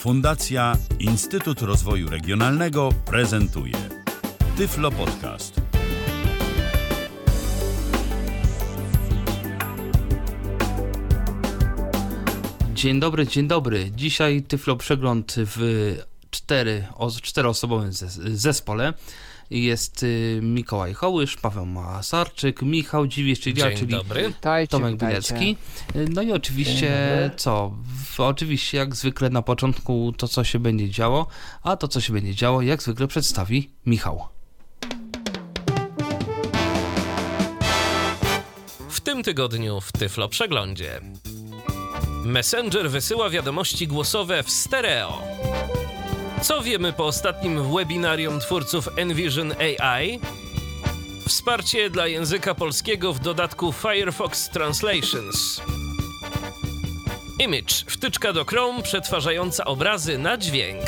[0.00, 3.74] Fundacja Instytut Rozwoju Regionalnego prezentuje
[4.56, 5.60] Tyflo Podcast.
[12.74, 13.90] Dzień dobry, dzień dobry.
[13.90, 15.96] Dzisiaj Tyflo Przegląd w
[16.30, 16.86] cztery,
[17.22, 17.92] czteroosobowym
[18.34, 18.92] zespole.
[19.50, 24.32] Jest y, Mikołaj Hołysz, Paweł Masarczyk, Michał Dziwisz, czyli ja, czyli dobry.
[24.68, 24.96] Tomek.
[24.96, 25.56] Bilecki.
[25.96, 26.90] Y, No i oczywiście
[27.36, 27.74] co?
[28.18, 31.26] Oczywiście jak zwykle na początku to, co się będzie działo,
[31.62, 34.28] a to, co się będzie działo, jak zwykle przedstawi Michał.
[38.88, 41.00] W tym tygodniu w Tyflo Przeglądzie.
[42.24, 45.22] Messenger wysyła wiadomości głosowe w stereo.
[46.42, 50.20] Co wiemy po ostatnim webinarium twórców Envision AI?
[51.28, 55.60] Wsparcie dla języka polskiego w dodatku Firefox Translations.
[57.38, 60.82] Image, wtyczka do Chrome przetwarzająca obrazy na dźwięk.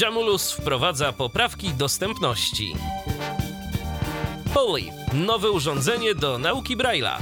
[0.00, 2.74] Jamulus wprowadza poprawki dostępności.
[4.54, 7.18] Poly, nowe urządzenie do nauki Braille'a.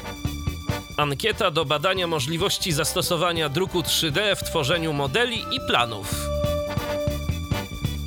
[1.00, 6.14] Ankieta do badania możliwości zastosowania druku 3D w tworzeniu modeli i planów.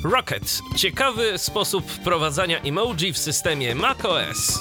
[0.04, 4.58] Rocket, ciekawy sposób wprowadzania emoji w systemie macOS.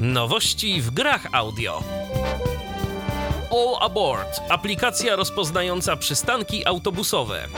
[0.00, 1.82] Nowości w grach audio.
[3.50, 7.48] All Aboard, aplikacja rozpoznająca przystanki autobusowe.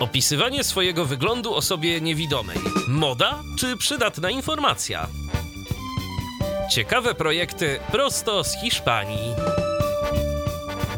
[0.00, 2.58] Opisywanie swojego wyglądu osobie niewidomej.
[2.88, 5.08] Moda czy przydatna informacja?
[6.70, 9.34] Ciekawe projekty prosto z Hiszpanii.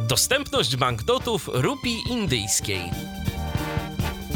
[0.09, 2.91] Dostępność banknotów rupii indyjskiej.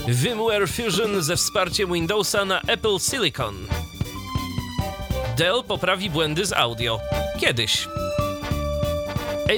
[0.09, 3.55] VMware Fusion ze wsparciem Windowsa na Apple Silicon.
[5.37, 7.01] Dell poprawi błędy z audio.
[7.41, 7.89] Kiedyś.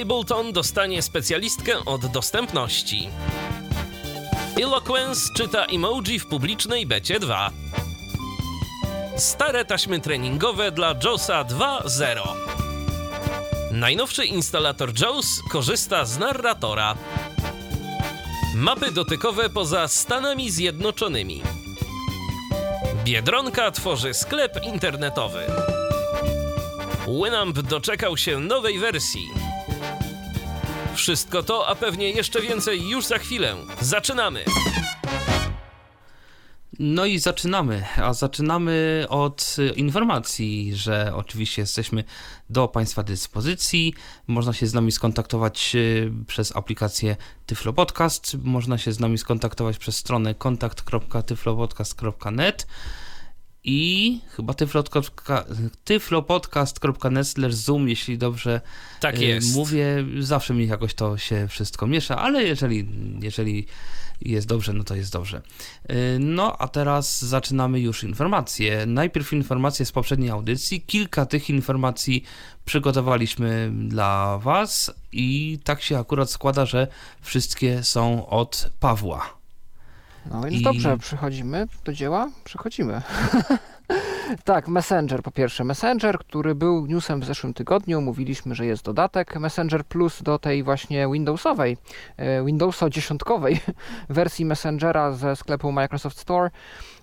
[0.02, 3.08] Ableton dostanie specjalistkę od dostępności.
[4.62, 7.50] Eloquence czyta emoji w publicznej becie 2.
[9.18, 12.20] Stare taśmy treningowe dla JOSa 2.0.
[13.70, 16.94] Najnowszy instalator JOS korzysta z narratora.
[18.54, 21.42] Mapy dotykowe poza Stanami Zjednoczonymi.
[23.04, 25.46] Biedronka tworzy sklep internetowy.
[27.24, 29.28] Winamp doczekał się nowej wersji.
[30.94, 33.56] Wszystko to, a pewnie jeszcze więcej już za chwilę.
[33.80, 34.44] Zaczynamy!
[36.78, 42.04] No i zaczynamy, a zaczynamy od informacji, że oczywiście jesteśmy
[42.50, 43.94] do Państwa dyspozycji.
[44.26, 49.78] Można się z nami skontaktować y, przez aplikację Tyflo Podcast, można się z nami skontaktować
[49.78, 52.66] przez stronę kontakt.tyflopodcast.net
[53.64, 58.60] i chyba tyflopodcast- tyflopodcast.net slash zoom, jeśli dobrze
[59.00, 59.54] Tak y, jest.
[59.54, 60.04] mówię.
[60.18, 62.88] Zawsze mi jakoś to się wszystko miesza, ale jeżeli,
[63.22, 63.66] jeżeli
[64.20, 65.42] jest dobrze, no to jest dobrze.
[65.88, 68.86] Yy, No, a teraz zaczynamy już informacje.
[68.86, 70.80] Najpierw informacje z poprzedniej audycji.
[70.80, 72.24] Kilka tych informacji
[72.64, 76.86] przygotowaliśmy dla Was i tak się akurat składa, że
[77.20, 79.38] wszystkie są od Pawła.
[80.30, 82.30] No więc I- dobrze, przechodzimy do dzieła?
[82.44, 83.02] Przechodzimy.
[84.44, 85.64] tak, Messenger po pierwsze.
[85.64, 90.62] Messenger, który był newsem w zeszłym tygodniu, mówiliśmy, że jest dodatek Messenger Plus do tej
[90.62, 91.76] właśnie Windowsowej,
[92.16, 93.60] e, Windowsa dziesiątkowej
[94.08, 96.50] wersji Messengera ze sklepu Microsoft Store.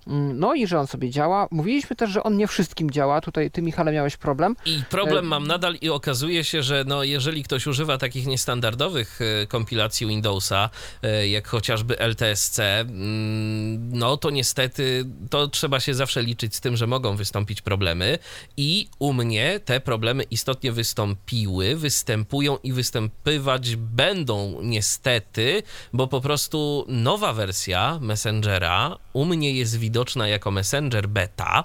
[0.07, 1.47] Mm, No i że on sobie działa.
[1.51, 3.21] Mówiliśmy też, że on nie wszystkim działa.
[3.21, 4.55] Tutaj ty, Michale, miałeś problem.
[4.65, 9.19] I problem E, mam nadal i okazuje się, że no, jeżeli ktoś używa takich niestandardowych
[9.21, 10.69] e, kompilacji Windowsa,
[11.03, 16.77] e, jak chociażby LTSC, mm, no to niestety to trzeba się zawsze liczyć z tym,
[16.77, 18.19] że mogą wystąpić problemy
[18.57, 26.85] i u mnie te problemy istotnie wystąpiły, występują i występywać będą niestety, bo po prostu
[26.87, 29.94] nowa wersja Messengera u mnie jest widoczna
[30.25, 31.63] jako Messenger Beta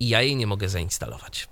[0.00, 1.48] i ja jej nie mogę zainstalować.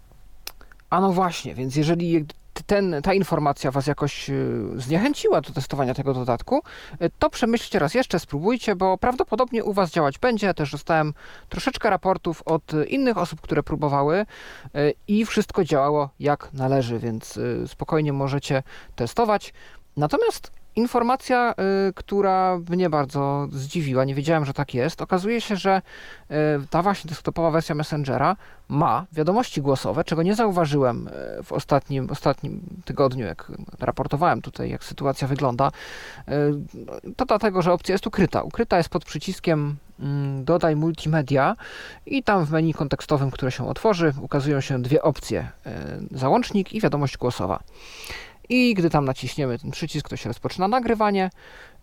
[0.91, 2.27] A no właśnie, więc jeżeli
[2.67, 6.63] ten, ta informacja Was jakoś y, zniechęciła do testowania tego dodatku,
[7.03, 10.55] y, to przemyślcie raz jeszcze, spróbujcie, bo prawdopodobnie u Was działać będzie.
[10.55, 11.15] Też dostałem
[11.49, 14.27] troszeczkę raportów od y, innych osób, które próbowały
[15.09, 18.63] i wszystko działało jak należy, więc spokojnie możecie
[18.97, 19.53] testować.
[19.97, 21.55] Natomiast informacja,
[21.89, 25.03] y, która mnie bardzo zdziwiła, nie wiedziałem, że tak jest.
[25.03, 25.83] Okazuje się, że
[26.31, 26.35] y,
[26.71, 28.37] ta właśnie desktopowa wersja Messengera
[28.69, 34.85] ma wiadomości głosowe, czego nie zauważyłem y, w ostatnim, ostatnim tygodniu, jak raportowałem tutaj, jak
[34.85, 35.71] sytuacja wygląda.
[37.17, 38.43] To dlatego, że opcja jest ukryta.
[38.43, 41.57] Ukryta jest pod przyciskiem mm, dodaj multimedia
[42.07, 45.49] i tam w menu kontekstowym, które się otworzy, ukazują się dwie opcje:
[46.11, 47.61] załącznik i wiadomość głosowa.
[48.51, 51.31] I gdy tam naciśniemy ten przycisk, to się rozpoczyna nagrywanie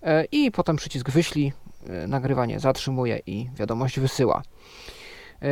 [0.04, 1.54] e, i potem przycisk wyślij,
[1.88, 4.42] e, nagrywanie zatrzymuje i wiadomość wysyła.
[5.42, 5.48] E,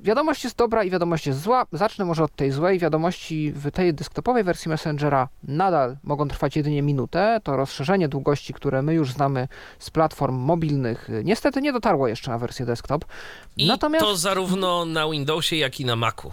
[0.00, 1.66] wiadomość jest dobra i wiadomość jest zła.
[1.72, 2.78] Zacznę może od tej złej.
[2.78, 7.40] Wiadomości w tej desktopowej wersji Messengera nadal mogą trwać jedynie minutę.
[7.44, 12.38] To rozszerzenie długości, które my już znamy z platform mobilnych, niestety nie dotarło jeszcze na
[12.38, 13.04] wersję desktop.
[13.56, 14.04] I Natomiast...
[14.04, 16.30] to zarówno na Windowsie, jak i na Macu.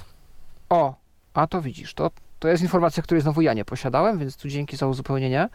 [0.69, 0.94] O,
[1.33, 2.12] a to widzisz, to,
[2.45, 5.50] to jest informacja, której znowu ja nie posiadałem, więc tu dzięki za uzupełnienie.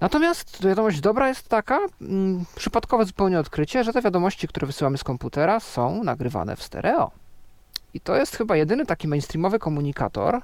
[0.00, 5.04] Natomiast wiadomość dobra jest taka, mm, przypadkowe zupełnie odkrycie, że te wiadomości, które wysyłamy z
[5.04, 7.10] komputera, są nagrywane w stereo.
[7.94, 10.40] I to jest chyba jedyny taki mainstreamowy komunikator,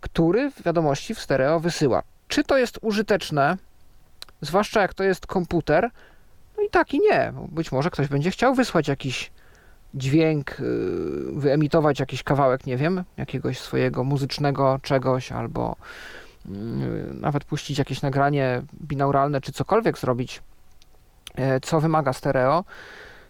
[0.00, 2.02] który wiadomości w stereo wysyła.
[2.28, 3.56] Czy to jest użyteczne,
[4.40, 5.90] zwłaszcza jak to jest komputer?
[6.56, 7.32] No i tak i nie.
[7.48, 9.30] Być może ktoś będzie chciał wysłać jakiś
[9.96, 10.64] dźwięk, y,
[11.32, 15.76] wyemitować jakiś kawałek, nie wiem, jakiegoś swojego muzycznego czegoś albo
[16.50, 20.42] Y, nawet puścić jakieś nagranie binauralne, czy cokolwiek zrobić,
[21.34, 22.64] e, co wymaga stereo.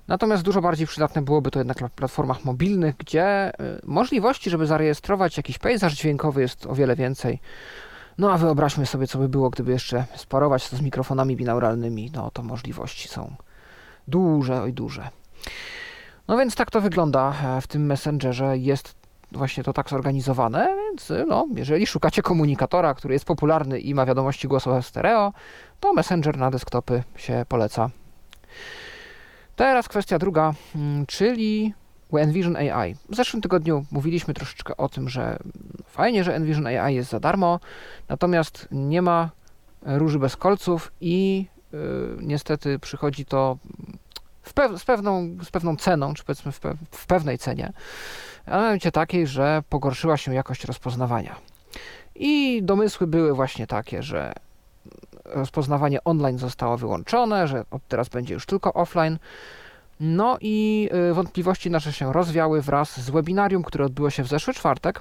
[0.09, 5.37] Natomiast dużo bardziej przydatne byłoby to jednak na platformach mobilnych, gdzie y, możliwości, żeby zarejestrować
[5.37, 7.41] jakiś pejzaż dźwiękowy jest o wiele więcej.
[8.19, 12.11] No a wyobraźmy sobie, co by było, gdyby jeszcze sparować to z mikrofonami binauralnymi.
[12.15, 13.35] No to możliwości są
[14.09, 15.09] duże, oj duże.
[16.29, 18.59] No więc tak to wygląda e, w tym Messengerze.
[18.59, 18.95] Jest
[19.33, 24.49] właśnie to tak zorganizowane, więc no, jeżeli szukacie komunikatora, który jest popularny i ma wiadomości
[24.49, 25.33] głosowe stereo,
[25.81, 27.91] to Messenger na desktopy się poleca.
[29.57, 31.75] Teraz kwestia druga, mm, czyli
[32.13, 32.95] Envision AI.
[33.09, 35.39] W zeszłym tygodniu mówiliśmy troszeczkę o tym, że
[35.87, 37.61] fajnie, że Envision AI jest za darmo,
[38.09, 39.31] natomiast nie ma
[39.83, 43.59] róży bez kolców i yy, niestety przychodzi to
[44.06, 44.06] w
[44.77, 47.73] z, pewną, z pewną ceną, czy powiedzmy w, pe w pewnej cenie
[48.47, 51.37] a mianowicie takiej, że pogorszyła się jakość rozpoznawania.
[52.15, 54.33] I domysły były właśnie takie, że
[55.25, 59.19] rozpoznawanie online zostało wyłączone, że od teraz będzie już tylko offline.
[60.01, 64.55] No i y, wątpliwości nasze się rozwiały wraz z webinarium, które odbyło się w zeszły
[64.55, 65.01] czwartek,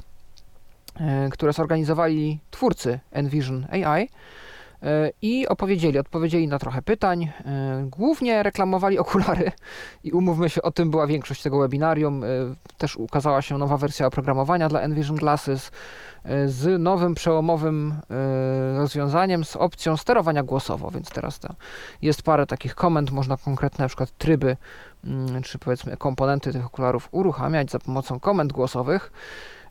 [1.00, 4.09] y, które zorganizowali twórcy Envision AI
[5.22, 7.24] i opowiedzieli, odpowiedzieli na trochę pytań.
[7.46, 9.52] E, głównie reklamowali okulary
[10.04, 12.24] i umówmy się, o tym była większość tego webinarium.
[12.24, 12.28] E,
[12.78, 15.72] też ukazała się nowa wersja oprogramowania dla Envision Glasses
[16.24, 17.96] e, z nowym przełomowym
[18.78, 21.56] rozwiązaniem z opcją sterowania głosowo, więc teraz to
[22.02, 24.58] jest parę takich komend, można konkretne na przykład tryby
[25.04, 29.12] mm, czy powiedzmy komponenty tych okularów uruchamiać za pomocą komend głosowych.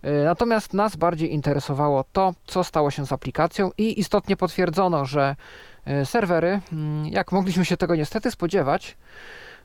[0.05, 5.37] E, natomiast nas bardziej interesowało to, co stało się z aplikacją i istotnie potwierdzono, że
[5.85, 8.97] e, serwery, mm, jak mogliśmy się tego niestety spodziewać,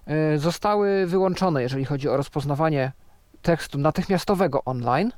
[0.08, 2.92] e, zostały wyłączone, jeżeli chodzi o rozpoznawanie
[3.42, 5.12] tekstu natychmiastowego online.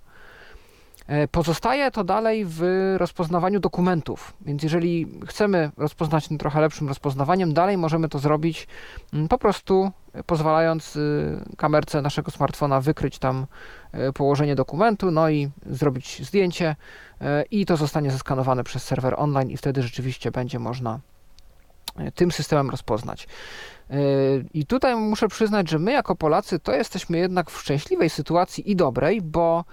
[1.07, 2.61] E, pozostaje to dalej w
[2.97, 8.67] rozpoznawaniu dokumentów, więc jeżeli chcemy rozpoznać tym trochę lepszym rozpoznawaniem, dalej możemy to zrobić
[9.13, 9.91] mm, po prostu
[10.25, 13.45] pozwalając y, kamerce naszego smartfona wykryć tam
[13.91, 16.75] e, położenie dokumentu, no i zrobić zdjęcie
[17.21, 20.99] e, i to zostanie zeskanowane przez serwer online i wtedy rzeczywiście będzie można
[22.15, 23.27] tym systemem rozpoznać.
[24.53, 28.75] I tutaj muszę przyznać, że my jako Polacy to jesteśmy jednak w szczęśliwej sytuacji i
[28.75, 29.65] dobrej, bo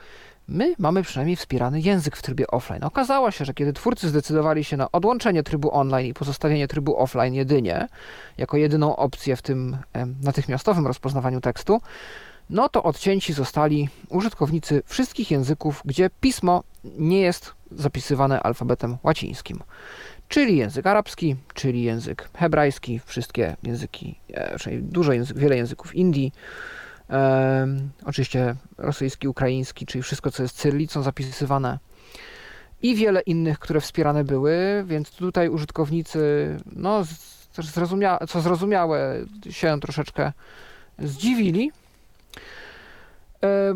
[0.49, 2.85] my mamy przynajmniej wspierany język w trybie offline.
[2.85, 7.35] Okazało się, że kiedy twórcy zdecydowali się na odłączenie trybu online i pozostawienie trybu offline
[7.35, 7.89] jedynie,
[8.39, 9.77] jako jedyną opcję w tym
[10.23, 11.81] natychmiastowym rozpoznawaniu tekstu,
[12.51, 19.59] no to odcięci zostali użytkownicy wszystkich języków, gdzie pismo nie jest zapisywane alfabetem łacińskim.
[20.29, 26.33] Czyli język arabski, czyli język hebrajski, wszystkie języki, e, dużo język, wiele języków Indii,
[28.05, 31.79] oczywiście rosyjski, ukraiński, czyli wszystko, co jest cyrylicą zapisywane
[32.83, 37.05] i wiele innych, które wspierane były, więc tutaj użytkownicy, no,
[37.53, 39.17] zrozumia co zrozumiałe,
[39.51, 40.33] się troszeczkę
[40.99, 41.73] zdziwili.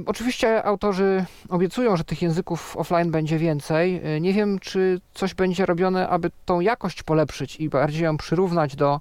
[0.07, 4.03] Oczywiście autorzy obiecują, że tych języków offline będzie więcej.
[4.21, 9.01] Nie wiem, czy coś będzie robione, aby tą jakość polepszyć i bardziej ją przyrównać do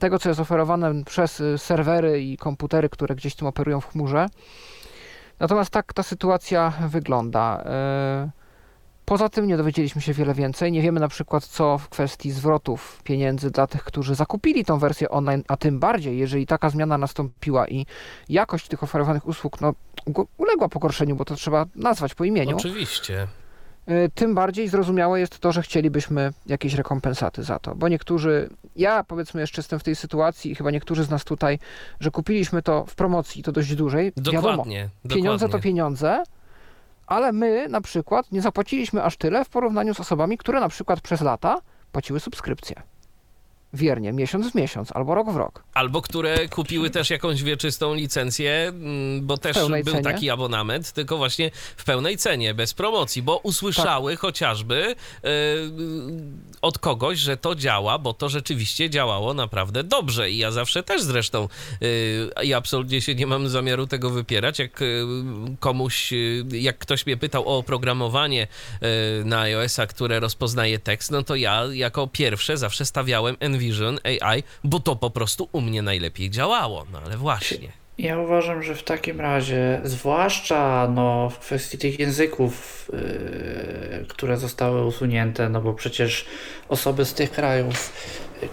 [0.00, 4.26] tego, co jest oferowane przez y, serwery i komputery, które gdzieś tym operują w chmurze.
[5.40, 7.64] Natomiast tak ta sytuacja wygląda.
[8.26, 8.38] Y,
[9.04, 10.72] poza tym nie dowiedzieliśmy się wiele więcej.
[10.72, 15.08] Nie wiemy na przykład, co w kwestii zwrotów pieniędzy dla tych, którzy zakupili tą wersję
[15.08, 17.86] online, a tym bardziej, jeżeli taka zmiana nastąpiła i
[18.28, 19.74] jakość tych oferowanych usług no,
[20.36, 22.56] uległa pogorszeniu, bo to trzeba nazwać po imieniu.
[22.56, 23.28] Oczywiście.
[23.90, 29.04] Y, tym bardziej zrozumiałe jest to, że chcielibyśmy jakieś rekompensaty za to, bo niektórzy, ja
[29.04, 31.58] powiedzmy jeszcze jestem w tej sytuacji i chyba niektórzy z nas tutaj,
[32.00, 34.12] że kupiliśmy to w promocji, to dość dużej.
[34.16, 34.76] Dokładnie.
[35.04, 35.60] Wiadomo, pieniądze dokładnie.
[35.60, 36.24] to pieniądze,
[37.06, 41.00] ale my na przykład nie zapłaciliśmy aż tyle w porównaniu z osobami, które na przykład
[41.00, 41.60] przez lata
[41.92, 42.82] płaciły subskrypcję
[43.72, 45.64] wiernie, miesiąc w miesiąc albo rok w rok.
[45.74, 50.02] Albo które kupiły też jakąś wieczystą licencję, mm, bo też był cenie.
[50.02, 54.20] taki abonament, tylko właśnie w pełnej cenie, bez promocji, bo usłyszały tak.
[54.20, 55.30] chociażby yy,
[56.62, 60.30] od kogoś, że to działa, bo to rzeczywiście działało naprawdę dobrze.
[60.30, 61.48] I ja zawsze też zresztą
[61.80, 64.58] yy, i absolutnie się nie mam zamiaru tego wypierać.
[64.58, 65.06] Jak yy,
[65.60, 66.10] komuś,
[66.52, 68.46] jak ktoś mnie pytał o oprogramowanie
[69.24, 74.80] na iOS-a, które rozpoznaje tekst, no to ja jako pierwsze zawsze stawiałem Envision AI, bo
[74.80, 76.86] to po prostu u mnie najlepiej działało.
[76.92, 77.68] No ale właśnie.
[77.98, 84.86] Ja uważam, że w takim razie, zwłaszcza no, w kwestii tych języków, yy, które zostały
[84.86, 86.26] usunięte, no bo przecież
[86.68, 87.92] osoby z tych krajów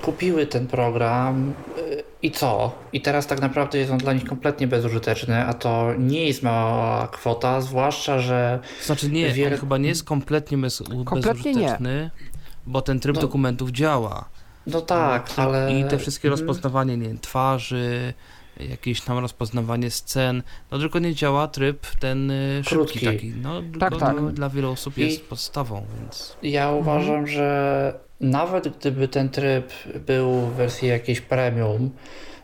[0.01, 2.75] kupiły ten program yy, i co?
[2.93, 7.07] I teraz tak naprawdę jest on dla nich kompletnie bezużyteczny, a to nie jest mała
[7.07, 8.59] kwota, zwłaszcza, że...
[8.81, 9.51] Znaczy nie, wiele...
[9.55, 12.29] on chyba nie jest kompletnie bez, kompletnie bezużyteczny, nie.
[12.67, 13.21] bo ten tryb no.
[13.21, 14.29] dokumentów działa.
[14.67, 15.79] No tak, no, ale...
[15.79, 16.39] I te wszystkie mhm.
[16.39, 18.13] rozpoznawanie, nie wiem, twarzy,
[18.59, 23.05] jakieś tam rozpoznawanie scen, no tylko nie działa tryb ten y, szybki Krótki.
[23.05, 24.21] taki, no tak, tak.
[24.21, 26.37] No, dla wielu osób jest I podstawą, więc...
[26.43, 26.79] Ja mhm.
[26.79, 29.73] uważam, że nawet gdyby ten tryb
[30.05, 31.91] był w wersji jakiejś premium,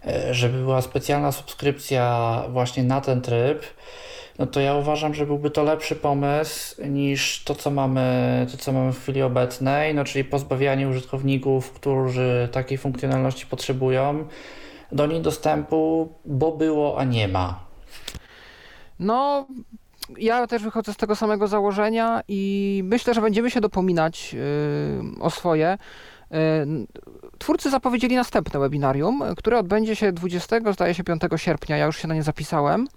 [0.06, 3.64] e, żeby była specjalna subskrypcja właśnie na ten tryb,
[4.42, 8.72] no to ja uważam, że byłby to lepszy pomysł niż to, co mamy, to, co
[8.72, 14.28] mamy w chwili obecnej, no czyli pozbawianie użytkowników, którzy takiej funkcjonalności potrzebują,
[14.92, 17.60] do niej dostępu, bo było, a nie ma.
[19.00, 19.48] No,
[20.18, 25.30] ja też wychodzę z tego samego założenia i myślę, że będziemy się dopominać yy, o
[25.30, 25.78] swoje.
[26.32, 26.38] Yy,
[27.38, 31.78] twórcy zapowiedzieli następne webinarium, które odbędzie się 20, zdaje się 5 sierpnia.
[31.78, 32.88] Ja już się na nie zapisałem.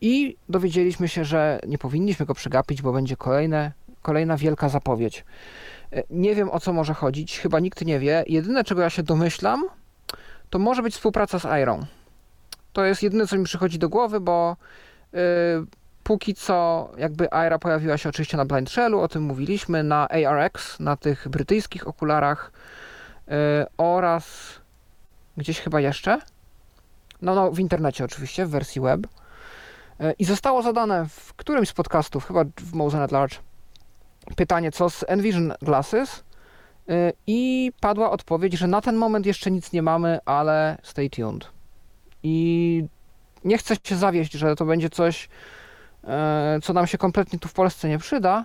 [0.00, 5.24] I dowiedzieliśmy się, że nie powinniśmy go przegapić, bo będzie kolejne, kolejna wielka zapowiedź.
[5.92, 8.24] E, nie wiem o co może chodzić, chyba nikt nie wie.
[8.26, 9.64] Jedyne czego ja się domyślam,
[10.50, 11.86] to może być współpraca z Iron.
[12.72, 14.56] To jest jedyne co mi przychodzi do głowy, bo
[15.12, 15.20] yy,
[16.04, 20.80] póki co jakby Aira pojawiła się oczywiście na Blind Shellu, o tym mówiliśmy, na ARX,
[20.80, 22.52] na tych brytyjskich okularach
[23.26, 23.34] yy,
[23.78, 24.54] oraz
[25.36, 26.20] gdzieś chyba jeszcze.
[27.22, 29.06] No, no, w internecie oczywiście, w wersji web.
[30.00, 33.36] E, I zostało zadane w którymś z podcastów, chyba w Mosen at Large,
[34.36, 36.24] pytanie, co z Envision Glasses?
[36.88, 41.50] E, I padła odpowiedź, że na ten moment jeszcze nic nie mamy, ale stay tuned.
[42.22, 42.84] I
[43.44, 45.28] nie chcę się zawieść, że to będzie coś,
[46.04, 48.44] e, co nam się kompletnie tu w Polsce nie przyda,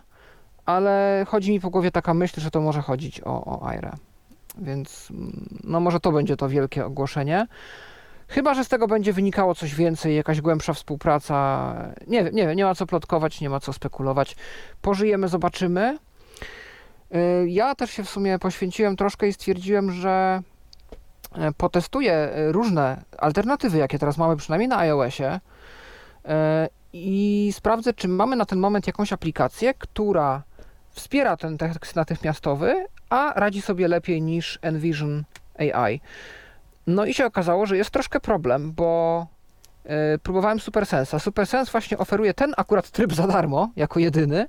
[0.66, 3.92] ale chodzi mi po głowie taka myśl, że to może chodzić o, o Aire.
[4.58, 7.48] Więc mm, no może to będzie to wielkie ogłoszenie.
[8.28, 11.76] Chyba, że z tego będzie wynikało coś więcej, jakaś głębsza współpraca.
[12.08, 14.36] Nie nie nie ma co plotkować, nie ma co spekulować.
[14.82, 15.98] Pożyjemy, zobaczymy.
[17.16, 20.42] Y, ja też się w sumie poświęciłem troszkę i stwierdziłem, że
[21.36, 25.40] e, potestuję różne alternatywy, jakie teraz mamy, przynajmniej na iOSie
[26.26, 30.44] e, i sprawdzę, czy mamy na ten moment jakąś aplikację, która
[30.90, 35.24] wspiera ten tekst natychmiastowy, a radzi sobie lepiej niż Envision
[35.58, 36.02] AI.
[36.88, 39.28] No i się okazało, że jest troszkę problem, bo
[39.86, 39.92] yy,
[40.24, 41.20] próbowałem SuperSense'a.
[41.20, 44.48] SuperSense właśnie oferuje ten akurat tryb za darmo, jako jedyny.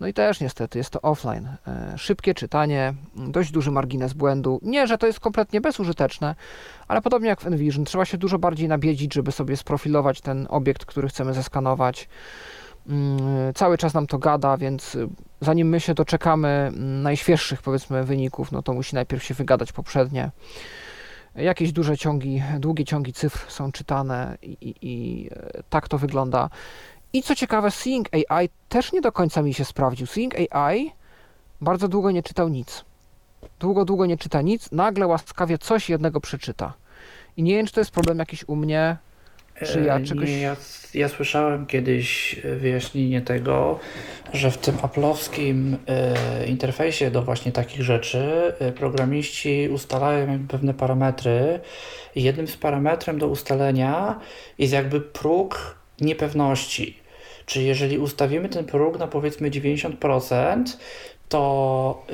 [0.00, 1.48] No i też niestety jest to offline.
[1.92, 4.60] Yy, szybkie czytanie, dość duży margines błędu.
[4.62, 6.34] Nie, że to jest kompletnie bezużyteczne,
[6.88, 10.84] ale podobnie jak w Envision, trzeba się dużo bardziej nabiedzić, żeby sobie sprofilować ten obiekt,
[10.84, 12.08] który chcemy zeskanować.
[12.86, 12.94] Yy,
[13.54, 14.96] cały czas nam to gada, więc
[15.40, 20.30] zanim my się doczekamy mm, najświeższych, powiedzmy, wyników, no to musi najpierw się wygadać poprzednie
[21.36, 26.50] jakieś duże ciągi, długie ciągi cyfr są czytane i, i, i e, tak to wygląda.
[27.12, 30.06] I co ciekawe, Seeing AI też nie do końca mi się sprawdził.
[30.06, 30.92] Seeing AI
[31.60, 32.84] bardzo długo nie czytał nic.
[33.60, 36.72] Długo, długo nie czyta nic, nagle łaskawie coś jednego przeczyta.
[37.36, 38.96] I nie wiem, czy to jest problem jakiś u mnie,
[39.62, 40.28] czy ja e, czegoś...
[40.28, 40.56] Nie, ja,
[40.94, 43.80] ja słyszałem kiedyś e, wyjaśnienie tego,
[44.32, 51.60] że w tym aplowskim e, interfejsie do właśnie takich rzeczy e, programiści ustalają pewne parametry
[52.16, 54.20] jednym z parametrem do ustalenia
[54.58, 57.04] jest jakby próg niepewności.
[57.46, 60.64] Czyli jeżeli ustawimy ten próg na powiedzmy 90%,
[61.34, 62.04] to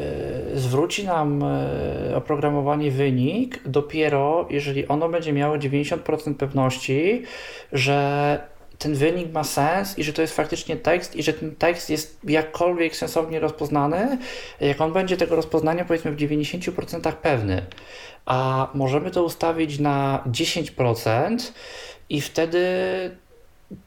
[0.55, 7.23] y, zwróci nam y, oprogramowanie wynik dopiero, jeżeli ono będzie miało 90% pewności,
[7.73, 8.41] że
[8.79, 12.21] ten wynik ma sens i że to jest faktycznie tekst i że ten tekst jest
[12.25, 14.19] jakkolwiek sensownie rozpoznany,
[14.61, 17.63] jak on będzie tego rozpoznania powiedzmy w 90% pewny.
[18.27, 21.53] A możemy to ustawić na 10%
[22.09, 22.61] i wtedy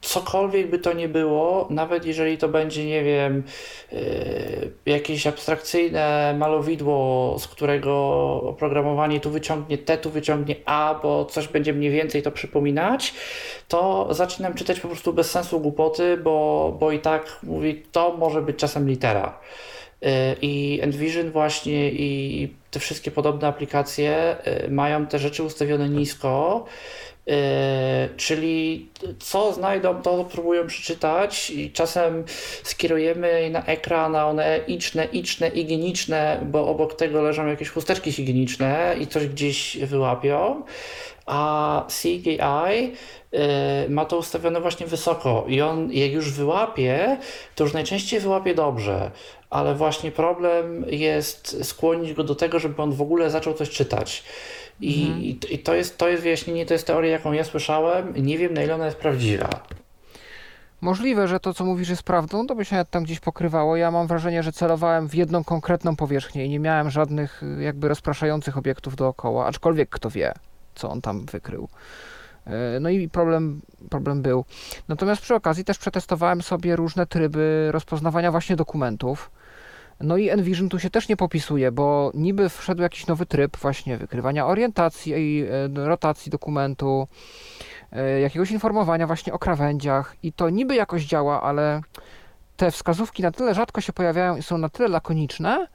[0.02, 3.44] cokolwiek by to nie było, nawet jeżeli to będzie, nie wiem,
[3.92, 4.00] yy,
[4.86, 7.94] jakieś abstrakcyjne malowidło, z którego
[8.46, 13.14] oprogramowanie tu wyciągnie T, tu wyciągnie A, bo coś będzie mniej więcej to przypominać,
[13.68, 18.42] to zaczynam czytać po prostu bez sensu głupoty, bo, bo i tak mówi, to może
[18.42, 19.40] być czasem litera.
[20.02, 20.10] Yy,
[20.42, 26.66] I Envision właśnie i te wszystkie podobne aplikacje yy, mają te rzeczy ustawione nisko
[27.28, 27.36] Yy,
[28.18, 28.90] czyli
[29.20, 32.24] co znajdą, to próbują przeczytać i czasem
[32.64, 38.96] skierujemy na ekran, a one iczne, iczne, higieniczne, bo obok tego leżą jakieś chusteczki higieniczne
[39.00, 40.64] i coś gdzieś wyłapią,
[41.26, 42.92] a CGI
[43.32, 43.40] yy,
[43.90, 47.18] ma to ustawione właśnie wysoko i on jak już wyłapie,
[47.56, 49.12] to już najczęściej wyłapie dobrze,
[49.50, 54.24] ale właśnie problem jest skłonić go do tego, żeby on w ogóle zaczął coś czytać.
[54.82, 55.24] I, mhm.
[55.24, 58.14] i, to, jest, to jest wyjaśnienie, to jest teoria, jaką ja słyszałem.
[58.18, 59.50] Nie wiem, na ile ona jest prawdziwa.
[60.82, 63.76] Możliwe, że to, co mówisz, jest prawdą, to by się tam gdzieś pokrywało.
[63.76, 68.58] Ja mam wrażenie, że celowałem w jedną konkretną powierzchnię i nie miałem żadnych jakby rozpraszających
[68.58, 70.34] obiektów dookoła, aczkolwiek kto wie,
[70.76, 71.70] co on tam wykrył.
[72.46, 74.46] E, no i problem, problem był.
[74.88, 79.32] Natomiast przy okazji też przetestowałem sobie różne tryby rozpoznawania właśnie dokumentów.
[80.04, 83.98] No i Envision tu się też nie popisuje, bo niby wszedł jakiś nowy tryb właśnie
[83.98, 87.08] wykrywania orientacji i e, rotacji dokumentu,
[87.92, 91.82] e, jakiegoś informowania właśnie o krawędziach i to niby jakoś działa, ale
[92.58, 95.68] te wskazówki na tyle rzadko się pojawiają i są na tyle lakoniczne,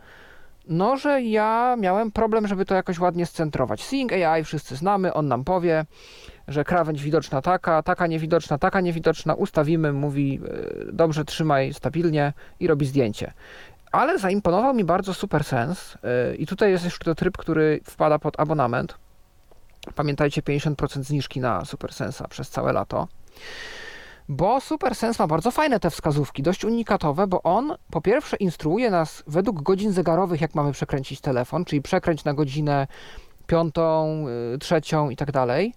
[0.68, 3.84] no, że ja miałem problem, żeby to jakoś ładnie scentrować.
[3.84, 5.84] Seeing AI wszyscy znamy, on nam powie,
[6.48, 10.40] że krawędź widoczna taka, taka niewidoczna, taka niewidoczna, ustawimy, mówi
[10.88, 13.32] e, dobrze, trzymaj stabilnie i robi zdjęcie.
[13.92, 15.98] Ale zaimponował mi bardzo Super Sense
[16.32, 18.94] y, i tutaj jest jeszcze to tryb, który wpada pod abonament.
[19.94, 23.08] Pamiętajcie, 50% zniżki na Super Sensa przez całe lato.
[24.28, 28.90] Bo Super Sense ma bardzo fajne te wskazówki, dość unikatowe, bo on po pierwsze instruuje
[28.90, 32.86] nas według godzin zegarowych, jak mamy przekręcić telefon, czyli przekręć na godzinę
[33.46, 35.74] piątą, y, trzecią i tak dalej.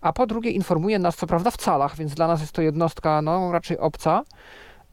[0.00, 3.22] A po drugie informuje nas, co prawda w calach, więc dla nas jest to jednostka
[3.22, 4.22] no, raczej obca,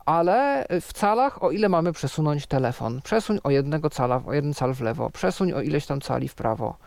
[0.06, 3.02] ale w calach, o ile mamy przesunąć telefon.
[3.02, 6.36] Przesuń o jednego cala, o jeden cal w lewo, przesuń o ileś tam cali w
[6.36, 6.78] prawo.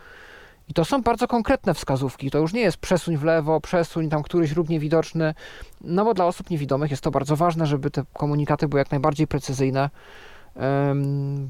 [0.69, 2.31] I to są bardzo konkretne wskazówki.
[2.31, 5.33] To już nie jest przesuń w lewo, przesuń tam któryś róg niewidoczny,
[5.81, 9.27] no bo dla osób niewidomych jest to bardzo ważne, żeby te komunikaty były jak najbardziej
[9.27, 9.89] precyzyjne,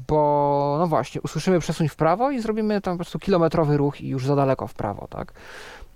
[0.08, 4.08] bo no właśnie, usłyszymy przesuń w prawo i zrobimy tam po prostu kilometrowy ruch i
[4.08, 5.32] już za daleko w prawo, tak?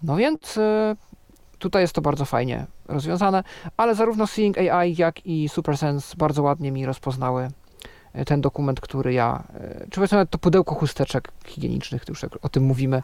[0.03, 0.97] No więc y,
[1.63, 3.45] Tutaj jest to bardzo fajnie rozwiązane,
[3.77, 7.49] ale zarówno Seeing AI, jak i SuperSense bardzo ładnie mi rozpoznały
[8.13, 12.63] e, ten dokument, który ja, e, czy powiedzmy to pudełko chusteczek higienicznych, już o tym
[12.63, 13.03] mówimy,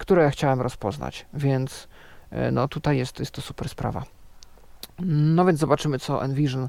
[0.00, 1.88] które ja chciałem rozpoznać, więc
[2.30, 4.04] e, no tutaj jest, jest to super sprawa.
[4.98, 6.68] No więc zobaczymy, co Envision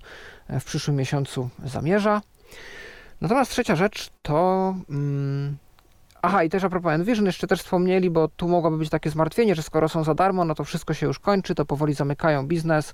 [0.49, 2.21] w przyszłym miesiącu zamierza.
[3.21, 5.57] Natomiast trzecia rzecz to mm,
[6.27, 9.55] Aha, i też a propos Envision, jeszcze też wspomnieli, bo tu mogłoby być takie zmartwienie,
[9.55, 12.93] że skoro są za darmo, no to wszystko się już kończy, to powoli zamykają biznes.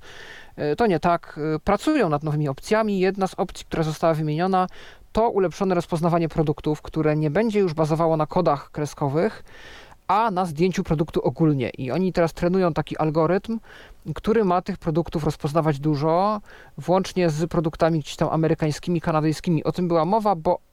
[0.55, 1.39] E, to nie tak.
[1.55, 2.99] E, pracują nad nowymi opcjami.
[2.99, 4.67] Jedna z opcji, która została wymieniona,
[5.11, 9.43] to ulepszone rozpoznawanie produktów, które nie będzie już bazowało na kodach kreskowych,
[10.07, 11.69] a na zdjęciu produktu ogólnie.
[11.69, 13.59] I oni teraz trenują taki algorytm,
[14.15, 16.41] który ma tych produktów rozpoznawać dużo,
[16.77, 19.63] włącznie z produktami gdzieś tam amerykańskimi, kanadyjskimi.
[19.63, 20.59] O tym była mowa, bo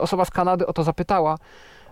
[0.00, 1.38] osoba z Kanady o to zapytała,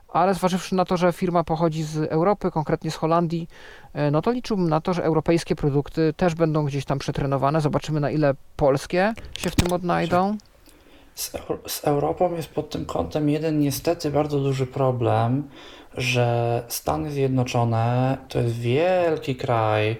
[0.09, 3.49] ale zważywszy na to, że firma pochodzi z Europy, konkretnie z Holandii,
[3.97, 7.61] y, no to liczyłbym na to, że europejskie produkty też będą gdzieś tam przetrenowane.
[7.61, 10.37] Zobaczymy, na ile polskie się w tym odnajdą.
[11.15, 11.33] Z,
[11.67, 15.49] z Europą jest pod tym kątem jeden niestety bardzo duży problem,
[15.95, 19.97] że Stany Zjednoczone to jest wielki kraj,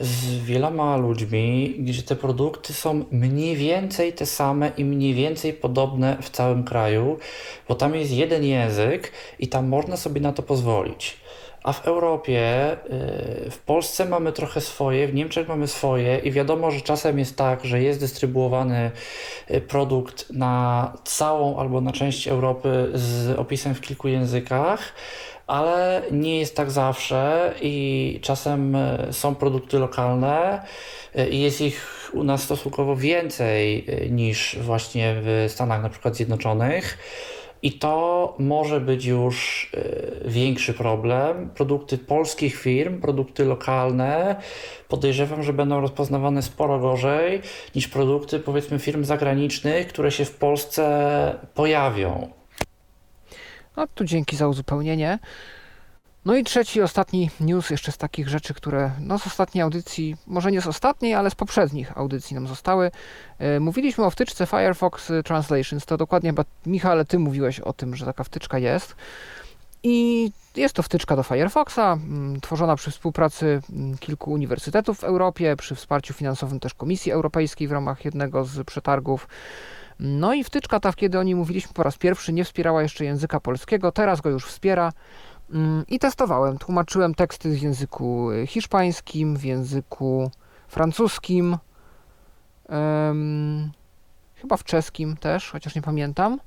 [0.00, 6.16] z wieloma ludźmi, gdzie te produkty są mniej więcej te same i mniej więcej podobne
[6.22, 7.18] w całym kraju,
[7.68, 11.16] bo tam jest jeden język i tam można sobie na to pozwolić.
[11.62, 12.72] A w Europie,
[13.46, 17.36] y, w Polsce mamy trochę swoje, w Niemczech mamy swoje i wiadomo, że czasem jest
[17.36, 18.90] tak, że jest dystrybuowany
[19.50, 24.92] y, produkt na całą albo na część Europy z opisem w kilku językach,
[25.48, 30.62] ale nie jest tak zawsze i czasem e, są produkty lokalne
[31.14, 36.16] e, i jest ich u nas stosunkowo więcej e, niż właśnie w Stanach na przykład
[36.16, 36.98] Zjednoczonych.
[37.62, 39.70] I to może być już
[40.24, 41.50] większy problem.
[41.50, 44.36] Produkty polskich firm, produkty lokalne,
[44.88, 47.40] podejrzewam, że będą rozpoznawane sporo gorzej
[47.74, 52.37] niż produkty powiedzmy firm zagranicznych, które się w Polsce pojawią.
[53.78, 55.18] No tu dzięki za uzupełnienie.
[56.24, 60.52] No i trzeci, ostatni news jeszcze z takich rzeczy, które no z ostatniej audycji, może
[60.52, 62.90] nie z ostatniej, ale z poprzednich audycji nam zostały.
[63.38, 66.34] E, mówiliśmy o wtyczce Firefox Translations, to dokładnie
[66.66, 68.96] Michale, ty mówiłeś o tym, że taka wtyczka jest.
[69.82, 75.56] I jest to wtyczka do Firefoxa, mm, tworzona przy współpracy mm, kilku uniwersytetów w Europie,
[75.56, 79.28] przy wsparciu finansowym też Komisji Europejskiej w ramach jednego z przetargów.
[80.00, 83.40] No i wtyczka ta, kiedy o niej mówiliśmy po raz pierwszy, nie wspierała jeszcze języka
[83.40, 84.92] polskiego, teraz go już wspiera.
[85.52, 90.30] Mm, I testowałem, tłumaczyłem teksty w języku hiszpańskim, w języku
[90.68, 91.56] francuskim,
[92.68, 93.70] um,
[94.34, 96.40] chyba w czeskim też, chociaż nie pamiętam.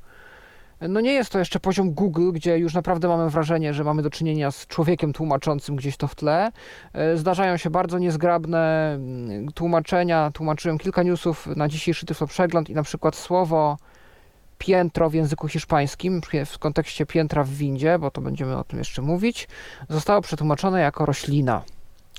[0.90, 4.10] No nie jest to jeszcze poziom Google, gdzie już naprawdę mamy wrażenie, że mamy do
[4.10, 6.52] czynienia z człowiekiem tłumaczącym gdzieś to w tle.
[6.94, 10.32] E, zdarzają się bardzo niezgrabne mm, tłumaczenia.
[10.34, 13.78] Tłumaczyłem kilka newsów na dzisiejszy Tyflo Przegląd i na przykład słowo
[14.58, 19.02] piętro w języku hiszpańskim, w kontekście piętra w windzie, bo to będziemy o tym jeszcze
[19.02, 19.48] mówić,
[19.90, 21.62] zostało przetłumaczone jako roślina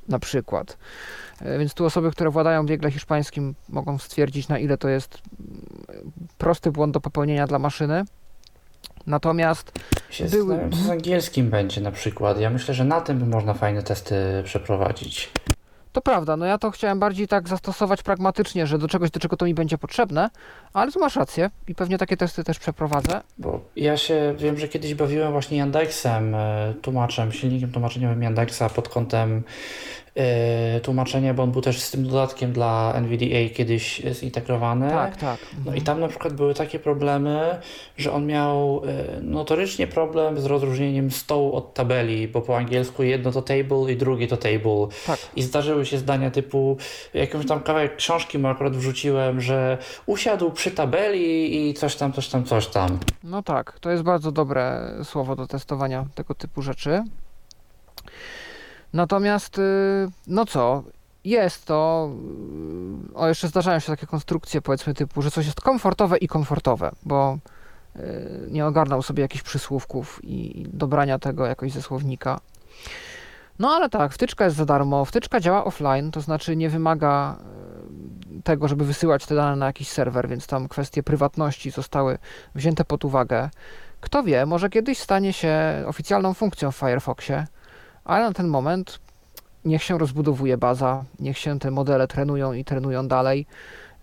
[0.09, 0.79] na przykład.
[1.40, 6.12] E, więc tu osoby, które władają biegle hiszpańskim mogą stwierdzić, na ile to jest mm,
[6.38, 8.05] prosty błąd do popełnienia dla maszyny.
[9.07, 9.73] Natomiast
[10.11, 10.59] się były...
[10.71, 12.41] Co z angielskim będzie na przykład.
[12.41, 15.31] Ja myślę, że na tym by można fajne testy przeprowadzić.
[15.93, 19.37] To prawda, no ja to chciałem bardziej tak zastosować pragmatycznie, że do czegoś, do czego
[19.37, 20.31] to mi będzie potrzebne,
[20.73, 23.21] ale tu masz rację i pewnie takie testy też przeprowadzę.
[23.38, 28.88] Bo ja się wiem, że kiedyś bawiłem właśnie Yandexem, e, tłumaczem, silnikiem tłumaczeniowym Yandexa pod
[28.88, 29.43] kątem
[30.83, 34.90] tłumaczenie, bo on był też z tym dodatkiem dla NVDA kiedyś zintegrowany.
[34.90, 35.38] Tak, tak.
[35.53, 35.85] No i mhm.
[35.85, 37.59] tam na przykład były takie problemy,
[37.96, 43.33] że on miał e, notorycznie problem z rozróżnieniem stołu od tabeli, bo po angielsku jedno
[43.33, 44.87] to table i drugie to table.
[45.07, 45.18] Tak.
[45.37, 46.77] I zdarzyły się zdania typu,
[47.14, 52.29] jakąś tam kawałek książki mu akurat wrzuciłem, że usiadł przy tabeli i coś tam, coś
[52.29, 52.98] tam, coś tam.
[53.25, 57.03] No tak, to jest bardzo dobre słowo do testowania tego typu rzeczy.
[58.92, 60.83] Natomiast, y, no co,
[61.24, 62.11] jest to,
[63.11, 66.92] y, o jeszcze zdarzają się takie konstrukcje powiedzmy typu, że coś jest komfortowe i komfortowe,
[67.02, 67.38] bo
[67.96, 68.00] y,
[68.50, 72.40] nie ogarnął sobie jakichś przysłówków i dobrania tego jakoś ze słownika.
[73.59, 77.37] No ale tak, wtyczka jest za darmo, wtyczka działa offline, to znaczy nie wymaga
[78.44, 82.18] tego, żeby wysyłać te dane na jakiś serwer, więc tam kwestie prywatności zostały
[82.55, 83.50] wzięte pod uwagę.
[84.00, 87.46] Kto wie, może kiedyś stanie się oficjalną funkcją w Firefoxie,
[88.05, 89.01] ale na ten moment
[89.65, 93.47] niech się rozbudowuje baza, niech się te modele trenują i trenują dalej.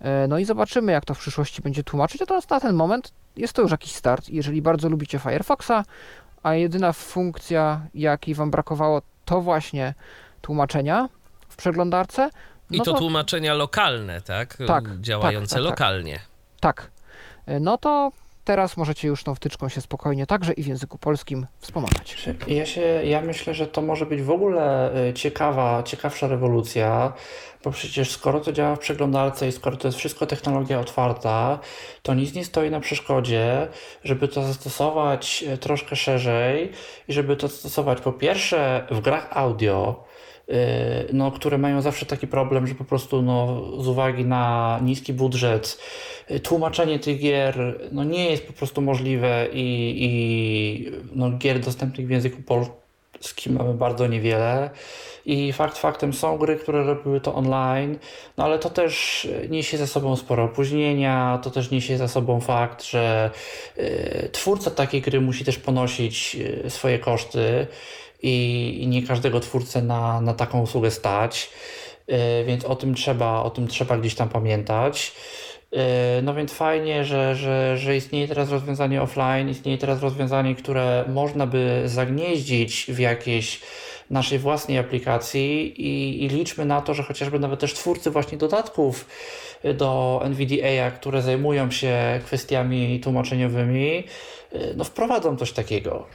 [0.00, 2.20] E, no i zobaczymy, jak to w przyszłości będzie tłumaczyć.
[2.20, 4.28] Natomiast na ten moment jest to już jakiś start.
[4.28, 5.84] Jeżeli bardzo lubicie Firefoxa,
[6.42, 9.94] a jedyna funkcja, jakiej Wam brakowało, to właśnie
[10.40, 11.08] tłumaczenia
[11.48, 12.30] w przeglądarce.
[12.70, 14.56] No I to, to, tłumaczenia lokalne, tak?
[14.66, 15.80] tak Działające tak, tak, tak.
[15.80, 16.20] lokalnie.
[16.60, 16.90] Tak.
[17.46, 18.12] E, no to
[18.44, 22.28] teraz możecie już tą wtyczką się spokojnie także i w języku polskim wspomagać.
[22.46, 27.12] Ja, się, ja myślę, że to może być w ogóle y, ciekawa, ciekawsza rewolucja,
[27.64, 31.58] bo przecież skoro to działa w przeglądarce i skoro to jest wszystko technologia otwarta,
[32.02, 33.68] to nic nie stoi na przeszkodzie,
[34.04, 36.72] żeby to zastosować y, troszkę szerzej
[37.08, 40.09] i żeby to stosować po pierwsze w grach audio,
[41.12, 45.78] no, które mają zawsze taki problem, że po prostu no, z uwagi na niski budżet
[46.30, 52.06] y, tłumaczenie tych gier no, nie jest po prostu możliwe i, i no, gier dostępnych
[52.06, 54.70] w języku polskim mamy bardzo niewiele.
[55.26, 57.98] I fakt faktem są gry, które robiły to online,
[58.36, 62.84] no ale to też niesie za sobą sporo opóźnienia, to też niesie za sobą fakt,
[62.84, 63.30] że
[63.78, 67.66] y, twórca takiej gry musi też ponosić y, swoje koszty
[68.22, 71.50] i, nie każdego twórcę na, na taką usługę stać,
[72.08, 75.12] yy, więc o tym trzeba, o tym trzeba gdzieś tam pamiętać.
[75.72, 75.78] Yy,
[76.22, 81.46] no więc fajnie, że, że, że istnieje teraz rozwiązanie offline, istnieje teraz rozwiązanie, które można
[81.46, 83.60] by zagnieździć w jakiejś
[84.10, 89.06] naszej własnej aplikacji i, i liczmy na to, że chociażby nawet też twórcy właśnie dodatków
[89.74, 94.04] do NVDA, które zajmują się kwestiami tłumaczeniowymi,
[94.52, 96.06] yy, no wprowadzą coś takiego.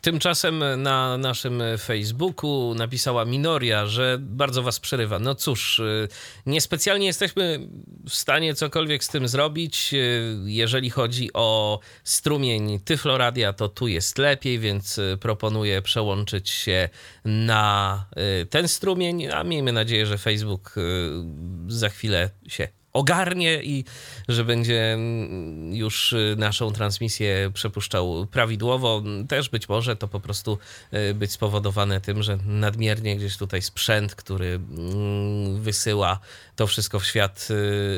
[0.00, 5.18] Tymczasem na naszym Facebooku napisała Minoria, że bardzo was przerywa.
[5.18, 6.08] No cóż, y,
[6.46, 7.68] niespecjalnie jesteśmy
[8.08, 9.94] w stanie cokolwiek z tym zrobić.
[9.94, 16.88] Y, jeżeli chodzi o strumień Tyfloradia, to tu jest lepiej, więc y, proponuję przełączyć się
[17.24, 18.06] na
[18.50, 20.74] ten strumień, a miejmy nadzieję, że Facebook
[21.68, 23.84] za chwilę się ogarnie i
[24.28, 29.02] że będzie mm, już naszą transmisję przepuszczał prawidłowo.
[29.28, 30.58] Też być może to po prostu
[31.14, 36.18] być spowodowane tym, że nadmiernie gdzieś tutaj sprzęt, który mm, wysyła
[36.60, 37.48] to wszystko w świat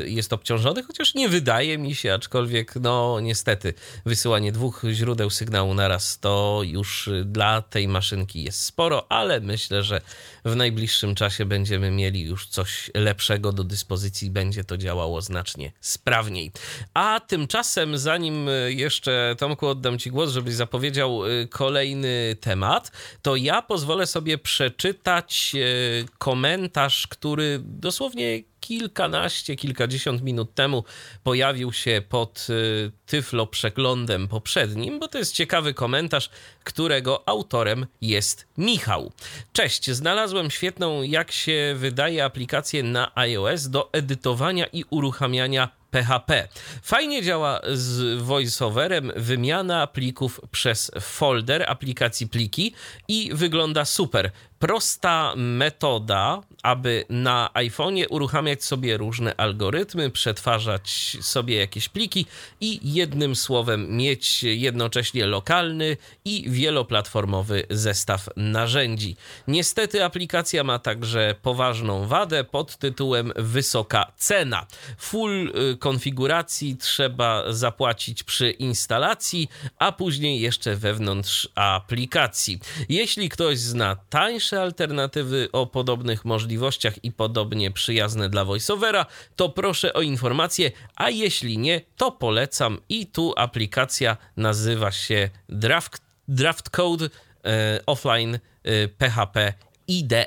[0.05, 3.73] jest obciążony, chociaż nie wydaje mi się, aczkolwiek no niestety
[4.05, 10.01] wysyłanie dwóch źródeł sygnału naraz to już dla tej maszynki jest sporo, ale myślę, że
[10.45, 16.51] w najbliższym czasie będziemy mieli już coś lepszego do dyspozycji, będzie to działało znacznie sprawniej.
[16.93, 23.61] A tymczasem, zanim jeszcze Tomku oddam Ci głos, żebyś zapowiedział y, kolejny temat, to ja
[23.61, 30.83] pozwolę sobie przeczytać y, komentarz, który dosłownie kilkanaście, kilkadziesiąt minut temu
[31.23, 36.29] pojawił się pod y, Tyflo przeglądem poprzednim, bo to jest ciekawy komentarz,
[36.63, 39.11] którego autorem jest Michał.
[39.53, 46.47] Cześć, znalazłem świetną, jak się wydaje, aplikację na iOS do edytowania i uruchamiania PHP.
[46.83, 52.73] Fajnie działa z voiceoverem wymiana plików przez folder aplikacji pliki
[53.07, 54.31] i wygląda super.
[54.63, 62.25] Prosta metoda, aby na iPhone'ie uruchamiać sobie różne algorytmy, przetwarzać sobie jakieś pliki
[62.61, 69.15] i jednym słowem mieć jednocześnie lokalny i wieloplatformowy zestaw narzędzi.
[69.47, 74.67] Niestety aplikacja ma także poważną wadę pod tytułem wysoka cena.
[74.97, 79.49] Full y, konfiguracji trzeba zapłacić przy instalacji,
[79.79, 82.59] a później jeszcze wewnątrz aplikacji.
[82.89, 89.93] Jeśli ktoś zna tańsze alternatywy o podobnych możliwościach i podobnie przyjazne dla voiceovera, to proszę
[89.93, 92.79] o informację, a jeśli nie, to polecam.
[92.89, 97.05] I tu aplikacja nazywa się Draft, Draft Code
[97.45, 99.53] e, Offline e, PHP
[99.87, 100.25] IDE,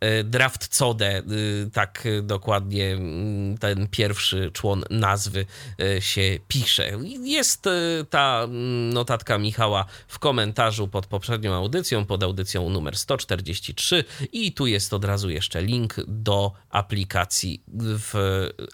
[0.00, 1.22] e, Draft Code, e,
[1.72, 5.46] tak dokładnie mm, ten pierwszy człon nazwy
[5.80, 6.90] e, się pisze.
[7.22, 7.64] Jest
[8.10, 14.66] ta mm, notatka Michała w komentarzu pod poprzednią audycją, pod audycją numer 143 i tu
[14.66, 18.14] jest od razu jeszcze link do aplikacji w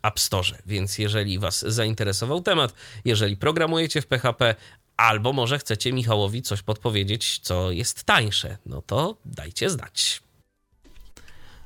[0.02, 4.54] App Store, więc jeżeli Was zainteresował temat, jeżeli programujecie w PHP,
[4.98, 10.22] albo może chcecie Michałowi coś podpowiedzieć, co jest tańsze, no to dajcie znać.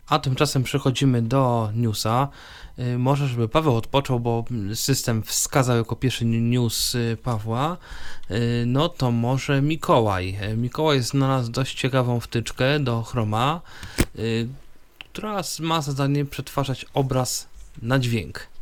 [0.06, 2.28] A tymczasem przechodzimy do newsa.
[2.78, 7.76] Y, może, żeby Paweł odpoczął, bo system wskazał jako pierwszy news y, Pawła,
[8.30, 10.38] y, no to może Mikołaj.
[10.56, 13.60] Mikołaj znalazł dość ciekawą wtyczkę do Chroma,
[14.98, 17.48] która ma zadanie przetwarzać obraz
[17.82, 18.52] na dźwięk.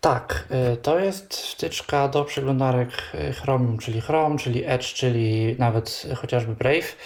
[0.00, 6.06] Tak, y, to jest wtyczka do przeglądarek y, Chromium, czyli Chrome, czyli Edge, czyli nawet
[6.16, 6.96] chociażby Brave.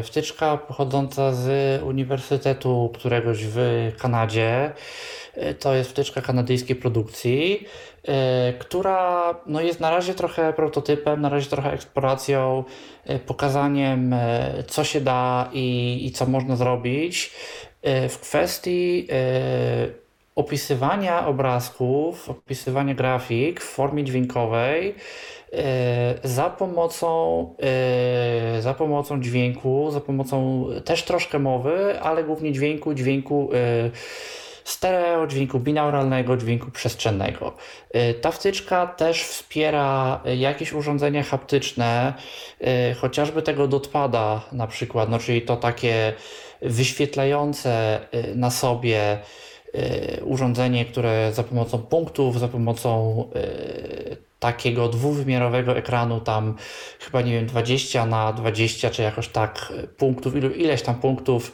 [0.00, 3.58] Y, wtyczka pochodząca z uniwersytetu któregoś w
[3.98, 4.72] Kanadzie.
[5.60, 7.66] To jest wtyczka kanadyjskiej produkcji,
[8.58, 12.64] która no jest na razie trochę prototypem, na razie trochę eksploracją,
[13.26, 14.14] pokazaniem
[14.66, 17.30] co się da i, i co można zrobić
[18.08, 19.08] w kwestii
[20.38, 24.94] opisywania obrazków, opisywania grafik w formie dźwiękowej
[25.52, 27.08] e, za pomocą,
[28.56, 33.90] e, za pomocą dźwięku, za pomocą też troszkę mowy, ale głównie dźwięku, dźwięku e,
[34.64, 37.52] stereo, dźwięku binauralnego, dźwięku przestrzennego.
[38.20, 42.14] Ta wtyczka też wspiera jakieś urządzenia haptyczne,
[43.00, 46.12] chociażby tego dotpada na przykład, no czyli to takie
[46.62, 48.00] wyświetlające
[48.34, 49.18] na sobie
[50.22, 56.56] urządzenie, które za pomocą punktów, za pomocą y, takiego dwuwymiarowego ekranu, tam
[57.00, 61.52] chyba nie wiem, 20 na 20 czy jakoś tak punktów, ileś tam punktów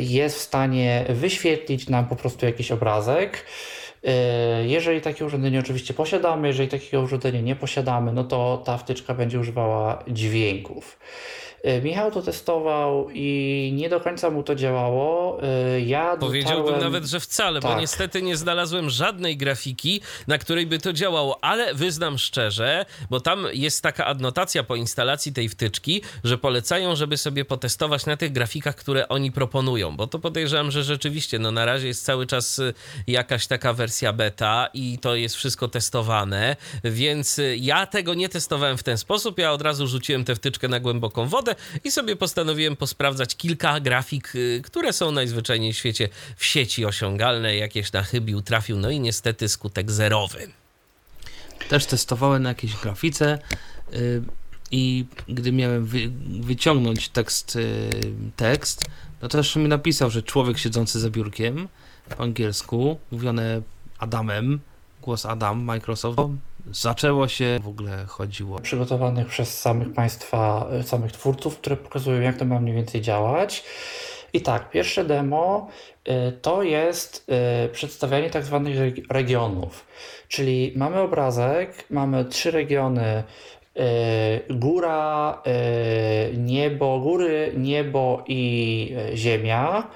[0.00, 3.46] jest w stanie wyświetlić nam po prostu jakiś obrazek.
[4.66, 9.40] Jeżeli takie urządzenie oczywiście posiadamy, jeżeli takiego urządzenia nie posiadamy, no to ta wtyczka będzie
[9.40, 10.98] używała dźwięków.
[11.62, 15.38] E, Michał to testował i nie do końca mu to działało.
[15.42, 16.92] E, ja Powiedziałbym dotarłem...
[16.92, 17.72] nawet, że wcale, tak.
[17.72, 23.20] bo niestety nie znalazłem żadnej grafiki, na której by to działało, ale wyznam szczerze, bo
[23.20, 28.32] tam jest taka adnotacja po instalacji tej wtyczki, że polecają, żeby sobie potestować na tych
[28.32, 32.58] grafikach, które oni proponują, bo to podejrzewam, że rzeczywiście, no na razie jest cały czas
[32.58, 32.74] y,
[33.06, 38.78] jakaś taka wersja beta i to jest wszystko testowane, więc y, ja tego nie testowałem
[38.78, 41.51] w ten sposób, ja od razu rzuciłem tę wtyczkę na głęboką wodę,
[41.84, 47.56] i sobie postanowiłem posprawdzać kilka grafik, y, które są najzwyczajniej w świecie w sieci osiągalne.
[47.56, 50.48] Jakieś nachybił, trafił, no i niestety skutek zerowy.
[51.68, 53.38] Też testowałem na jakiejś grafice
[53.94, 54.22] y,
[54.70, 55.88] i gdy miałem
[56.40, 57.90] wyciągnąć tekst, y,
[58.36, 58.84] tekst
[59.22, 61.68] No to jeszcze mi napisał, że człowiek siedzący za biurkiem
[62.16, 63.62] po angielsku, mówione
[63.98, 64.60] Adamem,
[65.02, 66.18] głos Adam, Microsoft,
[66.70, 68.58] zaczęło się, w ogóle chodziło.
[68.58, 73.64] Przygotowanych przez samych Państwa, samych twórców, które pokazują, jak to ma mniej więcej działać.
[74.32, 75.68] I tak, pierwsze demo
[76.08, 77.30] y, to jest
[77.64, 78.76] y, przedstawianie tak zwanych
[79.10, 79.86] regionów.
[80.28, 83.22] Czyli mamy obrazek, mamy trzy regiony
[84.50, 85.42] góra,
[86.36, 89.88] niebo, góry, niebo i ziemia.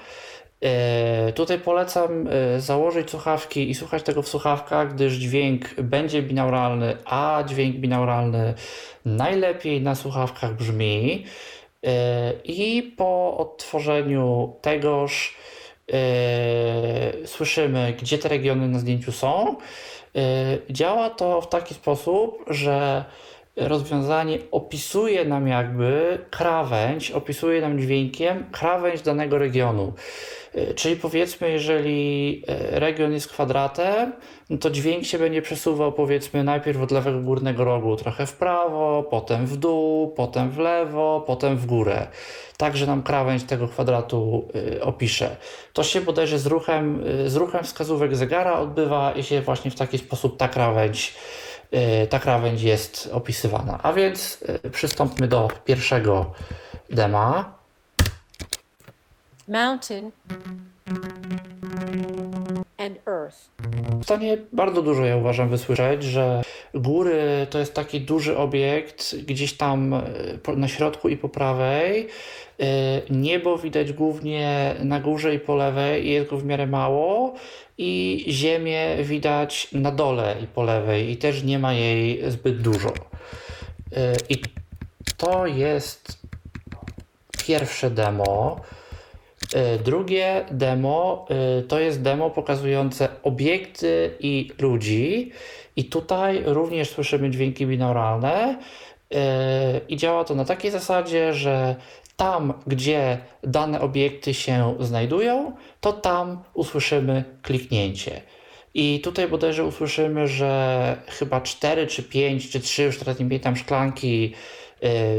[1.35, 7.75] Tutaj polecam założyć słuchawki i słuchać tego w słuchawkach, gdyż dźwięk będzie binauralny, a dźwięk
[7.75, 8.53] binauralny
[9.05, 11.25] najlepiej na słuchawkach brzmi.
[11.85, 15.37] E, I po odtworzeniu tegoż
[15.93, 19.55] e, słyszymy, gdzie te regiony na zdjęciu są.
[20.15, 23.05] E, działa to w taki sposób, że
[23.57, 29.93] rozwiązanie opisuje nam jakby krawędź, opisuje nam dźwiękiem krawędź danego regionu.
[30.57, 34.13] E, czyli powiedzmy, jeżeli e, region jest kwadratem,
[34.49, 39.03] no to dźwięk się będzie przesuwał powiedzmy najpierw od lewego górnego rogu trochę w prawo,
[39.09, 42.07] potem w dół, potem w lewo, potem w górę.
[42.57, 45.35] Tak, że nam krawędź tego kwadratu e, opisze.
[45.73, 49.97] To się bodajże z ruchem, z ruchem wskazówek zegara odbywa i się właśnie w taki
[49.97, 51.13] sposób ta krawędź
[52.09, 53.79] ta krawędź jest opisywana.
[53.83, 56.33] A więc przystąpmy do pierwszego
[56.89, 57.57] dema.
[59.47, 60.11] mountain,
[62.77, 63.49] and earth.
[63.99, 66.41] W stanie bardzo dużo ja uważam wysłyszeć, że
[66.73, 70.03] góry to jest taki duży obiekt gdzieś tam e,
[70.55, 72.07] na środku i po prawej.
[72.59, 77.33] E, niebo widać głównie na górze i po lewej jest go w miarę mało.
[77.77, 82.89] I ziemię widać na dole i po lewej i też nie ma jej zbyt dużo.
[82.89, 84.41] E, I
[85.17, 86.19] to jest
[87.45, 88.61] pierwsze demo.
[89.53, 91.25] E, drugie demo
[91.67, 95.31] to jest demo pokazujące obiekty i ludzi.
[95.75, 98.57] I tutaj również słyszymy dźwięki binauralne.
[99.89, 101.75] I działa to na takiej zasadzie, że
[102.17, 105.51] tam, gdzie dane obiekty się znajdują,
[105.81, 108.21] to tam usłyszymy kliknięcie.
[108.73, 113.55] I tutaj bodajże usłyszymy, że chyba 4 czy 5 czy 3, już teraz nie pamiętam,
[113.55, 114.33] szklanki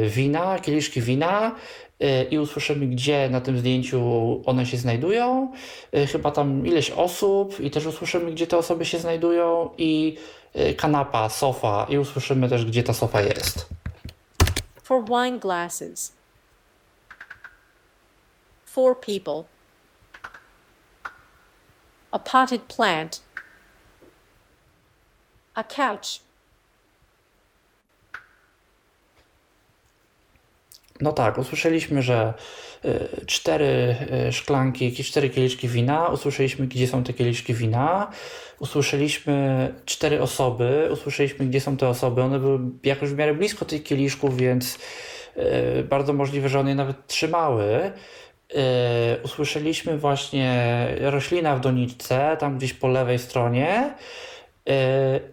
[0.09, 1.55] wina, kieliszki wina
[2.03, 4.01] Y, i usłyszymy, gdzie na tym zdjęciu
[4.47, 5.53] one się znajdują.
[5.97, 10.17] Y, chyba tam ileś osób, i też usłyszymy, gdzie te osoby się znajdują, i
[10.57, 13.67] y, kanapa, sofa, i usłyszymy też, gdzie ta sofa jest.
[14.83, 16.18] For wine glasses.
[18.75, 19.45] Four people.
[22.11, 23.23] A potted plant.
[25.55, 26.21] A couch.
[31.01, 32.35] No tak, usłyszeliśmy, że
[32.85, 33.97] y, cztery
[34.29, 38.11] y, szklanki, jakieś cztery kieliszki wina, usłyszeliśmy, gdzie są te kieliszki wina,
[38.59, 42.23] usłyszeliśmy cztery osoby, usłyszeliśmy, gdzie są te osoby.
[42.23, 44.79] One były jakoś w miarę blisko tych kieliszków, więc
[45.79, 47.93] y, bardzo możliwe, że one je nawet trzymały.
[49.25, 53.95] Usłyszeliśmy właśnie roślina w doniczce, tam gdzieś po lewej stronie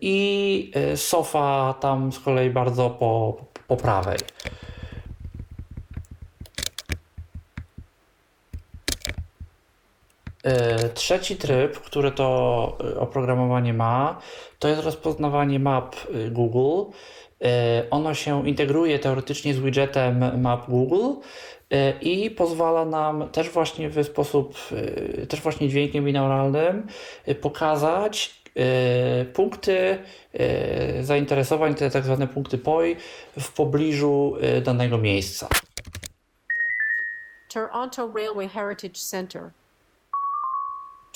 [0.02, 4.18] i sofa tam z kolei bardzo po, po prawej.
[10.46, 14.20] E, trzeci tryb, który to e, oprogramowanie ma,
[14.60, 15.96] to jest rozpoznawanie map
[16.32, 16.92] Google.
[17.92, 21.22] Ono się integruje teoretycznie z widgetem map Google
[22.02, 24.56] i pozwala nam też właśnie w sposób,
[25.30, 26.88] też właśnie dźwiękiem binauralnym
[27.42, 28.44] pokazać
[29.34, 29.98] punkty
[31.02, 32.96] zainteresowań, te tak zwane punkty POI
[33.40, 35.48] w pobliżu danego miejsca.
[37.54, 39.52] Toronto Railway Heritage Center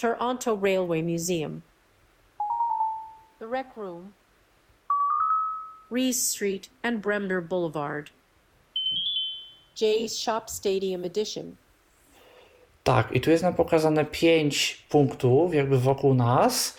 [0.01, 1.61] Toronto Railway Museum.
[3.39, 4.13] The Rec Room.
[5.91, 8.09] Rees Street and Bremner Boulevard.
[9.81, 11.55] Jay's Shop Stadium Edition.
[12.83, 16.77] Tak, i tu jest nam pokazane pięć punktów jakby wokół nas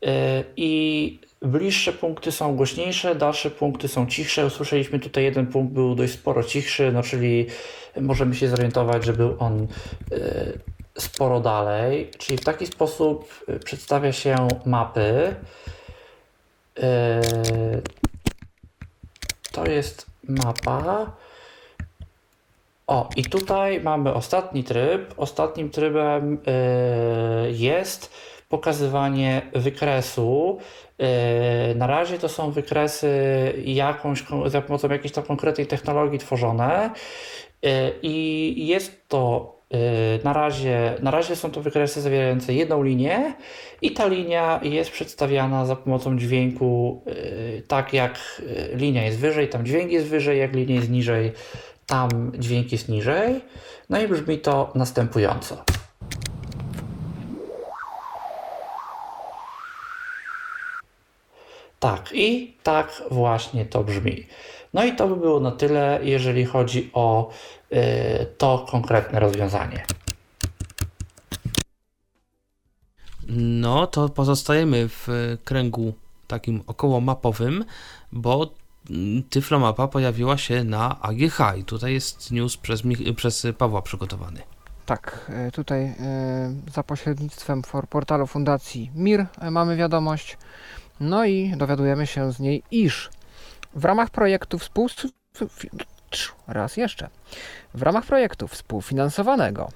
[0.00, 0.08] yy,
[0.56, 4.46] i bliższe punkty są głośniejsze, dalsze punkty są cichsze.
[4.46, 7.46] Usłyszeliśmy tutaj jeden punkt był dość sporo cichszy, no czyli
[8.00, 9.66] możemy się zorientować, że był on
[10.10, 10.58] yy,
[10.98, 15.34] sporo dalej, czyli w taki sposób y, przedstawia się mapy.
[19.52, 21.12] To jest mapa.
[22.92, 25.14] O, i tutaj mamy ostatni tryb.
[25.16, 26.38] Ostatnim trybem y,
[27.52, 28.12] jest
[28.48, 30.58] pokazywanie wykresu.
[31.74, 33.08] Na razie to są wykresy
[33.64, 36.90] jakąś, za pomocą jakiejś tam konkretnej technologii tworzone
[38.02, 39.52] i jest to
[40.24, 43.34] Na razie, na razie są to wykresy zawierające jedną linię
[43.82, 47.02] i ta linia jest przedstawiana za pomocą dźwięku
[47.68, 48.42] tak jak
[48.74, 51.32] linia jest wyżej, tam dźwięk jest wyżej, jak linia jest niżej,
[51.92, 53.40] tam dźwięk jest niżej.
[53.90, 55.64] No i brzmi to następująco.
[61.80, 64.26] Tak, i tak właśnie to brzmi.
[64.74, 67.30] No i to by było na tyle, jeżeli chodzi o
[67.72, 69.84] y, to konkretne rozwiązanie.
[73.28, 75.08] No, to pozostajemy w
[75.44, 75.92] kręgu
[76.26, 77.64] takim około mapowym,
[78.12, 78.61] bo
[79.30, 82.82] Tyflomapa pojawiła się na AGH i tutaj jest news przez,
[83.16, 84.40] przez Pawła przygotowany.
[84.86, 85.94] Tak, e, tutaj e,
[86.74, 90.38] za pośrednictwem portalu Fundacji MIR e, mamy wiadomość.
[91.00, 93.10] No i dowiadujemy się z niej, iż
[93.74, 94.58] w ramach projektu
[96.46, 97.08] raz jeszcze.
[97.74, 99.68] W ramach projektu współfinansowanego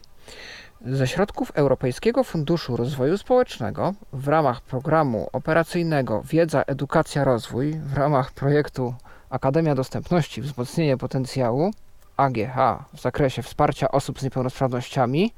[0.92, 8.32] ze środków Europejskiego Funduszu Rozwoju Społecznego w ramach programu operacyjnego Wiedza, Edukacja, Rozwój w ramach
[8.32, 8.94] projektu
[9.30, 11.70] Akademia Dostępności Wzmocnienie Potencjału
[12.16, 15.32] AGH w zakresie wsparcia osób z niepełnosprawnościami.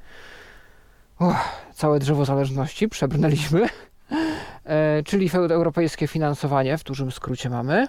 [1.20, 1.36] Uch,
[1.74, 3.68] całe drzewo zależności przebrnęliśmy.
[4.64, 7.88] E, czyli europejskie finansowanie, w dużym skrócie mamy.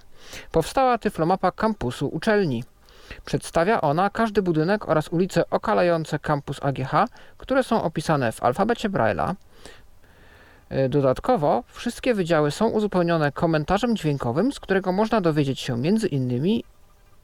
[0.51, 2.63] Powstała tyflomapa kampusu uczelni.
[3.25, 6.91] Przedstawia ona każdy budynek oraz ulice okalające kampus AGH,
[7.37, 9.35] które są opisane w alfabecie Braille'a.
[10.69, 16.63] E, dodatkowo wszystkie wydziały są uzupełnione komentarzem dźwiękowym, z którego można dowiedzieć się między innymi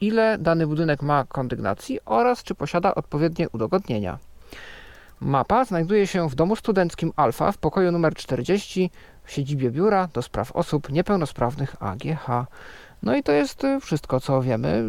[0.00, 4.18] ile dany budynek ma kondygnacji oraz czy posiada odpowiednie udogodnienia.
[5.20, 8.90] Mapa znajduje się w domu studenckim Alfa w pokoju numer 40
[9.24, 12.26] w siedzibie biura do spraw osób niepełnosprawnych AGH.
[13.02, 14.84] No i to jest y, wszystko, co wiemy.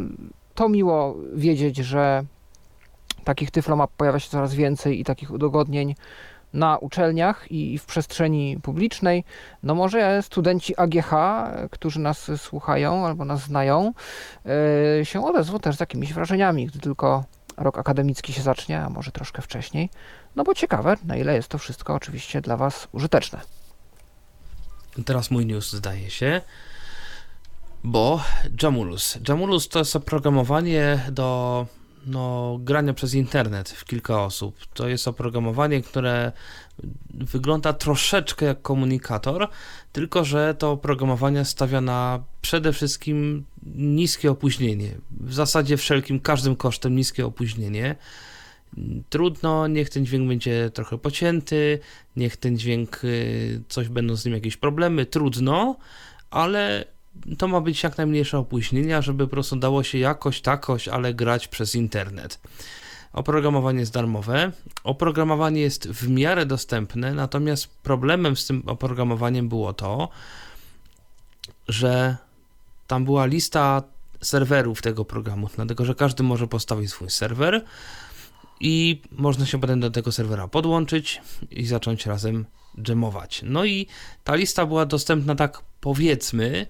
[0.58, 2.24] To miło wiedzieć, że
[3.24, 5.96] takich tyflomap pojawia się coraz więcej i takich udogodnień
[6.54, 9.24] na uczelniach i w przestrzeni publicznej.
[9.64, 11.12] No może studenci AGH,
[11.72, 13.94] którzy nas słuchają albo nas znają,
[15.02, 17.24] y, się odezwą też z jakimiś wrażeniami, gdy tylko
[17.58, 19.90] rok akademicki się zacznie, a może troszkę wcześniej.
[20.36, 23.42] No bo ciekawe, na ile jest to wszystko oczywiście dla Was użyteczne.
[25.06, 26.42] Teraz mój news zdaje się,
[27.88, 28.22] bo
[28.64, 29.18] Jamulus.
[29.28, 31.66] Jamulus to jest oprogramowanie do
[32.06, 34.56] no, grania przez internet w kilka osób.
[34.74, 36.32] To jest oprogramowanie, które
[37.14, 39.48] wygląda troszeczkę jak komunikator,
[39.92, 44.96] tylko że to oprogramowanie stawia na przede wszystkim niskie opóźnienie.
[45.12, 47.96] W zasadzie wszelkim, każdym kosztem niskie opóźnienie.
[49.10, 51.80] Trudno, niech ten dźwięk będzie trochę pocięty,
[52.16, 55.76] niech ten dźwięk, y, coś będą z nim jakieś problemy, trudno,
[56.32, 56.86] ale
[57.38, 61.48] to ma być jak najmniejsze opóźnienia, żeby po prostu dało się jakoś, takoś, ale grać
[61.48, 62.40] przez internet.
[63.14, 64.52] Oprogramowanie jest darmowe.
[64.84, 70.10] Oprogramowanie jest w miarę dostępne, natomiast problemem z tym oprogramowaniem było to,
[71.68, 72.18] że
[72.88, 73.84] tam była lista
[74.22, 77.66] serwerów tego programu, dlatego że każdy może postawić swój serwer
[78.60, 82.46] i można się potem do tego serwera podłączyć i zacząć razem
[82.82, 83.42] dżemować.
[83.46, 83.88] No i
[84.24, 86.68] ta lista była dostępna tak powiedzmy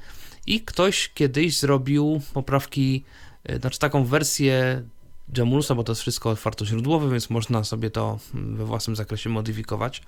[0.47, 3.03] i ktoś kiedyś zrobił poprawki,
[3.43, 4.83] e, znaczy taką wersję
[5.37, 10.01] Jamulusa, bo to jest wszystko otwartoźródłowe, więc można sobie to we własnym zakresie modyfikować.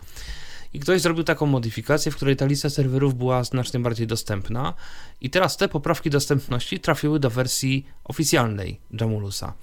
[0.74, 4.74] I ktoś zrobił taką modyfikację, w której ta lista serwerów była znacznie bardziej dostępna.
[5.22, 9.54] I teraz te poprawki dostępności trafiły do wersji oficjalnej Jamulusa.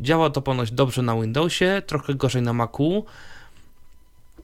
[0.00, 3.04] Działa to ponoć dobrze na Windowsie, trochę gorzej na Macu,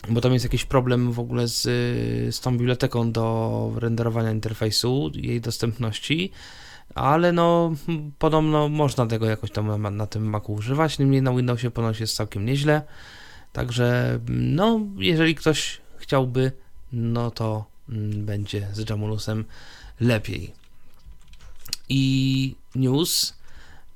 [0.08, 1.62] bo tam jest jakiś problem w ogóle z,
[2.34, 6.32] z tą biblioteką do renderowania interfejsu, jej dostępności
[6.94, 7.74] ale no
[8.18, 12.16] podobno można tego jakoś tam na, na tym Macu używać, niemniej na Windowsie ponoć jest
[12.16, 12.82] całkiem nieźle,
[13.52, 16.52] także no jeżeli ktoś chciałby,
[16.92, 19.44] no to mm, będzie z Jamulusem
[20.00, 20.52] lepiej.
[21.88, 23.34] I news,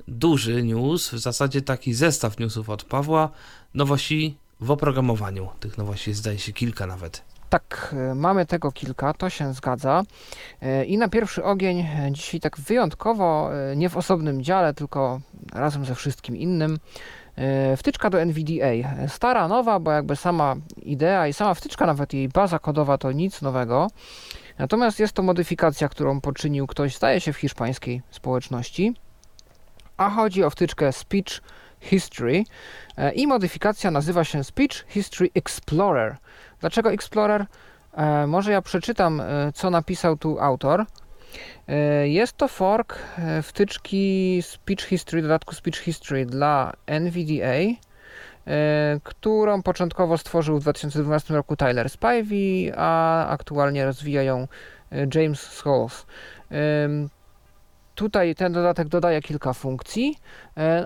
[0.08, 3.30] duży news, w zasadzie taki zestaw newsów od Pawła,
[3.74, 5.48] nowości w oprogramowaniu.
[5.60, 7.22] Tych nowości zdaje się kilka nawet.
[7.48, 10.02] Tak, e, mamy tego kilka, to się zgadza.
[10.62, 15.20] E, I na pierwszy ogień e, dzisiaj tak wyjątkowo, nie w osobnym dziale, tylko
[15.52, 16.78] razem ze wszystkim innym,
[17.76, 18.88] wtyczka do NVDA.
[19.08, 23.42] Stara, nowa, bo jakby sama idea i sama wtyczka, nawet jej baza kodowa to nic
[23.42, 23.88] nowego.
[24.58, 28.94] Natomiast jest to modyfikacja, którą poczynił ktoś, zdaje się, w hiszpańskiej społeczności.
[29.96, 31.40] A chodzi o wtyczkę Speech
[31.84, 32.44] History
[33.14, 36.16] i modyfikacja nazywa się Speech History Explorer.
[36.60, 37.46] Dlaczego Explorer?
[37.96, 40.86] E, może ja przeczytam, e, co napisał tu autor.
[41.68, 42.98] E, jest to fork
[43.42, 47.84] wtyczki Speech History, dodatku Speech History dla NVDA
[49.02, 54.48] którą początkowo stworzył w 2012 roku Tyler Spivey, a aktualnie rozwija ją
[55.14, 56.06] James Scholes.
[57.94, 60.18] Tutaj ten dodatek dodaje kilka funkcji,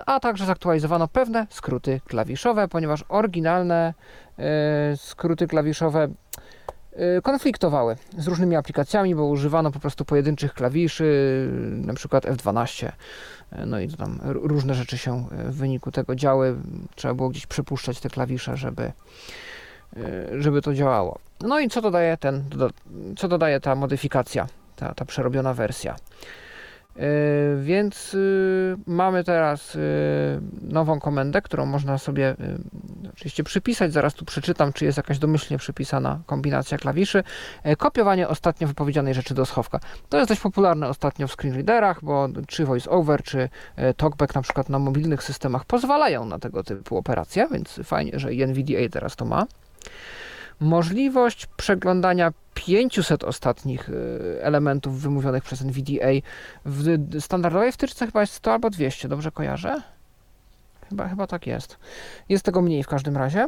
[0.05, 3.93] a także zaktualizowano pewne skróty klawiszowe, ponieważ oryginalne
[4.95, 6.09] skróty klawiszowe
[7.17, 11.49] Y, konfliktowały z różnymi aplikacjami, bo używano po prostu pojedynczych klawiszy,
[11.85, 12.87] na przykład F12.
[12.87, 16.55] Y, no i tam różne rzeczy się w wyniku tego działy.
[16.95, 18.91] Trzeba było gdzieś przepuszczać te klawisze, żeby,
[20.39, 21.19] żeby to działało.
[21.41, 22.43] No i co dodaje ten,
[23.17, 25.95] co dodaje ta modyfikacja, ta, ta przerobiona wersja?
[26.99, 27.01] E,
[27.61, 29.79] więc y, mamy teraz y,
[30.61, 33.93] nową komendę, którą można sobie y, oczywiście przypisać.
[33.93, 37.23] Zaraz tu przeczytam, czy jest jakaś domyślnie przypisana kombinacja klawiszy.
[37.63, 39.79] E, kopiowanie ostatnio wypowiedzianej rzeczy do schowka.
[40.09, 44.69] To jest dość popularne ostatnio w screenreaderach, bo czy VoiceOver, czy e, TalkBack na przykład
[44.69, 49.45] na mobilnych systemach pozwalają na tego typu operacje, więc fajnie, że NVDA teraz to ma
[50.59, 56.07] możliwość przeglądania 500 ostatnich y, elementów wymówionych przez NVDA.
[56.65, 59.81] W standardowej wtyczce chyba jest 100 albo 200, dobrze kojarzę?
[60.89, 61.77] Chyba, chyba tak jest.
[62.29, 63.45] Jest tego mniej w każdym razie.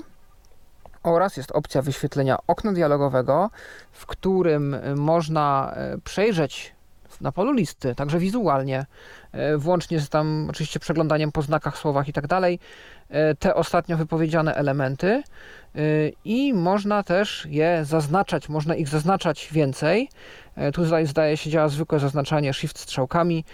[1.04, 3.50] Oraz jest opcja wyświetlenia okna dialogowego,
[3.92, 6.76] w którym y, można y, przejrzeć
[7.22, 8.86] na polu listy, także wizualnie,
[9.58, 12.60] włącznie z tam oczywiście przeglądaniem po znakach, słowach i tak dalej,
[13.40, 15.24] te ostatnio wypowiedziane elementy
[16.26, 20.10] i można też je zaznaczać, można ich zaznaczać więcej.
[20.58, 23.46] Y, tu zdaje się działa zwykłe zaznaczanie shift strzałkami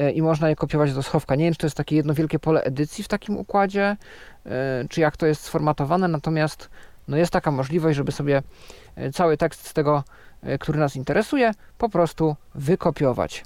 [0.00, 1.34] y, i można je kopiować do schowka.
[1.34, 3.96] Nie wiem, czy to jest takie jedno wielkie pole edycji w takim układzie,
[4.88, 6.70] czy jak to jest sformatowane, natomiast
[7.08, 8.42] no jest taka możliwość, żeby sobie
[9.12, 10.04] cały tekst z tego,
[10.60, 13.44] który nas interesuje, po prostu wykopiować.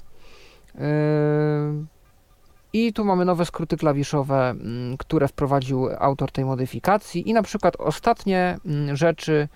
[2.73, 7.75] I tu mamy nowe skróty klawiszowe, mm, które wprowadził autor tej modyfikacji i na przykład
[7.79, 9.47] ostatnie mm, rzeczy,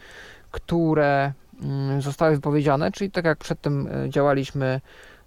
[0.51, 4.82] które mm, zostały wypowiedziane, czyli tak jak przedtem e, działaliśmy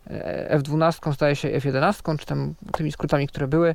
[0.07, 3.75] e, F12, zdaje się F11, czy tam tymi skrótami, które były,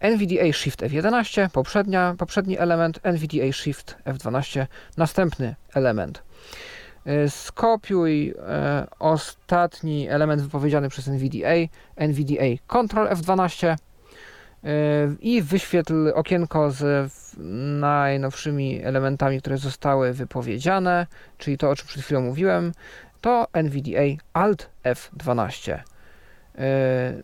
[0.00, 6.22] NVDA Shift F11, poprzednia, poprzedni element, NVDA Shift F12, następny element.
[7.08, 11.54] E, skopiuj e, ostatni element wypowiedziany przez NVDA,
[11.96, 13.76] NVDA Ctrl F12 e,
[15.20, 17.10] i wyświetl okienko z
[17.80, 21.06] najnowszymi elementami, które zostały wypowiedziane,
[21.38, 22.72] czyli to, o czym przed chwilą mówiłem,
[23.20, 24.02] to NVDA
[24.32, 25.78] Alt F12.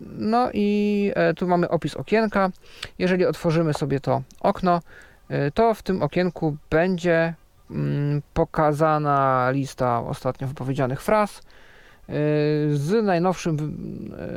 [0.01, 2.51] No i tu mamy opis okienka.
[2.99, 4.81] Jeżeli otworzymy sobie to okno,
[5.55, 7.35] to w tym okienku będzie
[8.35, 11.43] pokazana lista ostatnio wypowiedzianych fraz y,
[12.73, 13.57] z najnowszym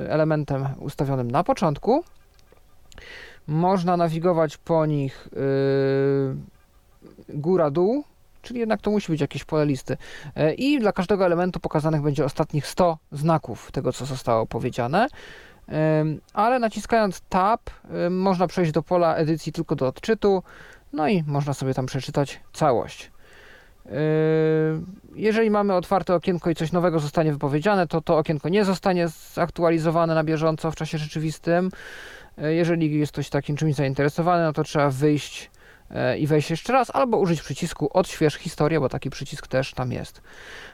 [0.06, 2.04] y, elementem ustawionym na początku.
[3.48, 6.36] Można nawigować po nich y,
[7.30, 8.04] góra-dół,
[8.42, 9.98] czyli jednak to musi być jakieś pole listy.
[10.58, 15.08] I dla każdego elementu pokazanych będzie ostatnich 100 znaków tego, co zostało powiedziane.
[16.34, 17.70] Ale naciskając Tab
[18.10, 20.44] można przejść do pola edycji tylko do odczytu,
[20.94, 23.12] no i można sobie tam przeczytać całość.
[23.88, 23.94] Yy,
[25.16, 30.16] jeżeli mamy otwarte okienko i coś nowego zostanie wypowiedziane, to to okienko nie zostanie zaktualizowane
[30.16, 31.70] na bieżąco w czasie rzeczywistym.
[32.38, 35.52] Yy, jeżeli jest ktoś takim czymś zainteresowany, no to trzeba wyjść
[36.20, 40.22] i wejść jeszcze raz, albo użyć przycisku odśwież historię, bo taki przycisk też tam jest.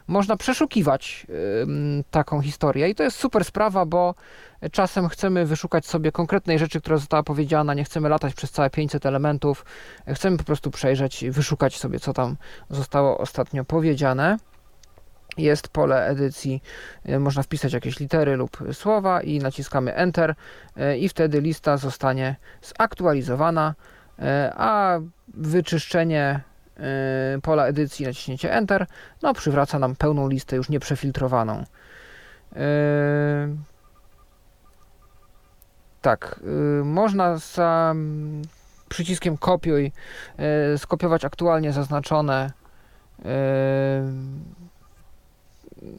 [0.07, 1.28] Można przeszukiwać
[2.11, 4.16] taką historię i to jest super sprawa, bo
[4.72, 9.05] Czasem chcemy wyszukać sobie konkretnej rzeczy, która została powiedziana, nie chcemy latać przez całe 500
[9.05, 9.66] elementów,
[10.07, 12.36] chcemy po prostu przejrzeć i wyszukać sobie, co tam
[12.70, 14.38] zostało ostatnio powiedziane.
[15.38, 16.64] Jest pole edycji,
[17.05, 20.36] e, można wpisać jakieś litery lub słowa i naciskamy Enter
[20.78, 23.92] e, i wtedy lista zostanie zaktualizowana, e,
[24.55, 26.39] a wyczyszczenie
[27.43, 28.86] pola edycji, naciśnięcie Enter,
[29.22, 31.64] no przywraca nam pełną listę już nieprzefiltrowaną.
[36.01, 36.39] Tak,
[36.80, 37.95] y, można za
[38.89, 39.91] przyciskiem kopiuj
[40.78, 42.51] skopiować aktualnie zaznaczone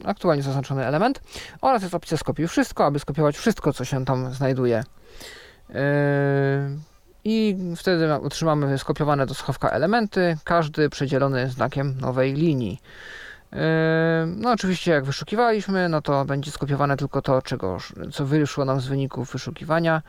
[0.05, 1.21] aktualnie zaznaczony element
[1.61, 4.83] oraz jest opcja skopiuj wszystko, aby skopiować wszystko, co się tam znajduje.
[7.25, 12.81] I wtedy otrzymamy skopiowane do schowka elementy, każdy przedzielony znakiem nowej linii.
[14.25, 17.77] No oczywiście jak wyszukiwaliśmy, no to będzie skopiowane tylko to, czego,
[18.11, 20.01] co wyszło nam z wyników wyszukiwania.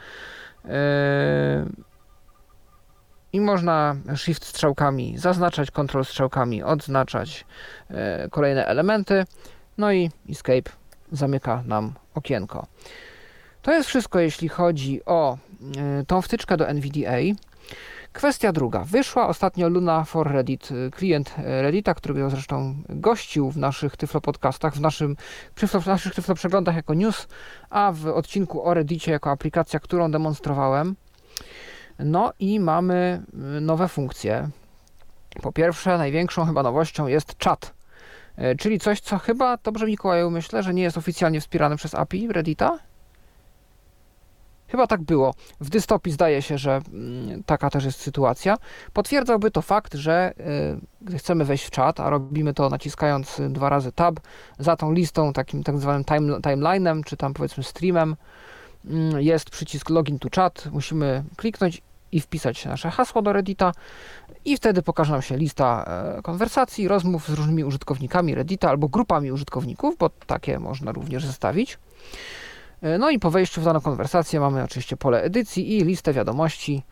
[3.33, 7.45] I można shift strzałkami zaznaczać, control strzałkami odznaczać
[7.91, 9.25] e, kolejne elementy.
[9.79, 10.71] No i escape
[11.13, 12.67] zamyka nam okienko.
[13.63, 15.39] To jest wszystko, jeśli chodzi o
[16.07, 17.17] tą wtyczkę do NVDA.
[18.17, 18.85] Kwestia druga.
[18.85, 24.21] Wyszła ostatnio Luna for Reddit, y, klient y, Reddita, który zresztą gościł w naszych Tyflo
[24.21, 25.17] podcastach, w, naszym,
[25.57, 27.29] w naszych Tyflo przeglądach jako news,
[27.71, 30.97] a w odcinku o Reddicie jako aplikacja, którą demonstrowałem.
[31.99, 33.23] No i mamy
[33.57, 34.49] y, nowe funkcje.
[35.43, 37.75] Po pierwsze, największą chyba nowością jest czat,
[38.59, 42.79] czyli coś, co chyba, dobrze Mikołaju myślę, że nie jest oficjalnie wspierane przez API Reddita.
[44.69, 45.35] Chyba tak było.
[45.61, 48.57] W dystopii zdaje się, że mm, taka też jest sytuacja.
[48.93, 53.69] Potwierdzałby to fakt, że y, gdy chcemy wejść w czat, a robimy to naciskając dwa
[53.69, 54.21] razy tab,
[54.59, 58.17] za tą listą, takim tak zwanym time, timelinem, czy tam powiedzmy streamem,
[58.85, 60.69] mm, jest przycisk login to chat.
[60.73, 63.73] Musimy kliknąć i wpisać nasze hasło do Reddita
[64.45, 65.85] i wtedy pokaże nam się lista
[66.19, 71.79] e, konwersacji, rozmów z różnymi użytkownikami Reddita albo grupami użytkowników, bo takie można również zestawić.
[72.83, 76.83] E, no i po wejściu w daną konwersację mamy oczywiście pole edycji i listę wiadomości.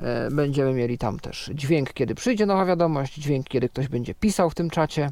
[0.00, 4.50] E, będziemy mieli tam też dźwięk, kiedy przyjdzie nowa wiadomość, dźwięk, kiedy ktoś będzie pisał
[4.50, 5.10] w tym czacie.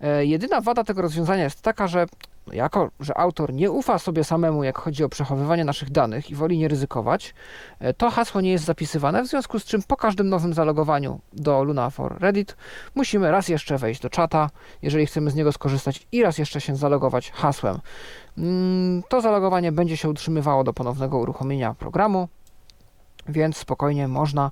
[0.00, 2.06] E, jedyna wada tego rozwiązania jest taka, że
[2.52, 6.58] jako, że autor nie ufa sobie samemu, jak chodzi o przechowywanie naszych danych i woli
[6.58, 7.34] nie ryzykować,
[7.78, 11.64] e, to hasło nie jest zapisywane, w związku z czym po każdym nowym zalogowaniu do
[11.64, 12.56] Luna for Reddit
[12.94, 14.50] musimy raz jeszcze wejść do czata,
[14.82, 17.78] jeżeli chcemy z niego skorzystać i raz jeszcze się zalogować hasłem.
[18.38, 22.28] Mm, to zalogowanie będzie się utrzymywało do ponownego uruchomienia programu,
[23.28, 24.50] więc spokojnie można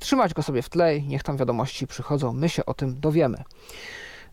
[0.00, 3.44] trzymać go sobie w tle, niech tam wiadomości przychodzą, my się o tym dowiemy.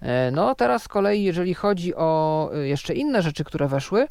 [0.02, 4.08] E, no teraz z kolei, jeżeli chodzi o e, jeszcze inne rzeczy, które weszły,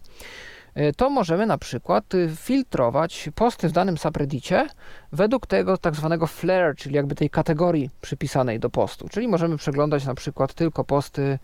[0.75, 2.05] e, to możemy na przykład
[2.37, 4.67] filtrować posty w danym subreddicie
[5.13, 9.09] według tego tak zwanego flare, czyli jakby tej kategorii przypisanej do postu.
[9.09, 11.39] Czyli możemy przeglądać na przykład tylko posty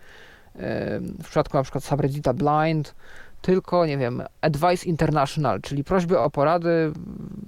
[1.18, 2.94] w przypadku na przykład subreddita blind,
[3.46, 6.92] tylko, nie wiem, Advice International, czyli prośby o porady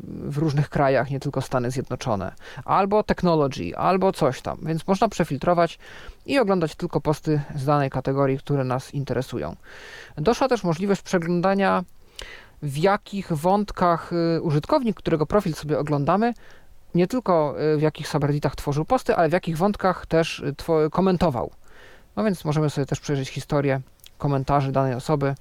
[0.04, 2.32] w różnych krajach, nie tylko Stany Zjednoczone,
[2.64, 4.58] albo Technology, albo coś tam.
[4.62, 5.78] Więc można przefiltrować
[6.26, 9.56] i oglądać tylko posty z danej kategorii, które nas interesują.
[10.16, 11.84] Doszła też możliwość przeglądania,
[12.62, 16.34] w jakich wątkach y, użytkownik, którego profil sobie oglądamy,
[16.94, 21.50] nie tylko y, w jakich subredditach tworzył posty, ale w jakich wątkach też y, komentował.
[22.16, 23.80] No więc możemy sobie też przejrzeć historię
[24.18, 25.34] komentarzy danej osoby.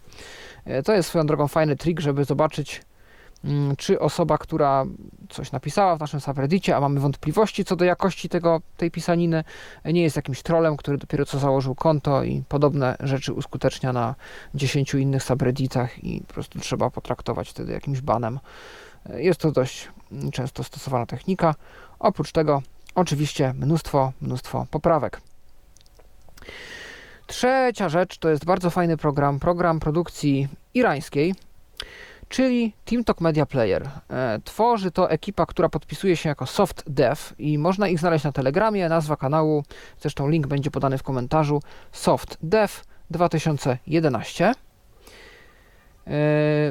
[0.67, 2.81] E, to jest swoją drogą fajny trik, żeby zobaczyć,
[3.43, 4.85] mm, czy osoba, która
[5.29, 9.43] coś napisała w naszym subreddicie, a mamy wątpliwości co do jakości tego, tej pisaniny,
[9.85, 14.15] nie jest jakimś trolem, który dopiero co założył konto i podobne rzeczy uskutecznia na
[14.55, 18.39] 10 innych subredditach i po prostu trzeba potraktować wtedy jakimś banem.
[19.09, 19.89] E, jest to dość
[20.31, 21.55] często stosowana technika.
[21.99, 22.61] Oprócz tego
[22.95, 25.21] oczywiście mnóstwo, mnóstwo poprawek.
[27.27, 31.35] Trzecia rzecz to jest bardzo fajny program, program produkcji irańskiej,
[32.29, 33.89] czyli TeamTalk Media Player.
[34.09, 38.31] E, tworzy to ekipa, która podpisuje się jako Soft Dev i można ich znaleźć na
[38.31, 38.89] Telegramie.
[38.89, 39.63] Nazwa kanału,
[39.99, 41.61] zresztą link będzie podany w komentarzu,
[41.91, 42.73] Soft Dev
[43.11, 44.53] 2011.
[46.07, 46.13] E,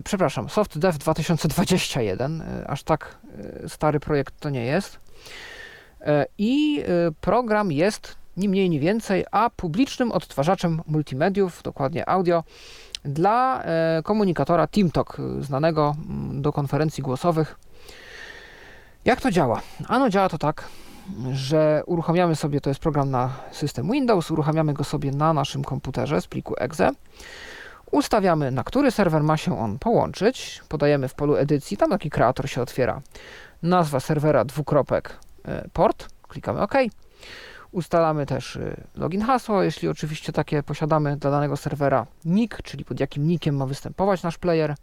[0.05, 3.19] przepraszam, Soft Dev 2021, e, aż tak
[3.69, 5.01] stary projekt to nie jest.
[6.39, 6.83] I
[7.21, 12.45] program jest ni mniej, ni więcej, a publicznym odtwarzaczem multimediów, dokładnie audio,
[13.05, 17.59] dla e, komunikatora TeamTalk, znanego mm, do konferencji głosowych.
[19.05, 19.61] Jak to działa?
[19.89, 20.69] Ano działa to tak,
[21.33, 26.21] że uruchamiamy sobie, to jest program na system Windows, uruchamiamy go sobie na naszym komputerze
[26.21, 26.91] z pliku exe.
[27.91, 30.63] Ustawiamy, na który serwer ma się on połączyć.
[30.69, 33.01] Podajemy w polu edycji, tam taki kreator się otwiera.
[33.63, 36.09] Nazwa serwera dwukropek e, port.
[36.29, 36.75] Klikamy OK.
[37.77, 43.01] Ustalamy też y, login hasło, jeśli oczywiście takie posiadamy dla danego serwera nick, czyli pod
[43.01, 44.75] jakim nickiem ma występować nasz player.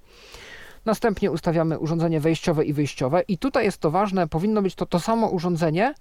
[0.86, 3.22] Następnie ustawiamy urządzenie wejściowe i wyjściowe.
[3.22, 5.94] I tutaj jest to ważne, powinno być to to samo urządzenie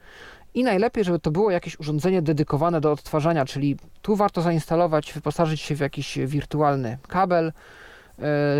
[0.54, 5.60] i najlepiej, żeby to było jakieś urządzenie dedykowane do odtwarzania, czyli tu warto zainstalować, wyposażyć
[5.60, 7.52] się w jakiś wirtualny kabel,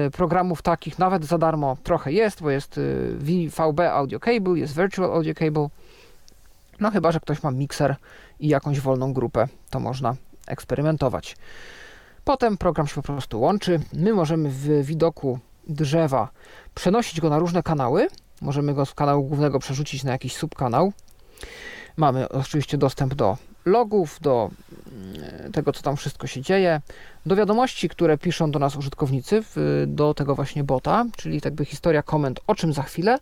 [0.07, 0.99] y, programów takich.
[0.99, 5.69] Nawet za darmo trochę jest, bo jest y, VB Audio Cable, jest Virtual Audio Cable,
[6.83, 7.97] no chyba, że ktoś ma mikser
[8.41, 10.15] i jakąś wolną grupę, to można
[10.47, 11.37] eksperymentować.
[12.25, 13.81] Potem program się po prostu łączy.
[13.93, 16.29] My możemy w widoku drzewa
[16.75, 18.09] przenosić go na różne kanały.
[18.41, 20.93] Możemy go z kanału głównego przerzucić na jakiś subkanał.
[21.97, 24.51] Mamy oczywiście dostęp do logów, do
[24.93, 26.81] mm, tego, co tam wszystko się dzieje,
[27.27, 29.43] do wiadomości, które piszą do nas użytkownicy,
[29.87, 33.19] do tego właśnie bota, czyli jakby historia komend, o czym za chwilę,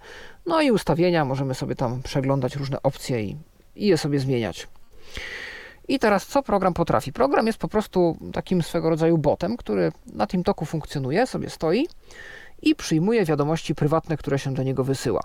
[0.46, 3.36] no i ustawienia, możemy sobie tam przeglądać różne opcje i,
[3.76, 4.68] i je sobie zmieniać.
[5.88, 7.12] I teraz co program potrafi?
[7.12, 11.88] Program jest po prostu takim swego rodzaju botem, który na tym toku funkcjonuje, sobie stoi
[12.62, 15.20] i przyjmuje wiadomości prywatne, które się do niego wysyła.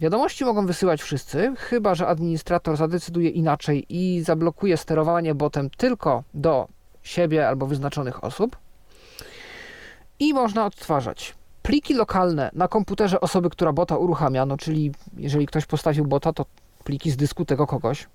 [0.00, 6.68] Wiadomości mogą wysyłać wszyscy, chyba że administrator zadecyduje inaczej i zablokuje sterowanie botem tylko do
[7.02, 8.56] siebie albo wyznaczonych osób.
[10.18, 15.66] I można odtwarzać pliki lokalne na komputerze osoby, która bota uruchamia, no czyli jeżeli ktoś
[15.66, 16.44] postawił bota, to
[16.82, 18.06] pliki z dysku tego kogoś.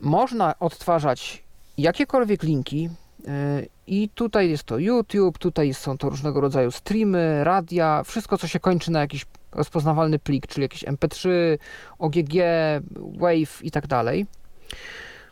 [0.00, 1.42] Można odtwarzać
[1.78, 2.82] jakiekolwiek linki,
[3.24, 8.48] yy, i tutaj jest to YouTube, tutaj są to różnego rodzaju streamy, radia, wszystko co
[8.48, 11.28] się kończy na jakiś rozpoznawalny plik, czyli jakiś MP3,
[11.98, 12.34] OGG,
[12.96, 14.26] Wave i tak dalej.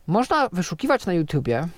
[0.06, 1.68] Można wyszukiwać na YouTubie,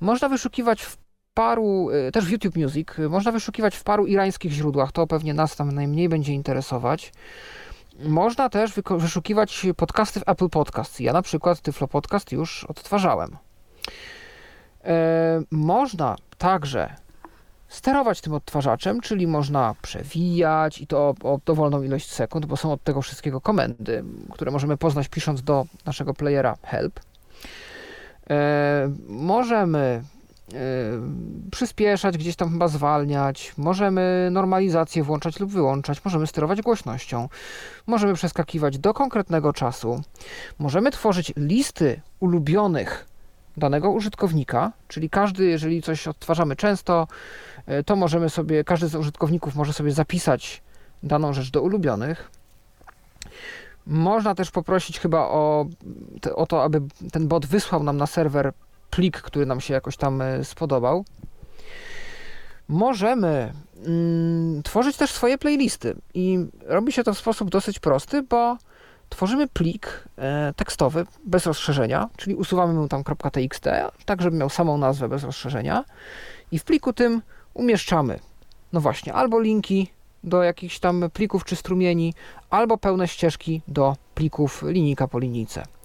[0.00, 0.96] można wyszukiwać w
[1.34, 5.56] paru, y, też w YouTube Music, można wyszukiwać w paru irańskich źródłach, to pewnie nas
[5.56, 7.12] tam najmniej będzie interesować.
[8.04, 11.00] Można też wyszukiwać podcasty w Apple Podcasts.
[11.00, 13.36] Ja na przykład Tyflo Podcast już odtwarzałem.
[14.84, 16.94] E, można także
[17.68, 22.72] sterować tym odtwarzaczem, czyli można przewijać i to o, o dowolną ilość sekund, bo są
[22.72, 27.00] od tego wszystkiego komendy, które możemy poznać pisząc do naszego playera help.
[28.30, 30.02] E, możemy
[31.50, 37.28] przyspieszać, gdzieś tam chyba zwalniać, możemy normalizację włączać lub wyłączać, możemy sterować głośnością,
[37.86, 40.02] możemy przeskakiwać do konkretnego czasu,
[40.58, 43.06] możemy tworzyć listy ulubionych
[43.56, 47.08] danego użytkownika, czyli każdy, jeżeli coś odtwarzamy często,
[47.66, 50.62] e, to możemy sobie, każdy z użytkowników może sobie zapisać
[51.02, 52.30] daną rzecz do ulubionych.
[53.86, 55.66] Można też poprosić chyba o,
[56.34, 56.82] o to, aby
[57.12, 58.52] ten bot wysłał nam na serwer
[58.96, 61.04] plik, który nam się jakoś tam e, spodobał.
[62.68, 63.52] Możemy
[63.86, 68.56] mm, tworzyć też swoje playlisty i robi się to w sposób dosyć prosty, bo
[69.08, 73.64] tworzymy plik e, tekstowy bez rozszerzenia, czyli usuwamy mu tam .txt,
[74.04, 75.84] tak żeby miał samą nazwę bez rozszerzenia
[76.52, 77.22] i w pliku tym
[77.54, 78.18] umieszczamy,
[78.72, 79.90] no właśnie, albo linki
[80.24, 82.14] do jakichś tam plików czy strumieni,
[82.50, 85.75] albo pełne ścieżki do plików linijka po linijce.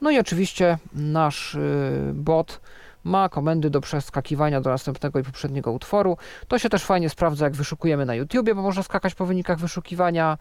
[0.00, 2.60] No i oczywiście nasz y, bot
[3.04, 6.16] ma komendy do przeskakiwania do następnego i poprzedniego utworu.
[6.48, 10.38] To się też fajnie sprawdza, jak wyszukujemy na YouTubie, bo można skakać po wynikach wyszukiwania.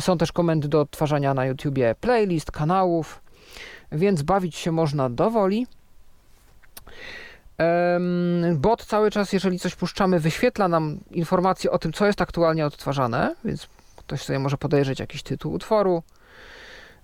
[0.00, 3.20] Są też komendy do odtwarzania na YouTubie playlist, kanałów,
[3.92, 5.66] więc bawić się można dowoli.
[8.54, 13.34] Bot cały czas, jeżeli coś puszczamy, wyświetla nam informacje o tym, co jest aktualnie odtwarzane,
[13.44, 16.02] więc ktoś sobie może podejrzeć jakiś tytuł utworu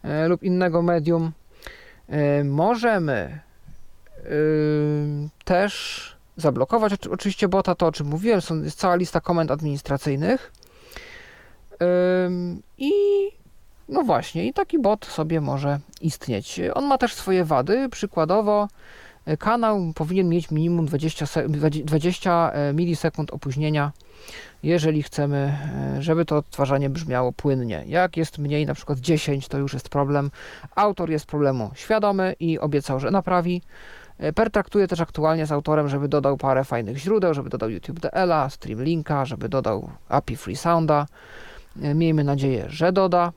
[0.03, 1.33] e, lub innego medium.
[2.11, 3.41] E, możemy
[5.45, 10.53] też zablokować oczywiście bota, to o czym mówiłem, jest cała lista komend administracyjnych
[12.79, 12.93] i
[13.91, 16.61] no właśnie, i taki bot sobie może istnieć.
[16.75, 18.69] On ma też swoje wady, przykładowo
[19.27, 21.27] e, kanał powinien mieć minimum 20,
[21.85, 23.93] 20 e, milisekund opóźnienia,
[24.63, 25.59] jeżeli chcemy,
[25.97, 27.85] e, żeby to odtwarzanie brzmiało płynnie.
[27.87, 30.31] Jak jest mniej, na przykład 10, to już jest problem.
[30.75, 33.63] Autor jest problemu świadomy i obiecał, że naprawi.
[34.35, 39.25] Pertraktuje też aktualnie z autorem, żeby dodał parę fajnych źródeł, żeby dodał YouTube DL-a, Streamlinka,
[39.25, 41.07] żeby dodał API FreeSounda.
[41.83, 43.33] E, miejmy nadzieję, że doda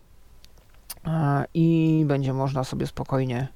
[1.07, 3.47] e, i będzie można sobie spokojnie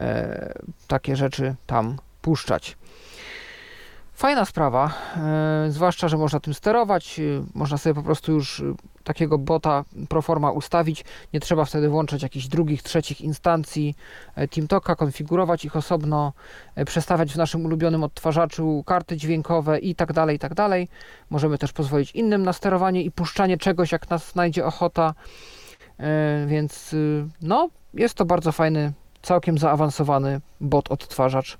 [0.00, 0.54] e,
[0.88, 2.76] takie rzeczy tam puszczać.
[4.22, 4.94] Fajna sprawa,
[5.68, 7.20] zwłaszcza, że można tym sterować,
[7.54, 8.62] można sobie po prostu już
[9.04, 11.04] takiego bota proforma ustawić.
[11.32, 13.94] Nie trzeba wtedy włączać jakichś drugich, trzecich instancji
[14.34, 16.32] e, TeamTalka, konfigurować ich osobno,
[16.74, 20.88] e, przestawiać w naszym ulubionym odtwarzaczu karty dźwiękowe i tak dalej, i tak dalej.
[21.30, 25.14] Możemy też pozwolić innym na sterowanie i puszczanie czegoś, jak nas znajdzie ochota.
[25.98, 26.94] E, więc
[27.40, 28.92] no, jest to bardzo fajny,
[29.22, 31.58] całkiem zaawansowany bot odtwarzacz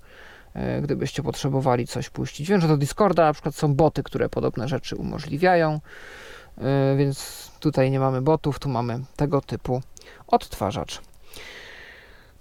[0.82, 2.48] gdybyście potrzebowali coś puścić.
[2.48, 5.80] Wiem, że do Discorda na przykład są boty, które podobne rzeczy umożliwiają.
[6.58, 9.82] E, więc tutaj nie mamy botów, tu mamy tego typu
[10.26, 11.00] odtwarzacz.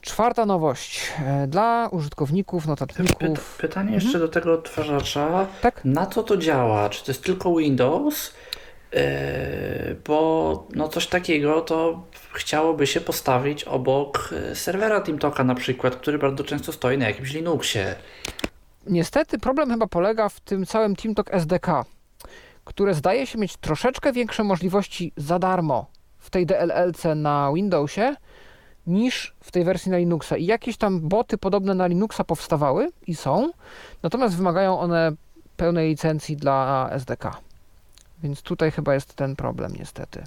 [0.02, 3.58] Czwarta nowość e, dla użytkowników, notatników.
[3.58, 4.26] pytanie jeszcze mhm.
[4.26, 5.48] do tego odtwarzacza.
[5.62, 5.86] Tak?
[5.86, 6.90] Na co to działa?
[6.90, 8.34] Czy to jest tylko Windows?
[8.94, 9.02] Yy,
[10.08, 16.44] bo no coś takiego to chciałoby się postawić obok serwera TeamTalka na przykład, który bardzo
[16.44, 17.96] często stoi na jakimś Linuxie.
[18.88, 21.86] Niestety problem chyba polega w tym całym TeamTalk SDK
[22.64, 25.86] które zdaje się mieć troszeczkę większe możliwości za darmo
[26.18, 28.16] w tej DLLC na Windowsie
[28.88, 30.38] niż w tej wersji na Linuxa.
[30.38, 33.52] I jakieś tam boty podobne na Linuxa powstawały i są,
[34.04, 35.12] natomiast wymagają one
[35.58, 37.32] pełnej licencji dla SDK.
[38.24, 40.24] Więc tutaj chyba jest ten problem niestety.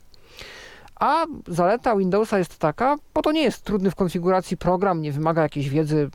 [0.95, 5.43] A zaleta Windowsa jest taka, bo to nie jest trudny w konfiguracji program, nie wymaga
[5.43, 6.11] jakiejś wiedzy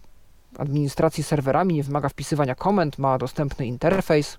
[0.58, 4.38] administracji serwerami, nie wymaga wpisywania komend, ma dostępny interfejs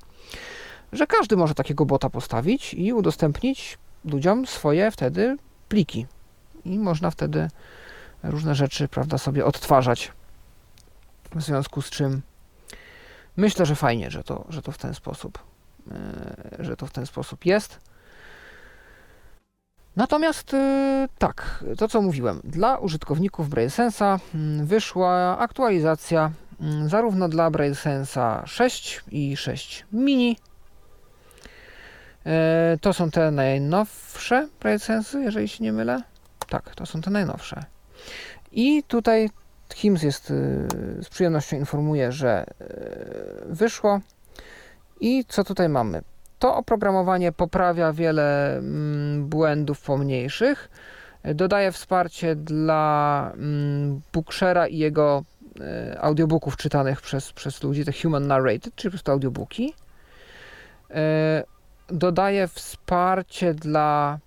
[0.92, 5.36] że każdy może takiego bota postawić i udostępnić ludziom swoje wtedy
[5.68, 6.06] pliki
[6.64, 7.48] i można wtedy
[8.22, 10.12] różne rzeczy, prawda, sobie odtwarzać.
[11.34, 12.22] W związku z czym
[13.36, 15.38] myślę, że fajnie, że to, że to w ten sposób,
[16.58, 17.80] że to w ten sposób jest.
[19.96, 27.50] Natomiast e, tak, to co mówiłem, dla użytkowników BrailleSense'a mm, wyszła aktualizacja mm, zarówno dla
[27.50, 30.36] BrailleSense'a 6 i 6 mini.
[32.26, 36.02] E, to są te najnowsze BrailleSense'y, jeżeli się nie mylę.
[36.48, 37.64] Tak, to są te najnowsze.
[38.52, 39.30] I tutaj
[39.74, 40.26] HIMS jest
[41.00, 42.44] z przyjemnością informuje, że
[43.46, 44.00] wyszło.
[45.00, 46.02] I co tutaj mamy?
[46.38, 50.70] To oprogramowanie poprawia wiele mm, błędów pomniejszych.
[51.34, 55.24] Dodaje wsparcie dla mm, Bookshera i jego
[55.92, 59.74] y, audiobooków czytanych przez, przez ludzi, te human narrated, czyli po prostu audiobooki.
[61.88, 64.18] Dodaje wsparcie dla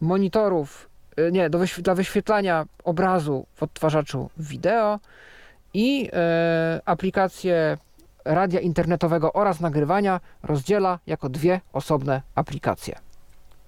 [0.00, 4.98] monitorów E, nie, do dla wyświetlania obrazu w odtwarzaczu wideo
[5.74, 7.78] i e, aplikację
[8.24, 12.98] radia internetowego oraz nagrywania rozdziela jako dwie osobne aplikacje.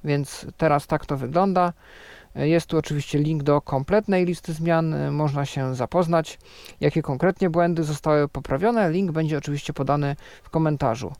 [0.04, 1.72] Więc teraz tak to wygląda.
[2.36, 6.38] E, jest tu oczywiście link do kompletnej listy zmian, e, można się zapoznać,
[6.80, 8.90] jakie konkretnie błędy zostały poprawione.
[8.90, 11.12] Link będzie oczywiście podany w komentarzu.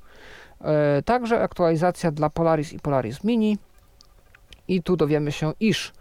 [1.05, 3.59] Także aktualizacja dla Polaris i Polaris Mini.
[4.69, 5.93] I tu dowiemy się, iż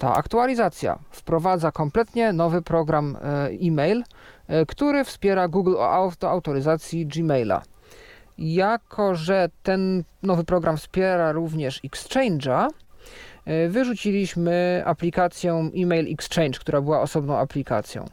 [0.00, 4.04] ta aktualizacja wprowadza kompletnie nowy program e, e-mail, e,
[4.68, 5.74] który wspiera Google
[6.20, 7.62] do autoryzacji Gmaila.
[8.38, 12.68] Jako, że ten nowy program wspiera również Exchange'a,
[13.44, 18.06] e, wyrzuciliśmy aplikację Email Exchange, która była osobną aplikacją.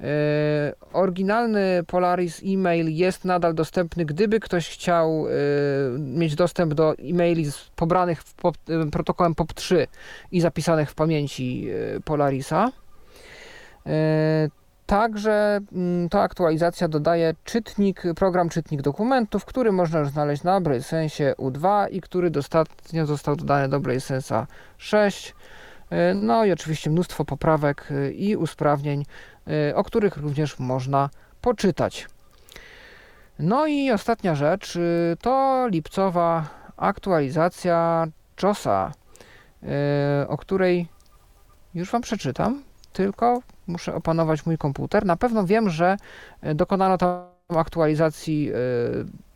[0.00, 5.30] E, oryginalny Polaris e-mail jest nadal dostępny, gdyby ktoś chciał e,
[5.98, 9.86] mieć dostęp do e-maili pobranych pop, e, protokołem POP3
[10.32, 11.68] i zapisanych w pamięci
[12.04, 12.70] Polarisa.
[14.88, 21.32] Także mm, ta aktualizacja dodaje czytnik, program czytnik dokumentów, który można już znaleźć na BrailleSense
[21.32, 24.46] U2 i który dostatnio został dodany do BrailleSense'a
[24.78, 25.34] 6.
[26.14, 29.04] No i oczywiście mnóstwo poprawek i usprawnień
[29.48, 31.10] Y, o których również można
[31.40, 32.08] poczytać.
[33.38, 38.06] No i ostatnia rzecz y, to lipcowa aktualizacja
[38.42, 38.92] JOSa,
[40.22, 40.88] y, o której
[41.74, 42.62] już Wam przeczytam,
[42.92, 45.06] tylko muszę opanować mój komputer.
[45.06, 45.96] Na pewno wiem, że
[46.54, 48.52] dokonano tam aktualizacji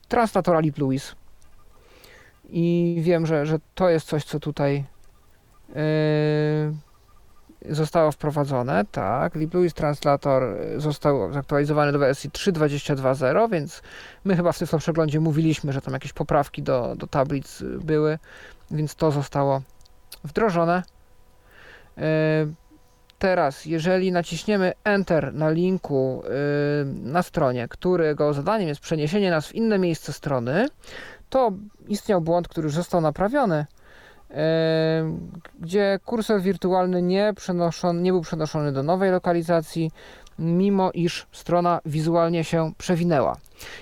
[0.09, 1.15] translatora LibLouis
[2.49, 4.85] i wiem, że, że to jest coś, co tutaj
[7.69, 9.35] zostało wprowadzone, tak.
[9.35, 10.43] LibLouis Translator
[10.77, 13.83] został zaktualizowany do wersji 3.22.0, więc
[14.25, 18.19] my chyba w tym przeglądzie mówiliśmy, że tam jakieś poprawki do, do tablic były,
[18.71, 19.63] więc to zostało
[20.25, 20.83] wdrożone.
[23.23, 26.23] Teraz, jeżeli naciśniemy Enter na linku
[27.03, 30.69] na stronie, którego zadaniem jest przeniesienie nas w inne miejsce strony,
[31.31, 31.53] to
[31.89, 33.67] istniał błąd, który już został naprawiony
[35.61, 37.35] gdzie kursor wirtualny nie,
[37.95, 39.91] nie był przenoszony do nowej lokalizacji,
[40.39, 43.37] mimo iż strona wizualnie się przewinęła.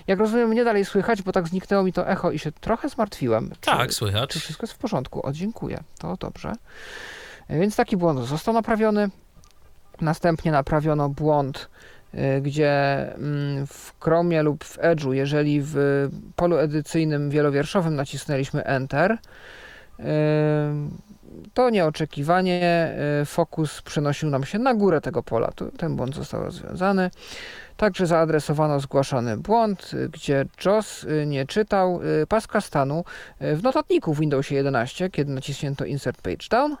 [0.07, 3.51] Jak rozumiem, mnie dalej słychać, bo tak zniknęło mi to echo i się trochę zmartwiłem.
[3.61, 4.29] Tak, czy, słychać.
[4.29, 5.25] Czy wszystko jest w porządku?
[5.25, 5.83] O, dziękuję.
[5.99, 6.53] To dobrze.
[7.49, 9.09] Więc taki błąd został naprawiony.
[10.01, 11.69] Następnie naprawiono błąd,
[12.13, 12.71] e, gdzie
[13.15, 15.75] mm, w Chromie lub w Edge'u, jeżeli w
[16.35, 19.17] polu edycyjnym wielowierszowym nacisnęliśmy Enter,
[21.53, 22.61] to nieoczekiwanie
[23.21, 25.51] e, fokus przenosił nam się na górę tego pola.
[25.77, 27.11] Ten błąd został rozwiązany.
[27.77, 31.99] Także zaadresowano zgłaszany błąd, gdzie JOS nie czytał
[32.29, 33.03] paska stanu
[33.39, 36.75] w notatniku w Windowsie 11, kiedy naciśnięto Insert Page Down.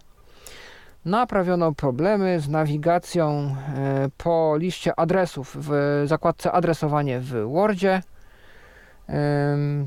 [1.05, 3.55] Naprawiono problemy z nawigacją
[4.17, 8.01] po liście adresów w zakładce adresowanie w Wordzie.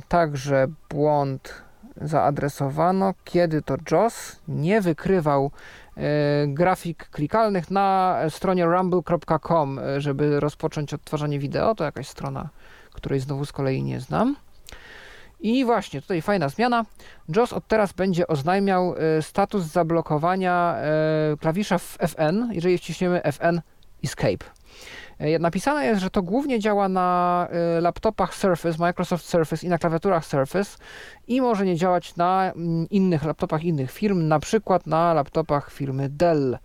[0.09, 1.65] Także błąd
[2.01, 5.51] zaadresowano, kiedy to JOS nie wykrywał
[5.97, 6.01] e,
[6.47, 11.75] grafik klikalnych na stronie rumble.com, e, żeby rozpocząć odtwarzanie wideo.
[11.75, 12.49] To jakaś strona,
[12.93, 14.37] której znowu z kolei nie znam.
[15.45, 16.84] I właśnie tutaj fajna zmiana.
[17.36, 20.76] JOS od teraz będzie oznajmiał e, status zablokowania
[21.40, 23.61] klawisza w FN, jeżeli wciśniemy FN
[24.05, 24.45] Escape.
[25.18, 29.78] E, napisane jest, że to głównie działa na e, laptopach Surface, Microsoft Surface i na
[29.78, 30.78] klawiaturach Surface
[31.28, 36.09] i może nie działać na mm, innych laptopach innych firm, na przykład na laptopach firmy
[36.09, 36.59] Dell.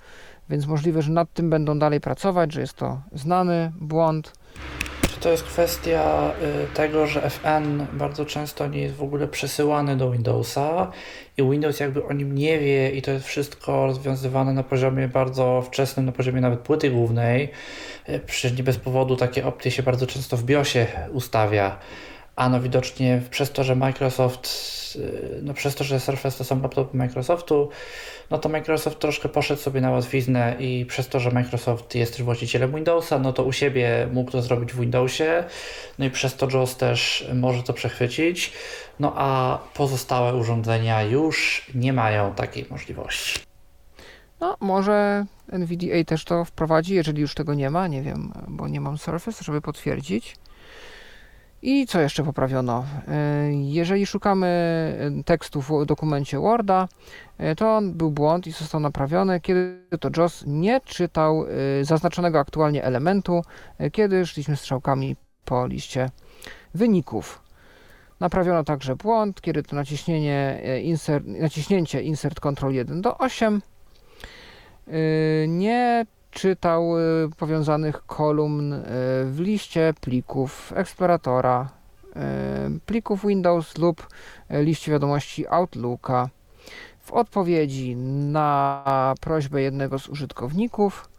[0.50, 4.34] Więc możliwe, że nad tym będą dalej pracować, że jest to znany błąd.
[5.20, 6.32] To jest kwestia
[6.64, 10.92] y, tego, że FN bardzo często nie jest w ogóle przesyłany do Windowsa
[11.38, 15.62] i Windows jakby o nim nie wie i to jest wszystko rozwiązywane na poziomie bardzo
[15.62, 17.50] wczesnym, na poziomie nawet płyty głównej.
[18.10, 21.78] Y, przecież nie bez powodu takie opcje się bardzo często w BIOSie ustawia.
[22.40, 24.48] A no widocznie przez to, że Microsoft,
[24.96, 27.70] y, no przez to, że Surface to są laptopy Microsoftu,
[28.32, 32.24] no to Microsoft troszkę poszedł sobie na łatwiznę i przez to, że Microsoft jest też
[32.24, 35.44] właścicielem Windowsa, no to u siebie mógł to zrobić w Windowsie,
[36.00, 38.54] no i przez to JAWS też może to przechwycić,
[39.00, 43.40] no a pozostałe urządzenia już nie mają takiej możliwości.
[44.40, 48.82] No, może NVDA też to wprowadzi, jeżeli już tego nie ma, nie wiem, bo nie
[48.82, 50.36] mam Surface, żeby potwierdzić.
[51.62, 52.86] I co jeszcze poprawiono?
[53.08, 56.88] E, jeżeli szukamy e, tekstu w dokumencie Worda,
[57.38, 61.46] e, to był błąd i został naprawiony, kiedy to JOS nie czytał
[61.82, 63.42] zaznaczonego aktualnie elementu,
[63.92, 66.10] kiedy szliśmy strzałkami po liście
[66.74, 67.42] wyników.
[68.20, 73.62] Naprawiono także błąd, kiedy to naciśnienie insert, naciśnięcie Insert Ctrl 1 do 8
[75.48, 78.82] nie czytał y, powiązanych kolumn y,
[79.26, 81.70] w liście plików Exploratora,
[82.08, 84.08] y, plików Windows lub
[84.50, 86.30] liście wiadomości Outlooka.
[87.00, 91.10] W odpowiedzi na prośbę jednego z użytkowników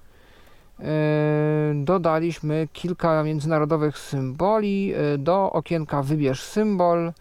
[1.74, 7.12] dodaliśmy kilka międzynarodowych symboli do okienka Wybierz symbol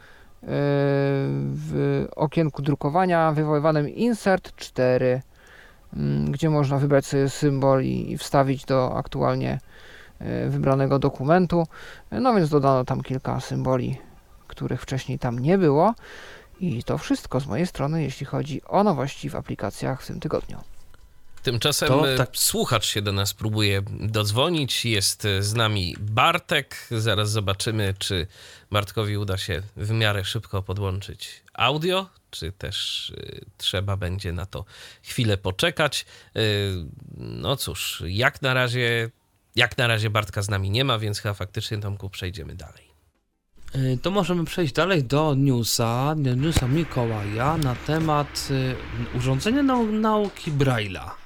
[1.53, 5.28] w okienku drukowania wywoływanym Insert 4 Mm,
[6.29, 9.59] gdzie można wybrać sobie symbol i, wstawić do aktualnie
[10.19, 11.67] e, wybranego dokumentu.
[12.11, 13.97] No więc dodano tam kilka symboli,
[14.47, 15.93] których wcześniej tam nie było.
[16.59, 20.57] I to wszystko z mojej strony, jeśli chodzi o nowości w aplikacjach w tym tygodniu.
[21.43, 22.29] Tymczasem to, e, tak.
[22.33, 24.85] słuchacz się do nas próbuje dodzwonić.
[24.85, 26.87] Jest e, z nami Bartek.
[26.91, 28.27] Zaraz zobaczymy, czy
[28.71, 34.65] Bartkowi uda się w miarę szybko podłączyć audio czy też y, trzeba będzie na to
[35.03, 36.05] chwilę poczekać.
[36.37, 36.39] Y,
[37.17, 39.09] no cóż, jak na razie,
[39.55, 42.89] jak na razie Bartka z nami nie ma, więc chyba faktycznie Tomku przejdziemy dalej.
[44.01, 48.49] To możemy przejść dalej do newsa, newsa Mikołaja na temat
[49.17, 51.18] urządzenia nau nauki Braille'a.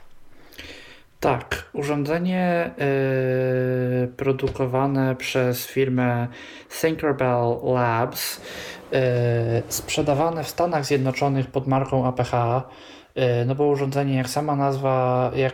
[1.23, 2.71] Tak, urządzenie
[4.03, 6.27] y, produkowane przez firmę
[6.69, 8.41] Tinkerbell Labs
[8.93, 12.33] E, sprzedawane w Stanach Zjednoczonych pod marką APH,
[13.15, 15.53] e, no bo urządzenie, jak sama nazwa, jak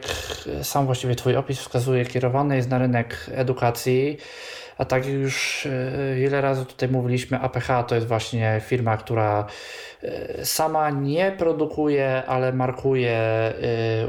[0.63, 4.17] sam właściwie Twój opis wskazuje, kierowane jest na rynek edukacji.
[4.79, 9.45] A tak już e, wiele razy tutaj mówiliśmy, APH to jest właśnie firma, która
[10.43, 13.19] sama nie produkuje, ale markuje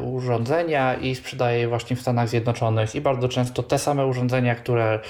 [0.02, 2.94] urządzenia i sprzedaje je właśnie w Stanach Zjednoczonych.
[2.94, 5.00] I bardzo często te same urządzenia, które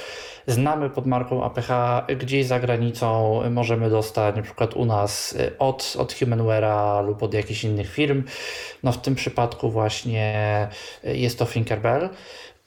[0.47, 1.69] znamy pod marką APH,
[2.19, 7.65] gdzieś za granicą możemy dostać, na przykład u nas od, od Humanware'a lub od jakichś
[7.65, 8.23] innych firm.
[8.83, 10.69] No w tym przypadku właśnie
[11.05, 12.09] jest to Tinkerbell.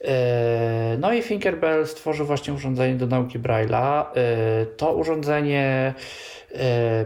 [0.04, 4.04] Y, no i Tinkerbell stworzył właśnie urządzenie do nauki Braille'a.
[4.76, 5.94] To urządzenie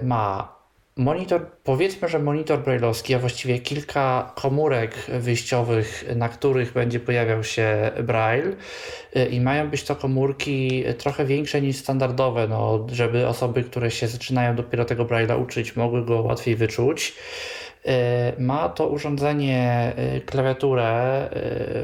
[0.03, 0.59] ma
[0.99, 7.91] Monitor, powiedzmy, że monitor brailleowski, a właściwie kilka komórek wyjściowych, na których będzie pojawiał się
[8.03, 8.57] braille
[9.31, 14.57] i mają być to komórki trochę większe niż standardowe, no, żeby osoby, które się zaczynają
[14.57, 17.15] dopiero tego braille'a uczyć, mogły go łatwiej wyczuć.
[17.89, 21.29] Y, ma to urządzenie y, klawiaturę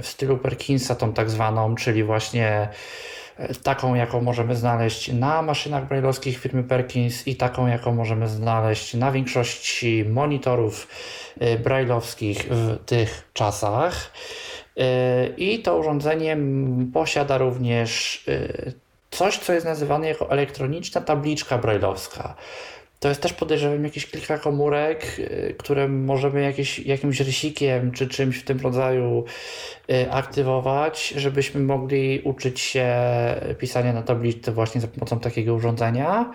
[0.03, 2.69] w stylu Perkinsa, tą tak zwaną, czyli właśnie
[3.63, 9.13] taką, jaką możemy znaleźć na maszynach brailleowskich firmy Perkins i taką, jaką możemy znaleźć na
[9.13, 10.89] większości monitorów
[11.43, 14.13] y, brailleowskich w tych czasach.
[14.79, 14.83] Y,
[15.37, 16.37] I to urządzenie
[16.93, 18.73] posiada również y,
[19.11, 22.35] coś, co jest nazywane jako elektroniczna tabliczka brailleowska.
[23.05, 28.39] To jest też podejrzewam jakieś kilka komórek, y, które możemy jakieś, jakimś rysikiem czy czymś
[28.39, 29.25] w tym rodzaju
[29.91, 32.87] y, aktywować, żebyśmy mogli uczyć się
[33.59, 36.33] pisania na tabliczce właśnie za pomocą takiego urządzenia.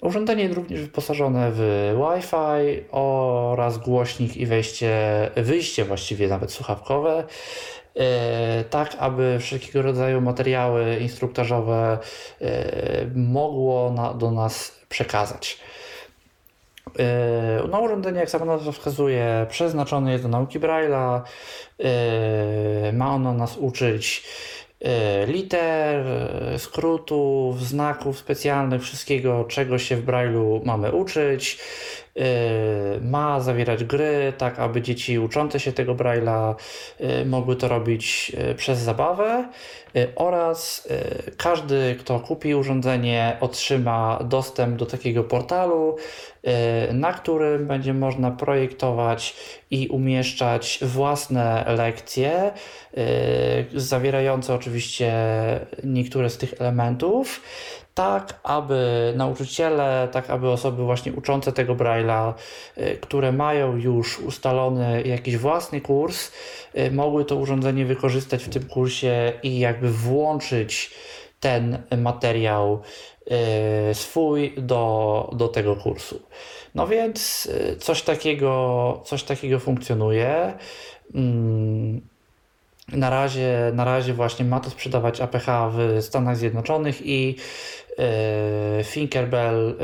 [0.00, 4.90] Urządzenie jest również wyposażone w Wi-Fi oraz głośnik i wejście,
[5.36, 7.24] wyjście właściwie nawet słuchawkowe,
[7.96, 8.00] y,
[8.70, 11.98] tak aby wszelkiego rodzaju materiały instruktażowe
[13.14, 15.58] mogło na, do nas przekazać.
[17.70, 21.20] No, urządzenie, jak sama nazwa wskazuje, przeznaczone jest do nauki Braille'a.
[21.78, 24.24] Yy, ma ono nas uczyć
[25.26, 26.04] liter,
[26.58, 31.58] skrótów, znaków specjalnych, wszystkiego, czego się w Braille'u mamy uczyć.
[33.00, 36.54] ma zawierać gry, tak aby dzieci uczące się tego Braille'a
[37.26, 39.48] mogły to robić przez zabawę
[40.16, 40.88] oraz
[41.36, 45.96] każdy, kto kupi urządzenie, otrzyma dostęp do takiego portalu,
[46.92, 49.36] na którym będzie można projektować
[49.70, 52.52] i umieszczać własne lekcje,
[53.74, 55.12] zawierające oczywiście
[55.84, 57.40] niektóre z tych elementów
[57.96, 62.34] tak aby nauczyciele, tak aby osoby właśnie uczące tego Braille'a,
[62.78, 66.32] y, które mają już ustalony jakiś własny kurs,
[66.78, 70.90] y, mogły to urządzenie wykorzystać w tym kursie i jakby włączyć
[71.40, 72.82] ten materiał
[73.90, 76.22] y, swój do, do tego kursu.
[76.74, 80.58] No więc coś takiego, coś takiego funkcjonuje.
[82.92, 87.36] Na razie, na razie właśnie ma to sprzedawać APH w Stanach Zjednoczonych i
[88.78, 89.76] yy, Finkerbell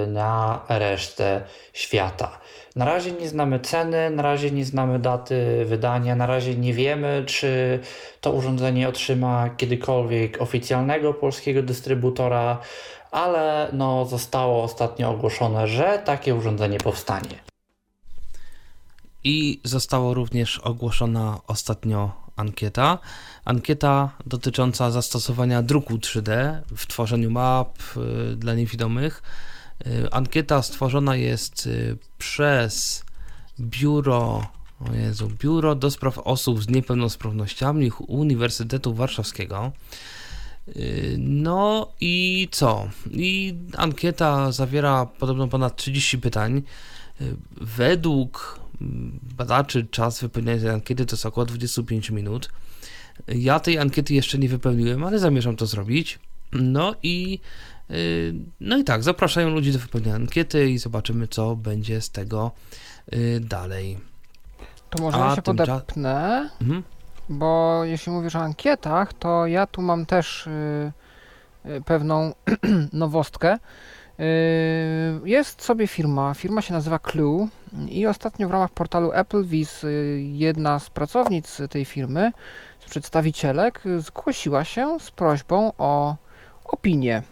[0.00, 1.42] yy, na resztę
[1.72, 2.38] świata.
[2.76, 7.24] Na razie nie znamy ceny, na razie nie znamy daty wydania, na razie nie wiemy,
[7.26, 7.80] czy
[8.20, 12.58] to urządzenie otrzyma kiedykolwiek oficjalnego polskiego dystrybutora,
[13.10, 17.50] ale no, zostało ostatnio ogłoszone, że takie urządzenie powstanie.
[19.24, 22.98] I zostało również ogłoszona ostatnio ankieta.
[23.44, 27.78] Ankieta dotycząca zastosowania druku 3D w tworzeniu map
[28.32, 29.22] y, dla niewidomych.
[29.86, 33.04] Y, ankieta stworzona jest y, przez
[33.60, 34.46] biuro,
[34.80, 39.72] o Jezu, Biuro do Spraw Osób z Niepełnosprawnościami Uniwersytetu Warszawskiego.
[41.18, 42.88] No i co?
[43.10, 46.62] I ankieta zawiera podobno ponad 30 pytań.
[47.60, 48.60] Według
[49.36, 52.50] badaczy czas wypełniania tej ankiety to jest około 25 minut.
[53.28, 56.18] Ja tej ankiety jeszcze nie wypełniłem, ale zamierzam to zrobić.
[56.52, 57.40] No i
[57.90, 62.50] y, no i tak, zapraszają ludzi do wypełnienia ankiety i zobaczymy, co będzie z tego
[63.12, 63.98] y, dalej.
[64.90, 66.82] To może ja się podepnę, mhm.
[67.28, 70.92] bo jeśli mówisz o ankietach, to ja tu mam też y,
[71.84, 72.34] pewną
[72.92, 73.58] nowostkę.
[75.24, 77.48] Jest sobie firma, firma się nazywa Clue
[77.88, 79.86] i ostatnio w ramach portalu AppleVis
[80.18, 82.32] jedna z pracownic tej firmy,
[82.80, 86.16] z przedstawicielek, zgłosiła się z prośbą o
[86.64, 87.22] opinię.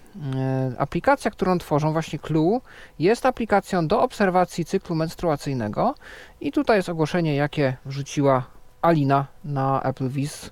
[0.79, 2.61] Aplikacja, którą tworzą właśnie Clue,
[2.99, 5.95] jest aplikacją do obserwacji cyklu menstruacyjnego
[6.41, 8.47] i tutaj jest ogłoszenie, jakie wrzuciła
[8.83, 10.51] Alina na AppleVis.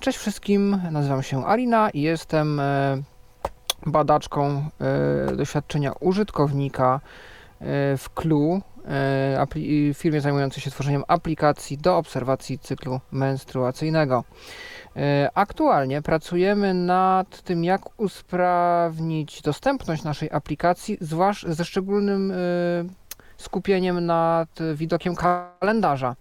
[0.00, 2.60] Cześć wszystkim, nazywam się Alina i jestem
[3.86, 4.68] badaczką
[5.36, 7.00] doświadczenia użytkownika
[7.98, 8.60] w Clue,
[9.94, 14.24] firmie zajmującej się tworzeniem aplikacji do obserwacji cyklu menstruacyjnego.
[15.34, 22.32] Aktualnie pracujemy nad tym, jak usprawnić dostępność naszej aplikacji, zwłaszcza ze szczególnym
[23.36, 26.16] skupieniem nad widokiem kalendarza.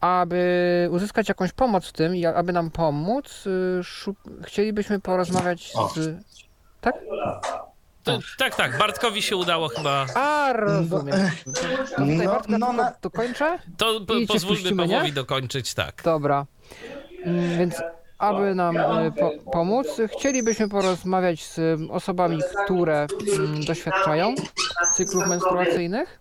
[0.00, 3.44] Aby uzyskać jakąś pomoc w tym aby nam pomóc,
[4.42, 6.24] chcielibyśmy porozmawiać z
[6.80, 6.94] tak?
[8.02, 8.78] To, tak, tak.
[8.78, 10.06] Bartkowi się udało chyba.
[10.14, 11.30] A, rozumiem.
[11.96, 13.58] Tutaj Bartka no, no, dokończę?
[13.76, 16.02] To po, pozwólmy Pawłowi dokończyć, tak.
[16.04, 16.46] Dobra.
[17.24, 17.82] Mm, więc
[18.22, 23.06] aby nam e, po, pomóc, chcielibyśmy porozmawiać z osobami, które
[23.66, 24.34] doświadczają
[24.94, 26.20] cyklów menstruacyjnych,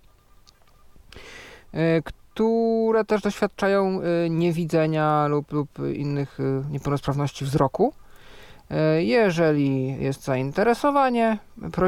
[1.73, 6.37] e, które też doświadczają e, niewidzenia lub, lub innych
[6.69, 7.93] niepełnosprawności wzroku.
[8.99, 11.37] Jeżeli jest zainteresowanie,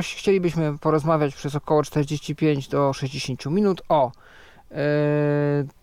[0.02, 4.12] chcielibyśmy porozmawiać przez około 45 do 60 minut o
[4.72, 4.76] e,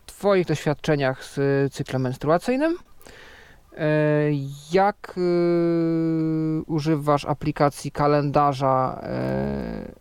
[0.06, 1.38] Twoich doświadczeniach z
[1.72, 2.76] cyklem menstruacyjnym,
[3.76, 3.86] e,
[4.72, 5.20] jak e,
[6.66, 9.92] używasz aplikacji kalendarza e,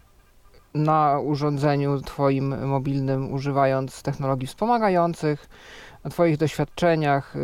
[0.73, 5.49] na urządzeniu Twoim mobilnym, używając technologii wspomagających,
[6.03, 7.39] o Twoich doświadczeniach y,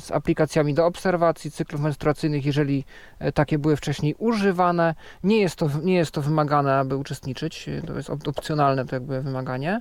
[0.00, 2.84] z aplikacjami do obserwacji cyklów menstruacyjnych, jeżeli
[3.18, 4.94] e, takie były wcześniej używane.
[5.24, 9.80] Nie jest to, nie jest to wymagane, aby uczestniczyć, to jest opcjonalne to jakby wymaganie.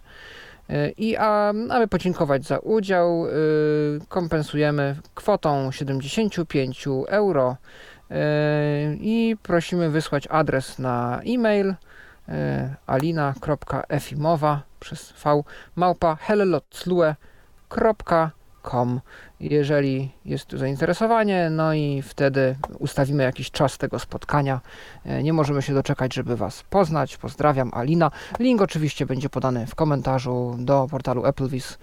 [0.70, 3.30] E, I a, aby podziękować za udział, y,
[4.10, 7.58] kompensujemy kwotą 75 euro
[9.00, 11.76] i prosimy wysłać adres na e-mail
[12.88, 15.44] alina.efimowa przez v
[15.76, 17.16] małpa hellotlue
[18.64, 19.02] com,
[19.40, 24.62] jeżeli jest tu zainteresowanie, no i wtedy ustawimy jakiś czas tego spotkania.
[25.06, 27.18] E, nie możemy się doczekać, żeby Was poznać.
[27.18, 28.12] Pozdrawiam, Alina.
[28.40, 31.78] Link oczywiście będzie podany w komentarzu do portalu AppleVis,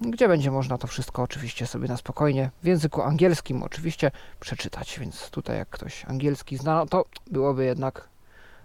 [0.00, 4.10] gdzie będzie można to wszystko oczywiście sobie na spokojnie w języku angielskim oczywiście
[4.40, 8.08] przeczytać, więc tutaj jak ktoś angielski zna, no to byłoby jednak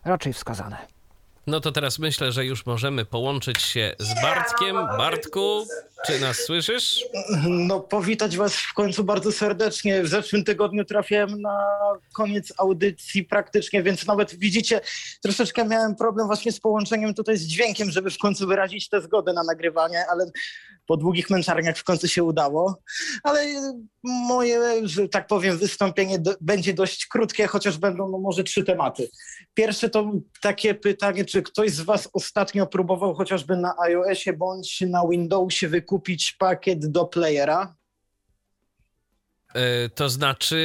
[0.06, 0.93] raczej wskazane.
[1.48, 4.76] No to teraz myślę, że już możemy połączyć się z Bartkiem.
[4.76, 5.66] Bartku,
[6.06, 7.06] czy nas słyszysz?
[7.48, 10.04] No, powitać Was w końcu bardzo serdecznie.
[10.04, 11.58] W zeszłym tygodniu trafiłem na
[12.14, 14.82] koniec audycji praktycznie, więc nawet widzicie,
[15.22, 19.34] troszeczkę miałem problem właśnie z połączeniem tutaj z dźwiękiem, żeby w końcu wyrazić tę zgodę
[19.34, 20.26] na nagrywanie, ale
[20.88, 22.80] po długich męczarniach w końcu się udało.
[23.24, 23.46] Ale
[24.04, 29.10] moje, że tak powiem, wystąpienie będzie dość krótkie, chociaż będą no, może trzy tematy.
[29.54, 30.12] Pierwsze to
[30.42, 36.36] takie pytanie, czy ktoś z Was ostatnio próbował chociażby na iOSie bądź na Windowsie wykupić
[36.40, 37.76] pakiet do playera?
[39.54, 40.58] E, to znaczy,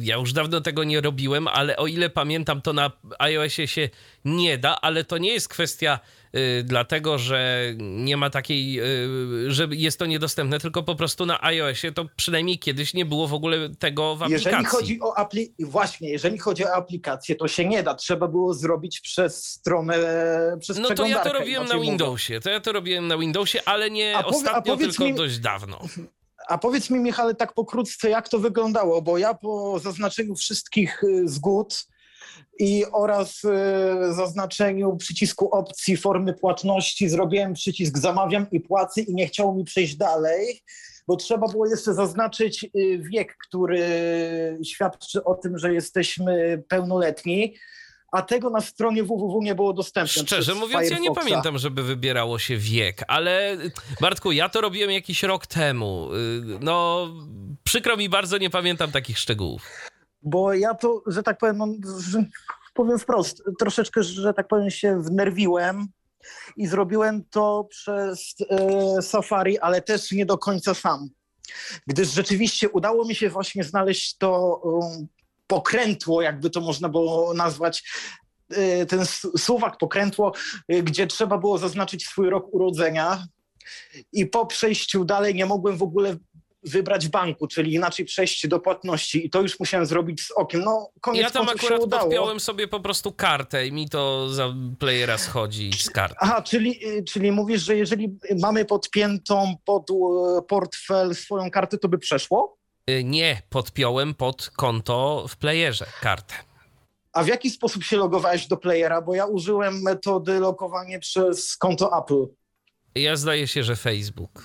[0.00, 3.88] ja już dawno tego nie robiłem, ale o ile pamiętam, to na iOSie się
[4.24, 5.98] nie da, ale to nie jest kwestia
[6.36, 11.42] y, dlatego, że nie ma takiej, y, że jest to niedostępne, tylko po prostu na
[11.42, 14.46] iOSie to przynajmniej kiedyś nie było w ogóle tego w aplikacji.
[14.48, 17.94] Jeżeli chodzi o apli- właśnie, jeżeli chodzi o aplikację, to się nie da.
[17.94, 19.96] Trzeba było zrobić przez stronę,
[20.60, 22.40] przez No to ja to robiłem na inaczej Windowsie.
[22.40, 25.80] To ja to robiłem na Windowsie, ale nie A powie- ostatnio, tylko mi- dość dawno.
[26.48, 31.28] A powiedz mi, Michale, tak pokrótce, jak to wyglądało, bo ja po zaznaczeniu wszystkich y,
[31.28, 31.86] zgód
[32.58, 39.26] i oraz y, zaznaczeniu przycisku opcji formy płatności zrobiłem przycisk zamawiam i płacę i nie
[39.26, 40.62] chciało mi przejść dalej,
[41.06, 43.88] bo trzeba było jeszcze zaznaczyć y, wiek, który
[44.64, 47.54] świadczy o tym, że jesteśmy pełnoletni,
[48.12, 50.22] a tego na stronie www nie było dostępne.
[50.22, 53.56] Szczerze mówiąc, ja nie pamiętam, żeby wybierało się wiek, ale
[54.00, 56.08] Bartku, ja to robiłem jakiś rok temu.
[56.14, 57.08] Y, No,
[57.64, 59.62] przykro mi bardzo, nie pamiętam takich szczegółów.
[60.22, 61.66] bo ja to, że tak powiem, no,
[62.00, 62.24] że,
[62.74, 65.86] powiem wprost, troszeczkę, że tak powiem, się wnerwiłem
[66.56, 71.08] i zrobiłem to przez e, Safari, ale też nie do końca sam.
[71.86, 75.06] Gdyż rzeczywiście udało mi się właśnie znaleźć to um,
[75.46, 77.82] pokrętło, jakby to można było nazwać,
[78.50, 79.06] e, ten
[79.38, 80.32] suwak pokrętło,
[80.68, 83.24] e, gdzie trzeba było zaznaczyć swój rok urodzenia
[84.12, 86.16] i po przejściu dalej nie mogłem w ogóle
[86.62, 90.62] wybrać banku, czyli inaczej przejść do płatności i to już musiałem zrobić z okiem.
[90.64, 92.02] No, koniec Ja tam się akurat udało.
[92.02, 96.16] podpiąłem sobie po prostu kartę i mi to za playera schodzi z karty.
[96.20, 99.94] Aha, czyli, y, czyli mówisz, że jeżeli mamy podpiętą pod e,
[100.48, 102.56] portfel swoją kartę, to by przeszło?
[102.90, 106.34] Y, Nie, podpiąłem pod konto w playerze kartę.
[107.12, 109.02] A w jaki sposób się logowałeś do playera?
[109.02, 112.26] Bo ja użyłem metody logowania przez konto Apple.
[112.94, 114.42] Ja zdaje się, że Facebook.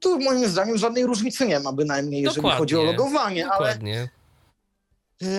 [0.00, 2.58] Tu moim zdaniem żadnej różnicy nie ma bynajmniej, jeżeli Dokładnie.
[2.58, 4.02] chodzi o logowanie, ale, Dokładnie.
[4.02, 4.08] y,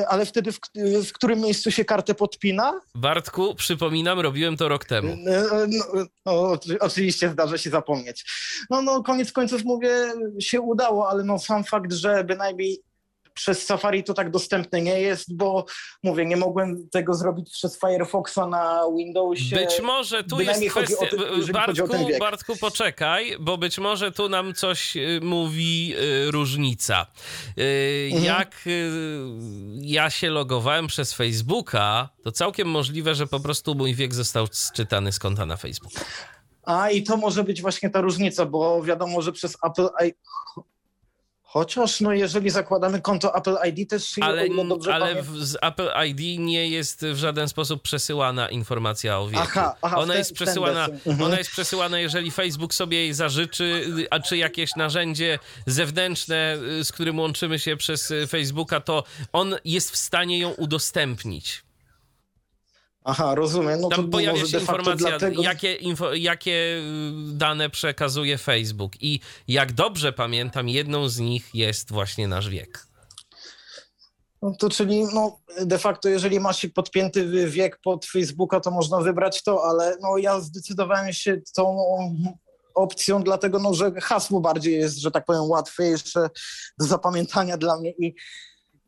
[0.07, 0.59] ale wtedy w,
[1.07, 2.81] w którym miejscu się kartę podpina?
[2.95, 5.15] Bartku, przypominam, robiłem to rok temu.
[5.17, 5.31] No,
[5.67, 8.25] no, no, oczy- oczywiście zdarza się zapomnieć.
[8.69, 12.81] No, no, koniec końców mówię, się udało, ale no sam fakt, że bynajmniej
[13.34, 15.65] przez Safari to tak dostępne nie jest, bo
[16.03, 19.55] mówię, nie mogłem tego zrobić przez Firefoxa na Windowsie.
[19.55, 21.05] Być może tu jest kwestia.
[21.10, 21.19] ten-
[21.53, 21.88] Bartku.
[22.19, 25.95] Bartku, poczekaj, bo być może tu nam coś y, mówi
[26.27, 27.05] y, różnica.
[27.60, 28.23] Y, Mhm.
[28.26, 28.89] Jak y,
[29.81, 35.11] ja się logowałem przez Facebooka, to całkiem możliwe, że po prostu mój wiek został sczytany
[35.11, 36.03] z konta na Facebooku.
[36.64, 39.88] A i to może być właśnie ta różnica, bo wiadomo, że przez Apple.
[41.53, 45.43] Chociaż no jeżeli zakładamy konto Apple ID też Ale, o ile dobrze ale pamiętam- w,
[45.45, 49.43] z Apple ID nie jest w żaden sposób przesyłana informacja o wieku.
[49.43, 50.85] Aha, aha, ona, ten- jest przesyłana.
[50.85, 51.21] Mhm.
[51.21, 56.91] ona jest przesyłana, jeżeli Facebook sobie jej zażyczy, a czy jakieś narzędzie zewnętrzne, y, z
[56.91, 59.03] którym łączymy się przez y, Facebooka, to
[59.34, 61.63] on jest w stanie ją udostępnić.
[63.03, 63.81] Aha, rozumiem.
[63.81, 65.41] No to Tam pojawia może się informacja, dlatego...
[65.41, 66.81] jakie, info, jakie y,
[67.34, 68.91] dane przekazuje Facebook.
[69.01, 72.88] I jak dobrze pamiętam, jedną z nich jest właśnie nasz wiek.
[74.41, 78.99] No to czyli no, de facto, jeżeli ma się podpięty wiek pod Facebooka, to można
[79.01, 81.77] wybrać to, ale no, ja zdecydowałem się tą
[82.75, 86.30] opcją, dlatego no, że hasło bardziej jest, że tak powiem, łatwiejsze
[86.80, 88.15] do zapamiętania dla mnie i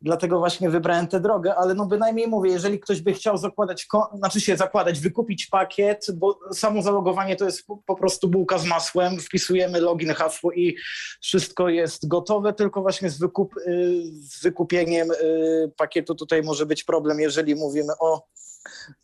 [0.06, 4.42] dlatego właśnie wybrałem tę drogę, ale no bynajmniej mówię, jeżeli ktoś by chciał zakładać, znaczy
[4.42, 9.80] się zakładać, wykupić pakiet, bo samo zalogowanie to jest po, prostu bułka z masłem, wpisujemy
[9.80, 10.78] login, hasło i
[11.22, 16.84] wszystko jest gotowe, tylko właśnie z, wykup, y, z wykupieniem y, pakietu tutaj może być
[16.84, 18.28] problem, jeżeli mówimy o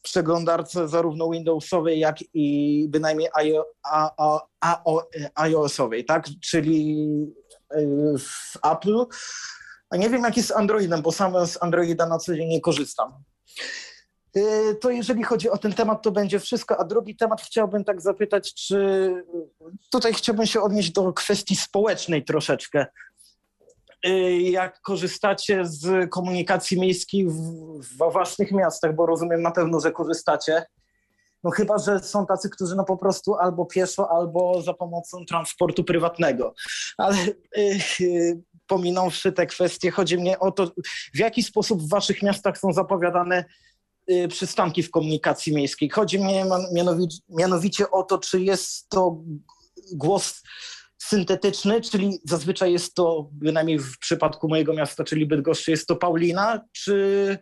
[0.01, 3.27] przeglądarce zarówno Windowsowej, jak i bynajmniej
[5.35, 6.27] iOS-owej, tak?
[6.41, 7.07] Czyli
[7.75, 9.05] y, w Apple.
[9.91, 12.61] A nie wiem, jak jest z Androidem, bo sam z Androida na co dzień nie
[12.61, 13.13] korzystam.
[14.37, 16.77] Y, To jeżeli chodzi o ten temat, to będzie wszystko.
[16.79, 19.13] A drugi temat chciałbym tak zapytać, czy
[19.91, 22.85] tutaj chciałbym się odnieść do kwestii społecznej troszeczkę.
[24.07, 30.65] y, jak korzystacie z komunikacji miejskiej w, własnych miastach, bo rozumiem na pewno, że korzystacie.
[31.43, 35.83] No chyba, że są tacy, którzy no po prostu albo pieszo, albo za pomocą transportu
[35.83, 36.53] prywatnego.
[36.97, 37.17] Ale
[37.57, 38.41] y,
[38.71, 40.71] pominąwszy te kwestie, chodzi mnie o to,
[41.13, 43.45] w jaki sposób w waszych miastach są zapowiadane
[44.11, 45.89] y, przystanki w komunikacji miejskiej.
[45.89, 49.23] Chodzi mnie mianowicie, mianowicie o to, czy jest to
[49.93, 50.41] głos
[50.97, 56.61] syntetyczny, czyli zazwyczaj jest to, bynajmniej w przypadku mojego miasta, czyli Bydgoszczy, jest to Paulina,
[56.71, 57.37] czy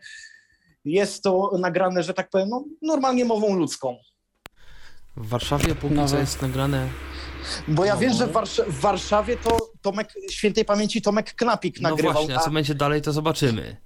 [0.86, 3.98] jest to nagrane, że tak powiem, no, normalnie mową ludzką.
[5.18, 6.90] W Warszawie póki co jest nagrane.
[7.68, 8.00] Bo ja no.
[8.00, 12.14] wiem, że w, Warsz w, Warszawie to Tomek, świętej pamięci Tomek Knapik no nagrywał.
[12.14, 13.78] No właśnie, a co będzie dalej, to zobaczymy.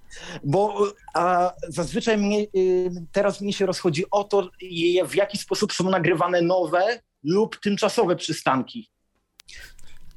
[0.43, 4.49] Bo a zazwyczaj mnie, y, teraz mnie się rozchodzi o to,
[5.07, 8.89] w jaki sposób są nagrywane nowe lub tymczasowe przystanki.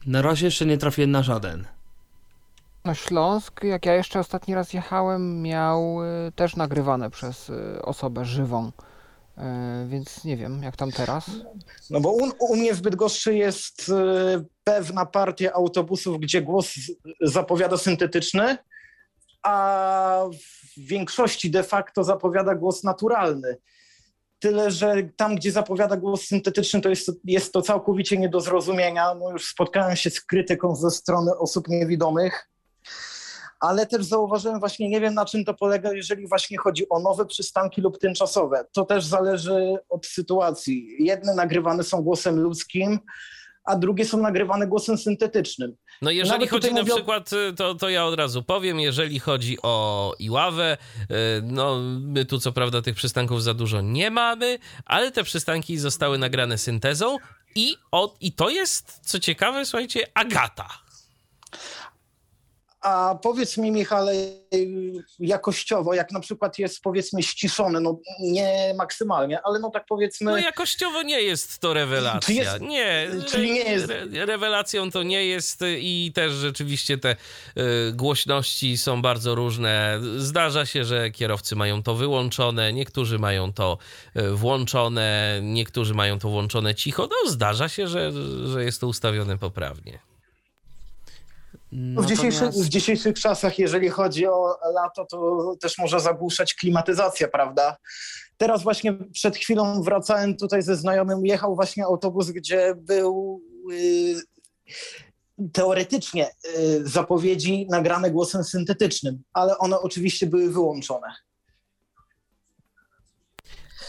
[0.06, 1.66] Na razie jeszcze nie trafiłem na żaden.
[2.84, 8.24] No Śląsk, jak ja jeszcze ostatni raz jechałem, miał y, też nagrywane przez y, osobę
[8.24, 8.72] żywą.
[9.38, 11.30] Y, więc nie wiem, jak tam teraz.
[11.90, 13.92] No bo u, u mnie w Bydgoszczy jest
[14.64, 16.74] pewna partia autobusów, gdzie głos
[17.20, 18.56] zapowiada syntetyczny,
[19.42, 20.24] a
[20.76, 23.56] w większości de facto zapowiada głos naturalny.
[24.38, 29.14] Tyle, że tam, gdzie zapowiada głos syntetyczny, to jest, jest to całkowicie nie do zrozumienia.
[29.14, 32.48] No już spotkałem się z krytyką ze strony osób niewidomych,
[33.60, 37.26] ale też zauważyłem właśnie, nie wiem na czym to polega, jeżeli właśnie chodzi o nowe
[37.26, 38.64] przystanki lub tymczasowe.
[38.72, 40.96] To też zależy od sytuacji.
[40.98, 42.98] Jedne nagrywane są głosem ludzkim,
[43.66, 45.76] a drugie są nagrywane głosem syntetycznym.
[46.02, 46.94] No jeżeli Nawet chodzi na mówią...
[46.94, 50.76] przykład, y, to, to ja od razu powiem, jeżeli chodzi o Iławę,
[51.10, 55.78] y, no my tu co prawda tych przystanków za dużo nie mamy, ale te przystanki
[55.78, 57.16] zostały nagrane syntezą
[57.54, 60.68] i, o, i to jest, co ciekawe, słuchajcie, Agata.
[62.86, 64.12] A powiedz mi, Michale,
[65.18, 70.30] jakościowo, jak na przykład jest powiedzmy ściszone, no nie maksymalnie, ale no tak powiedzmy.
[70.30, 72.34] No jakościowo nie jest to rewelacja.
[72.34, 73.90] Jest, nie, czyli nie jest.
[73.90, 77.16] Re, rewelacją to nie jest i też rzeczywiście te
[77.58, 80.00] y, głośności są bardzo różne.
[80.16, 83.78] Zdarza się, że kierowcy mają to wyłączone, niektórzy mają to
[84.16, 87.08] y, włączone, niektórzy mają to włączone cicho.
[87.10, 88.12] No zdarza się, że,
[88.46, 90.15] że jest to ustawione poprawnie.
[91.78, 97.28] No w, dzisiejszych, w dzisiejszych czasach, jeżeli chodzi o lato, to też może zagłuszać klimatyzacja,
[97.28, 97.76] prawda?
[98.36, 106.30] Teraz właśnie przed chwilą wracałem tutaj ze znajomym, jechał właśnie autobus, gdzie był yy, teoretycznie
[106.58, 111.08] yy, zapowiedzi nagrane głosem syntetycznym, ale one oczywiście były wyłączone.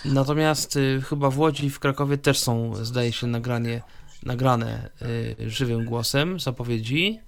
[0.05, 3.81] Natomiast y, chyba w Łodzi i w Krakowie też są, zdaje się, nagranie,
[4.23, 4.89] nagrane
[5.39, 7.26] y, żywym głosem zapowiedzi.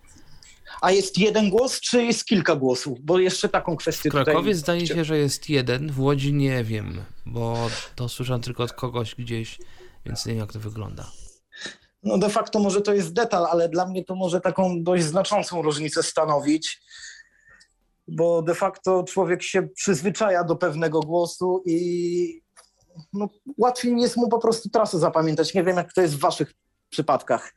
[0.81, 2.99] A jest jeden głos, czy jest kilka głosów?
[3.01, 4.53] Bo jeszcze taką kwestię W Krakowie tutaj...
[4.53, 9.15] zdaje się, że jest jeden, w Łodzi nie wiem, bo to słyszałem tylko od kogoś
[9.15, 9.57] gdzieś,
[10.05, 11.11] więc nie wiem jak to wygląda.
[12.03, 15.61] No de facto może to jest detal, ale dla mnie to może taką dość znaczącą
[15.61, 16.81] różnicę stanowić,
[18.07, 22.41] bo de facto człowiek się przyzwyczaja do pewnego głosu i
[23.13, 25.53] no, łatwiej jest mu po prostu trasę zapamiętać.
[25.53, 26.53] Nie wiem, jak to jest w waszych
[26.89, 27.53] przypadkach.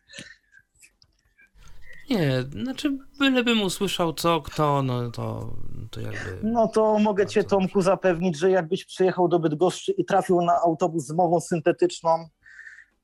[2.13, 5.57] Nie, znaczy bylebym usłyszał co, kto, no to,
[5.91, 6.39] to jakby...
[6.43, 11.07] No to mogę cię Tomku zapewnić, że jakbyś przyjechał do Bydgoszczy i trafił na autobus
[11.07, 12.29] z mową syntetyczną,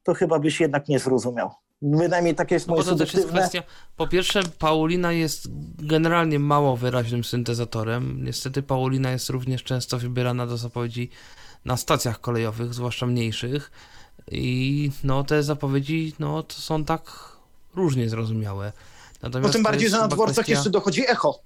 [0.03, 1.51] to chyba byś jednak nie zrozumiał.
[1.83, 3.63] Bynajmniej takie jest no moje to też jest kwestia,
[3.97, 5.49] Po pierwsze, Paulina jest
[5.79, 8.25] generalnie mało wyraźnym syntezatorem.
[8.25, 11.11] Niestety Paulina jest również często wybierana do zapowiedzi
[11.65, 13.71] na stacjach kolejowych, zwłaszcza mniejszych.
[14.31, 17.03] I no te zapowiedzi, no to są tak
[17.75, 18.73] różnie zrozumiałe.
[19.23, 20.53] Natomiast no tym bardziej, że na dworcach kwestia...
[20.53, 21.41] jeszcze dochodzi echo.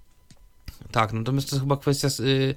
[0.90, 2.54] Tak, natomiast to jest chyba kwestia y,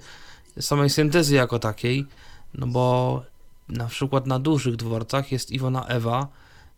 [0.61, 2.05] samej syntezy jako takiej,
[2.53, 3.23] no bo
[3.69, 6.27] na przykład na dużych dworcach jest Iwona Ewa,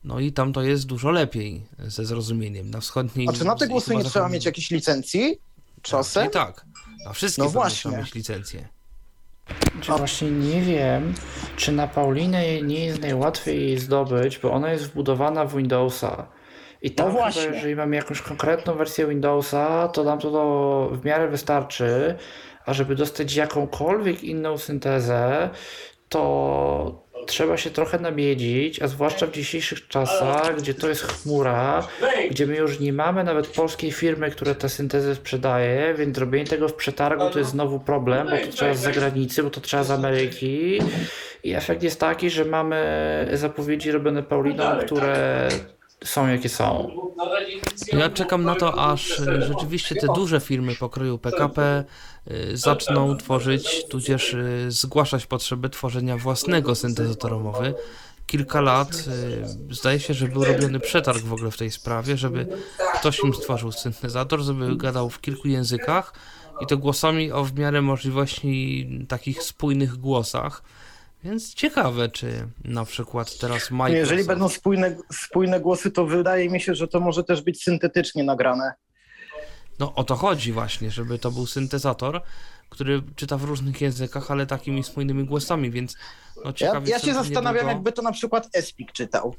[0.03, 2.69] no i tam to jest dużo lepiej ze zrozumieniem.
[2.69, 3.27] Na wschodniej...
[3.29, 5.39] A czy na te głosy nie trzeba mieć jakiejś licencji?
[5.81, 6.29] Czasem?
[6.29, 6.65] Tak, tak.
[7.05, 7.91] Na wszystkie no właśnie.
[7.91, 8.67] trzeba mieć licencję.
[9.81, 11.13] Czy właśnie nie wiem,
[11.55, 16.27] czy na Paulinę nie jest najłatwiej jej zdobyć, bo ona jest wbudowana w Windowsa.
[16.81, 17.41] I tam, no właśnie.
[17.41, 22.15] Chyba, jeżeli mamy jakąś konkretną wersję Windowsa, to nam to, to w miarę wystarczy,
[22.65, 25.49] a żeby dostać jakąkolwiek inną syntezę,
[26.09, 31.87] to trzeba się trochę namiedzić, a zwłaszcza w dzisiejszych czasach, gdzie to jest chmura,
[32.29, 36.67] gdzie my już nie mamy nawet polskiej firmy, która te syntezy sprzedaje, więc robienie tego
[36.67, 39.91] w przetargu to jest znowu problem, bo to trzeba z zagranicy, bo to trzeba z
[39.91, 40.79] Ameryki.
[41.43, 45.47] I efekt jest taki, że mamy zapowiedzi robione Pauliną, które
[46.03, 46.91] są jakie są.
[47.93, 51.83] Ja czekam na to, aż rzeczywiście te duże firmy pokroju PKP
[52.27, 54.37] e, zaczną tworzyć, tudzież e,
[54.67, 57.73] zgłaszać potrzebę tworzenia własnego syntezatora mowy.
[58.27, 59.03] Kilka lat,
[59.71, 62.47] zdaje się, że był robiony przetarg w ogóle w tej sprawie, żeby
[62.95, 66.13] ktoś im stworzył syntezator, żeby gadał w kilku językach
[66.61, 70.63] i to głosami o w miarę możliwości takich spójnych głosach.
[71.27, 73.99] Więc ciekawe, czy na przykład teraz Microsoft...
[74.11, 78.23] Jeżeli będą spójne, spójne głosy, to wydaje mi się, że to może też być syntetycznie
[78.23, 78.73] nagrane.
[79.79, 82.21] No o to chodzi właśnie, żeby to był syntezator,
[82.69, 85.95] który czyta w różnych językach, ale takimi spójnymi głosami, więc
[86.45, 87.71] no ciekawie Ja, ja się zastanawiam, niedługo...
[87.71, 89.35] jakby to na przykład Espik czytał.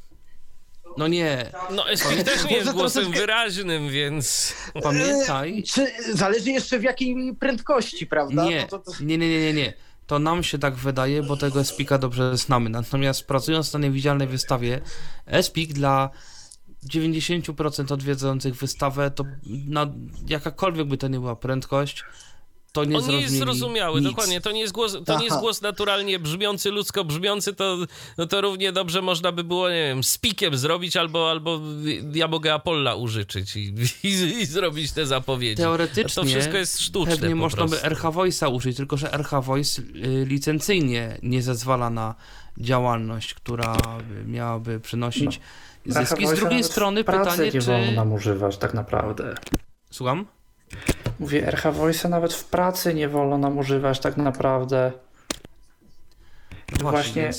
[0.96, 4.54] No nie, No, Espik też nie jest głosem troszeczkę- wyraźnym, więc...
[4.82, 5.62] pamiętaj...
[5.62, 8.44] Czy zależy jeszcze w jakiej prędkości, prawda?
[8.44, 8.92] Nie, No to, to...
[9.04, 9.72] nie, nie, nie, nie, nie.
[10.08, 12.70] To nam się tak wydaje, bo tego Espika dobrze znamy.
[12.70, 14.80] Natomiast pracując na niewidzialnej wystawie,
[15.26, 16.10] Espik dla
[16.86, 19.24] 90% odwiedzających wystawę, to
[19.66, 19.86] na
[20.28, 22.04] jakakolwiek by to nie była prędkość,
[22.84, 24.10] to nie On nie jest zrozumiały, nic.
[24.10, 24.40] dokładnie.
[24.40, 27.78] To nie jest głos, to nie jest głos naturalnie brzmiący, ludzko brzmiący, to,
[28.18, 31.60] no to równie dobrze można by było, nie wiem, z pikiem zrobić albo, albo
[32.14, 35.62] ja mogę Apolla użyczyć i, i, i zrobić te zapowiedzi.
[35.62, 37.86] Teoretycznie to wszystko jest sztuczne pewnie po można by prostu.
[37.86, 42.14] RH Voice'a użyć, tylko że RH Voice y, licencyjnie nie zezwala na
[42.58, 43.76] działalność, która
[44.08, 45.40] by- miałaby przynosić
[45.86, 46.26] zyski.
[46.26, 47.92] Z drugiej strony pytanie, nie wolno czy...
[47.92, 49.34] nam używać tak naprawdę.
[49.90, 50.26] Słucham?
[51.20, 54.92] Mówię, RH Voice'a nawet w pracy nie wolno nam używać tak naprawdę.
[56.82, 57.30] No Właśnie.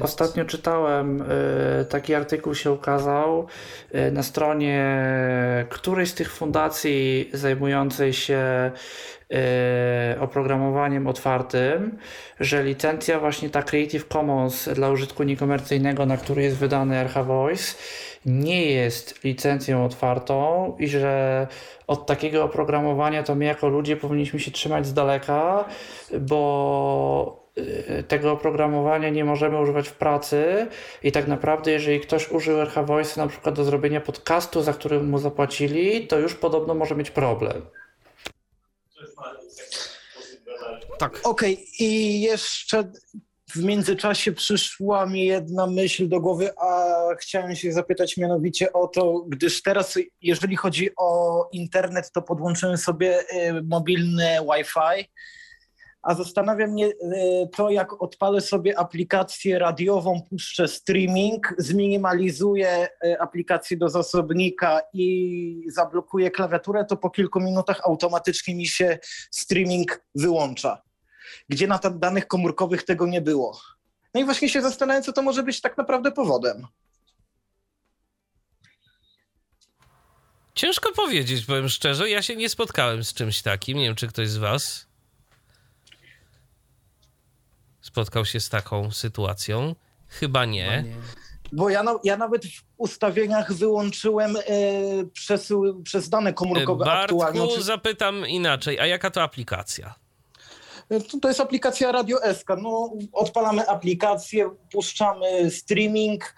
[0.00, 3.46] Ostatnio czytałem, y, taki artykuł się ukazał
[3.94, 5.06] y, na stronie
[5.68, 8.70] którejś z tych fundacji zajmującej się
[10.14, 11.98] y, oprogramowaniem otwartym,
[12.40, 17.74] że licencja właśnie ta Creative Commons dla użytku niekomercyjnego, na który jest wydany RH Voice,
[18.26, 21.46] nie jest licencją otwartą i że
[21.86, 25.64] od takiego oprogramowania to my jako ludzie powinniśmy się trzymać z daleka,
[26.20, 30.66] bo y, tego oprogramowania nie możemy używać w pracy
[31.02, 35.02] i tak naprawdę jeżeli ktoś użył RH Voice na przykład do zrobienia podcastu, za który
[35.02, 37.62] mu zapłacili, to już podobno może mieć problem.
[40.98, 41.20] Tak.
[41.24, 42.92] Okej, i jeszcze
[43.50, 49.24] w międzyczasie przyszła mi jedna myśl do głowy, a chciałem się zapytać mianowicie o to,
[49.28, 55.10] gdyż teraz, jeżeli chodzi o internet, to podłączyłem sobie y, mobilne Wi-Fi,
[56.02, 56.94] a zastanawia mnie y,
[57.56, 66.30] to, jak odpalę sobie aplikację radiową, puszczę streaming, zminimalizuję y, aplikację do zasobnika i zablokuję
[66.30, 68.98] klawiaturę, to po kilku minutach automatycznie mi się
[69.30, 70.85] streaming wyłącza
[71.48, 73.60] gdzie na danych komórkowych tego nie było.
[74.14, 76.66] No i właśnie się zastanawiam, co to może być tak naprawdę powodem.
[80.54, 82.10] Ciężko powiedzieć, powiem szczerze.
[82.10, 83.78] Ja się nie spotkałem z czymś takim.
[83.78, 84.86] Nie wiem, czy ktoś z Was
[87.80, 89.74] spotkał się z taką sytuacją.
[90.08, 90.84] Chyba nie.
[91.52, 94.42] Bo ja, na, ja nawet w ustawieniach wyłączyłem e,
[95.12, 97.40] przesył, przez dane komórkowe aktualnie.
[97.40, 98.80] Bartku, Oczy- zapytam inaczej.
[98.80, 99.94] A jaka to aplikacja?
[100.88, 102.48] To, to jest aplikacja Radio SK.
[102.62, 106.34] No, odpalamy aplikację, puszczamy streaming.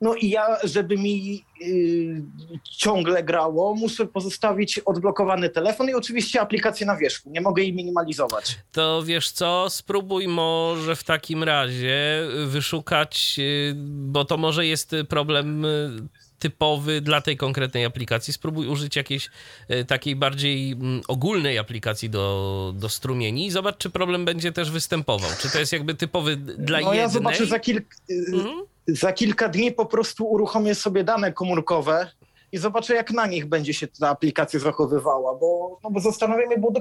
[0.00, 2.22] No i ja, żeby mi y,
[2.70, 7.30] ciągle grało, muszę pozostawić odblokowany telefon i oczywiście aplikację na wierzchu.
[7.30, 8.58] Nie mogę jej minimalizować.
[8.72, 15.64] To wiesz co, spróbuj może w takim razie wyszukać, y, bo to może jest problem
[15.64, 16.08] y,
[16.42, 18.32] typowy dla tej konkretnej aplikacji.
[18.32, 19.30] Spróbuj użyć jakiejś
[19.70, 24.70] y, takiej bardziej mm, ogólnej aplikacji do, do strumieni i zobacz, czy problem będzie też
[24.70, 25.30] występował.
[25.40, 27.14] Czy to jest jakby typowy dla no ja jednej?
[27.14, 28.62] zobaczę za, kilk, y, Mhm.
[28.88, 32.10] za kilka dni po prostu uruchomię sobie dane komórkowe
[32.52, 36.58] i zobaczę, jak na nich będzie się ta aplikacja zachowywała, bo, no bo zastanawiam się,
[36.58, 36.72] bo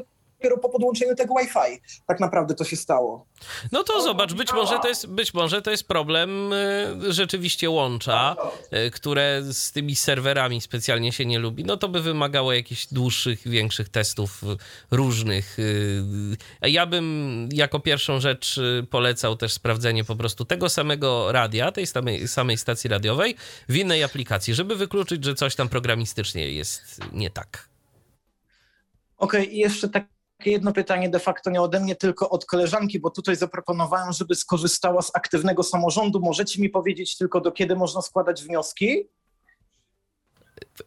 [0.41, 3.25] dopiero po podłączeniu tego Wi-Fi tak naprawdę to się stało.
[3.71, 8.35] No to zobacz, być może to jest, być może to jest problem y, rzeczywiście łącza,
[8.87, 11.63] y, które z tymi serwerami specjalnie się nie lubi.
[11.63, 14.45] No to by wymagało jakichś dłuższych, większych testów y,
[14.91, 15.57] różnych.
[16.61, 18.59] Ja bym jako pierwszą rzecz
[18.89, 23.35] polecał też sprawdzenie po prostu tego samego radia, tej samej, samej stacji radiowej
[23.69, 27.69] w innej aplikacji, żeby wykluczyć, że coś tam programistycznie jest nie tak.
[29.17, 33.09] Okej, i jeszcze takie jedno pytanie de facto nie ode mnie, tylko od koleżanki, bo
[33.09, 36.19] tutaj zaproponowałem, żeby skorzystała z aktywnego samorządu.
[36.19, 39.07] Możecie mi powiedzieć tylko, do kiedy można składać wnioski?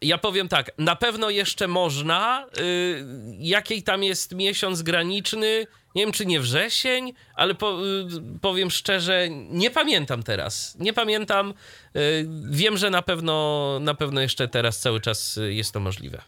[0.01, 2.47] Ja powiem tak, na pewno jeszcze można.
[2.59, 3.05] Y,
[3.39, 5.67] jakiej tam jest miesiąc graniczny?
[5.95, 10.75] Nie wiem, czy nie wrzesień, ale po, y, powiem szczerze, nie pamiętam teraz.
[10.79, 11.53] Nie pamiętam.
[11.95, 16.21] Y, wiem, że na pewno, na pewno jeszcze teraz cały czas jest to możliwe.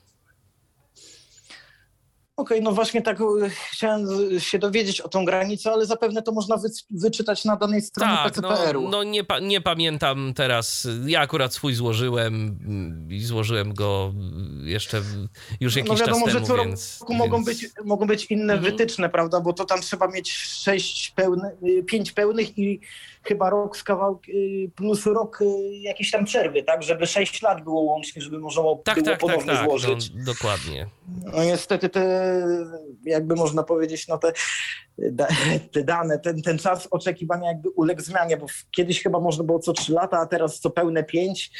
[2.37, 3.23] Okej, okay, no właśnie tak e,
[3.71, 4.07] chciałem
[4.39, 8.33] się dowiedzieć o tą granicę, ale zapewne to można wy, wyczytać na danej stronie tak,
[8.33, 8.81] PCPR-u.
[8.81, 10.87] No, no nie, pa, nie pamiętam teraz.
[11.05, 12.59] Ja akurat swój złożyłem
[13.09, 14.13] i złożyłem go
[14.63, 15.01] jeszcze
[15.59, 18.25] już no jakiś no wiadomo, czas temu, że co więc, roku mogą, być, mogą być
[18.25, 18.71] inne mhm.
[18.71, 19.39] wytyczne, prawda?
[19.39, 22.79] Bo to tam trzeba mieć sześć pełne, y, pięć pełnych i
[23.27, 26.83] chyba rok z kawałkiem y, plus rok y, jakiejś tam przerwy, tak?
[26.83, 30.11] Żeby 6 lat było łącznie, żeby można było tak, tak, tak ponownie tak, złożyć.
[30.15, 30.87] No, dokładnie.
[31.33, 32.43] No niestety te,
[33.05, 34.33] jakby można powiedzieć, no te,
[35.71, 39.73] te dane, ten, ten czas oczekiwania jakby uległ zmianie, bo kiedyś chyba można było co
[39.73, 41.51] 3 lata, a teraz co pełne 5.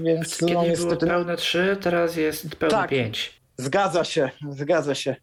[0.00, 1.06] Więc Kiedyś no niestety...
[1.06, 3.40] było pełne 3, teraz jest pełne tak, 5.
[3.56, 5.16] Zgadza się, zgadza się.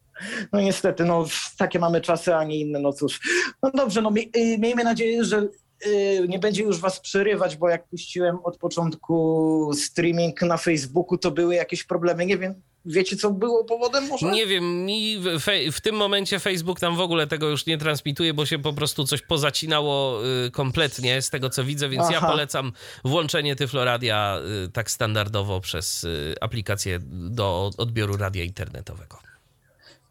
[0.52, 1.26] No niestety, no
[1.58, 3.20] takie mamy czasy, a nie inne, no cóż.
[3.62, 5.48] No dobrze, no y, miejmy nadzieję, że
[5.86, 11.30] y, nie będzie już was przerywać, bo jak puściłem od początku streaming na Facebooku, to
[11.30, 12.26] były jakieś problemy.
[12.26, 14.30] Nie wiem, wiecie co było powodem może?
[14.30, 18.34] Nie wiem, mi w, w, tym momencie Facebook tam w ogóle tego już nie transmituje,
[18.34, 22.12] bo się po prostu coś pozacinało y, kompletnie z tego co widzę, więc Aha.
[22.14, 22.72] ja polecam
[23.04, 26.98] włączenie Tyfloradia y, tak standardowo przez y, aplikację
[27.30, 29.27] do odbioru radia internetowego.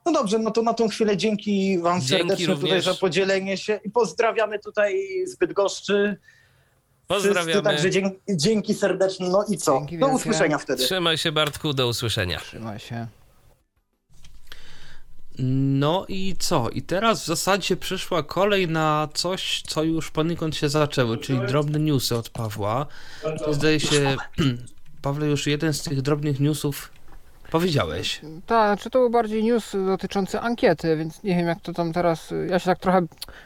[0.08, 2.62] No dobrze, no to na tą chwilę dzięki wam dzięki serdecznie również.
[2.62, 6.18] tutaj za podzielenie się i pozdrawiamy tutaj z Bydgoszczy.
[7.08, 7.52] Pozdrawiamy.
[7.52, 9.30] Wszyscy, także dzięki, dzięki serdeczne.
[9.30, 9.78] No i co?
[9.80, 10.84] Dzięki do usłyszenia wtedy.
[10.84, 12.40] Trzymaj się Bartku, do usłyszenia.
[12.40, 13.08] Trzymaj się.
[15.40, 16.70] No i co?
[16.70, 21.80] I teraz w zasadzie przyszła kolej na coś, co już poniekąd się zaczęło, czyli drobne
[21.80, 22.86] newsy od Pawła.
[23.46, 24.16] To zdaje się,
[25.02, 26.97] Pawle, już jeden z tych drobnych newsów
[27.52, 28.22] Powiedziałeś.
[28.46, 32.34] Tak, czy to był bardziej news dotyczący ankiety, więc nie wiem jak to tam teraz.
[32.50, 33.02] Ja się tak trochę,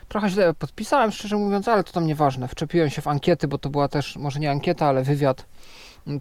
[0.07, 2.47] trochę źle podpisałem, szczerze mówiąc, ale to tam nieważne.
[2.47, 5.45] Wczepiłem się w ankiety, bo to była też może nie ankieta, ale wywiad.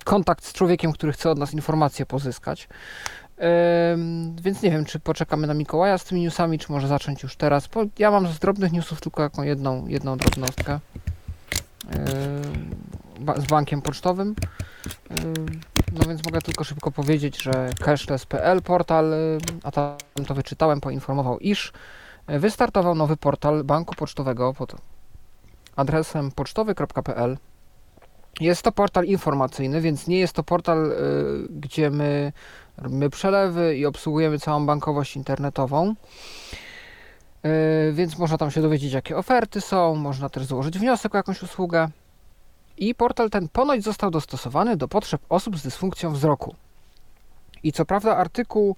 [0.05, 2.69] Kontakt z człowiekiem, który chce od nas informacje pozyskać.
[4.43, 7.67] Więc nie wiem, czy poczekamy na Mikołaja z tymi newsami, czy może zacząć już teraz.
[7.67, 10.79] Bo ja mam z drobnych newsów tylko jedną, jedną drobnostkę.
[13.37, 14.35] Z bankiem pocztowym.
[15.93, 19.97] No więc mogę tylko szybko powiedzieć, że cashless.pl portal, y, a tam
[20.27, 21.73] to wyczytałem, poinformował, iż
[22.31, 24.75] y, wystartował nowy portal banku pocztowego pod
[25.77, 27.39] adresem pocztowy.pl.
[28.41, 30.97] Jest to portal informacyjny, więc nie jest to portal, y,
[31.51, 32.33] gdzie my
[32.77, 35.95] robimy przelewy i obsługujemy całą bankowość internetową.
[37.93, 41.89] Więc można tam się dowiedzieć, jakie oferty są, można też złożyć wniosek o jakąś usługę
[42.81, 46.55] i portal ten ponoć został dostosowany do potrzeb osób z dysfunkcją wzroku.
[47.63, 48.77] I co prawda artykuł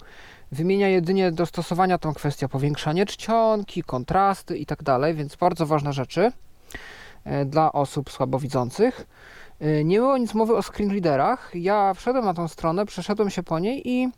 [0.51, 6.31] wymienia jedynie dostosowania tą kwestię powiększanie czcionki, kontrasty i tak więc bardzo ważne rzeczy
[7.25, 9.07] e, dla osób słabowidzących.
[9.59, 11.51] E, nie było nic mowy o screenreaderach.
[11.53, 14.09] Ja wszedłem na tą stronę, przeszedłem się po niej i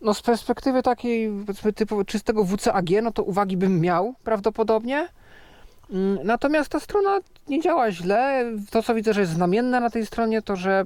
[0.00, 1.30] no z perspektywy takiej
[1.74, 5.08] typu czystego WCAG, no to uwagi bym miał prawdopodobnie,
[6.24, 7.18] natomiast ta strona
[7.48, 8.52] nie działa źle.
[8.70, 10.84] To, co widzę, że jest znamienne na tej stronie, to że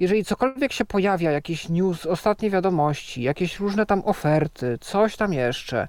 [0.00, 5.88] jeżeli cokolwiek się pojawia, jakiś news, ostatnie wiadomości, jakieś różne tam oferty, coś tam jeszcze,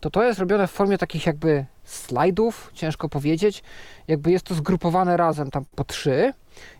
[0.00, 3.62] to to jest robione w formie takich jakby slajdów, ciężko powiedzieć.
[4.08, 6.32] Jakby jest to zgrupowane razem tam po trzy.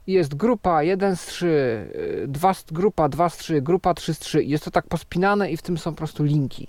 [0.07, 4.45] I jest grupa 1 z 3, 2, grupa 2 z 3, grupa 3 z 3.
[4.45, 6.69] Jest to tak pospinane i w tym są po prostu linki.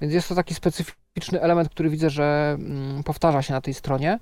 [0.00, 1.07] Więc jest to taki specyficzny
[1.40, 4.18] element, który widzę, że mm, powtarza się na tej stronie.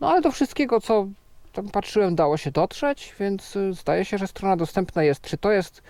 [0.00, 1.06] No ale do wszystkiego, co
[1.52, 5.20] tam patrzyłem, dało się dotrzeć, więc y, zdaje się, że strona dostępna jest.
[5.20, 5.82] Czy to jest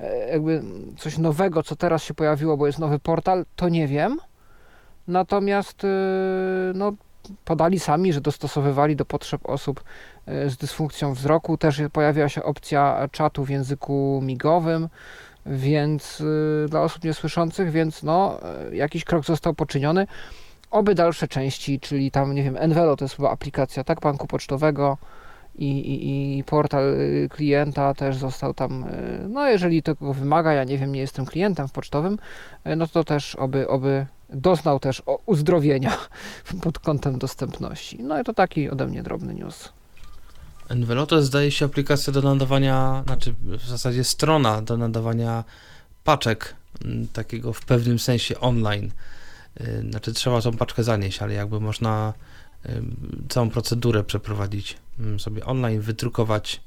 [0.00, 0.62] e, jakby
[0.98, 4.18] coś nowego, co teraz się pojawiło, bo jest nowy portal, to nie wiem.
[5.08, 5.88] Natomiast y,
[6.74, 6.92] no,
[7.44, 9.84] podali sami, że dostosowywali do potrzeb osób
[10.26, 11.56] e, z dysfunkcją wzroku.
[11.56, 14.88] Też pojawiła się opcja czatu w języku migowym
[15.46, 18.40] więc y, dla osób niesłyszących, więc no,
[18.70, 20.06] y, jakiś krok został poczyniony.
[20.70, 24.98] Oby dalsze części, czyli tam, nie wiem, Envelo to jest chyba aplikacja tak banku pocztowego
[25.54, 28.84] i, i, i portal y, klienta też został tam,
[29.28, 32.18] no jeżeli tego wymaga, ja nie wiem, nie jestem klientem w pocztowym,
[32.76, 35.96] no to też oby, oby doznał też uzdrowienia
[36.62, 38.02] pod kątem dostępności.
[38.02, 39.72] No i to taki ode mnie drobny news.
[40.70, 45.44] Envelope zdaje się aplikacja do nadawania, znaczy w zasadzie strona do nadawania
[46.04, 48.90] paczek, mm, takiego w pewnym sensie online.
[49.60, 52.14] Y, znaczy trzeba tą paczkę zanieść, ale jakby można
[53.28, 56.60] całą procedurę przeprowadzić mm, sobie online, wydrukować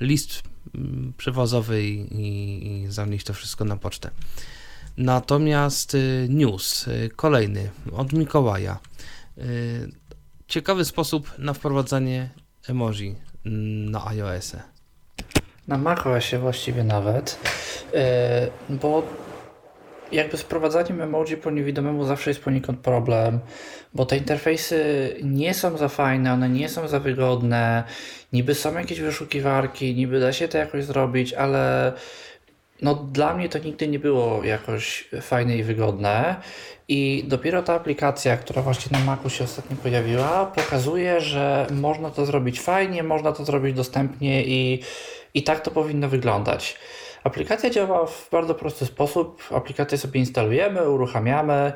[0.00, 0.42] list
[0.74, 4.10] mm, przewozowy i, i zanieść to wszystko na pocztę.
[4.96, 8.78] Natomiast y, news, y, kolejny od Mikołaja.
[9.38, 9.92] Y,
[10.48, 12.30] ciekawy sposób na wprowadzanie
[12.68, 13.14] emoji
[13.44, 14.62] na iOS-e.
[15.68, 17.38] Na macOSie właściwie nawet,
[18.70, 19.02] bo
[20.12, 23.40] jakby z wprowadzaniem emoji po niewidomemu zawsze jest poniekąd problem,
[23.94, 24.80] bo te interfejsy
[25.22, 27.84] nie są za fajne, one nie są za wygodne,
[28.32, 31.92] niby są jakieś wyszukiwarki, niby da się to jakoś zrobić, ale
[32.84, 36.36] no dla mnie to nigdy nie było jakoś fajne i wygodne
[36.88, 42.26] i dopiero ta aplikacja, która właśnie na Macu się ostatnio pojawiła, pokazuje, że można to
[42.26, 44.82] zrobić fajnie, można to zrobić dostępnie i,
[45.34, 46.76] i tak to powinno wyglądać.
[47.24, 49.42] Aplikacja działa w bardzo prosty sposób.
[49.54, 51.72] Aplikację sobie instalujemy, uruchamiamy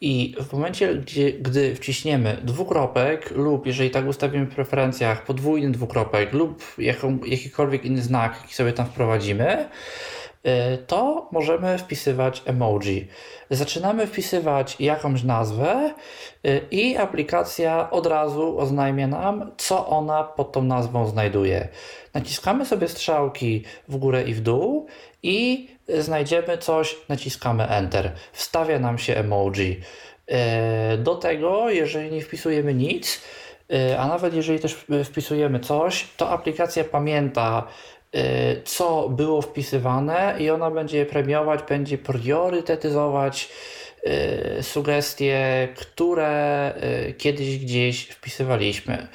[0.00, 6.32] i w momencie, gdzie, gdy wciśniemy dwukropek lub jeżeli tak ustawimy w preferencjach podwójny dwukropek
[6.32, 9.68] lub jaką, jakikolwiek inny znak, jaki sobie tam wprowadzimy,
[10.86, 13.08] to możemy wpisywać emoji.
[13.50, 15.94] Zaczynamy wpisywać jakąś nazwę
[16.46, 21.68] y, i aplikacja od razu oznajmia nam, co ona pod tą nazwą znajduje.
[22.14, 24.86] Naciskamy sobie strzałki w górę i w dół
[25.22, 28.12] i znajdziemy coś, naciskamy Enter.
[28.32, 29.80] Wstawia nam się emoji.
[30.26, 33.22] E, do tego, jeżeli nie wpisujemy nic,
[33.98, 37.68] a nawet jeżeli też wpisujemy coś, to aplikacja pamięta,
[38.64, 43.48] co było wpisywane i ona będzie je premiować, będzie priorytetyzować
[44.60, 46.74] sugestie, które
[47.18, 49.08] kiedyś gdzieś wpisywaliśmy.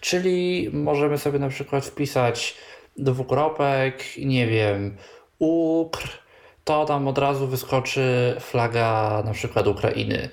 [0.00, 2.54] Czyli możemy sobie na przykład wpisać
[2.96, 4.96] dwukropek, nie wiem,
[5.38, 6.23] Ukr,
[6.64, 10.28] to tam od razu wyskoczy flaga na przykład Ukrainy.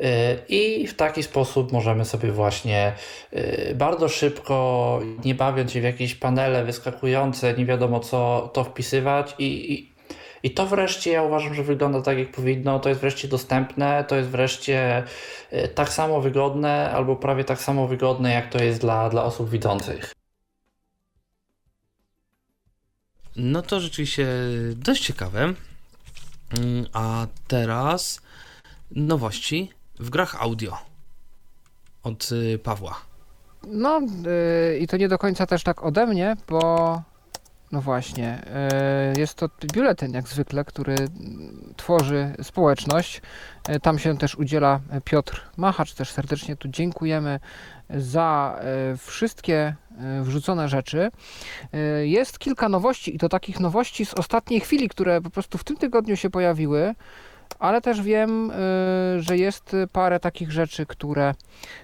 [0.00, 0.04] Y,
[0.48, 2.92] I w taki sposób możemy sobie właśnie
[3.32, 9.34] y, bardzo szybko, nie bawiąc się w jakieś panele wyskakujące, nie wiadomo co, to wpisywać
[9.38, 9.90] i, i
[10.42, 14.16] i to wreszcie ja uważam, że wygląda tak jak powinno, to jest wreszcie dostępne, to
[14.16, 15.04] jest wreszcie
[15.52, 19.50] y, tak samo wygodne, albo prawie tak samo wygodne, jak to jest dla, dla osób
[19.50, 20.12] widzących.
[23.36, 24.26] No to rzeczywiście
[24.76, 25.54] dość ciekawe.
[26.58, 28.20] Mm, a teraz
[28.90, 30.78] nowości w grach audio
[32.02, 33.00] od y, Pawła.
[33.66, 37.02] No yy, i to nie do końca też tak ode mnie, bo
[37.72, 38.42] no właśnie.
[38.46, 40.94] E, jest to biuletyn, jak zwykle, który
[41.76, 43.22] tworzy społeczność.
[43.68, 45.94] E, tam się też udziela Piotr Machacz.
[45.94, 47.40] Też serdecznie tu dziękujemy
[47.96, 49.74] za e, wszystkie
[50.22, 51.10] wrzucone rzeczy.
[52.02, 55.76] Jest kilka nowości i to takich nowości z ostatniej chwili, które po prostu w tym
[55.76, 56.94] tygodniu się pojawiły
[57.58, 58.52] ale też wiem,
[59.18, 61.34] że jest parę takich rzeczy, które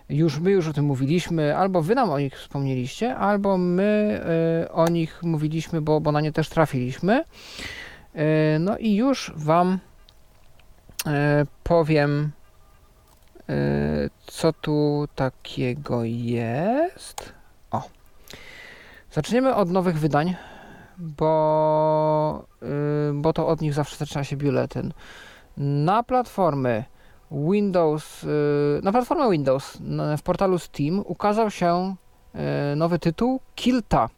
[0.08, 4.20] już my już o tym mówiliśmy, albo wy nam o nich wspomnieliście, albo my
[4.72, 7.24] o nich mówiliśmy, bo, bo na nie też trafiliśmy.
[8.60, 9.78] No i już wam
[11.62, 12.30] powiem,
[14.26, 17.32] co tu takiego jest.
[17.70, 17.82] O.
[19.10, 20.34] Zaczniemy od nowych wydań,
[20.98, 22.46] bo,
[23.14, 24.92] bo to od nich zawsze zaczyna się biuletyn
[25.56, 26.84] na platformy
[27.30, 29.78] Windows, y, na platformę Windows
[30.18, 31.94] w portalu Steam ukazał się
[32.72, 34.08] y, nowy tytuł Kilta.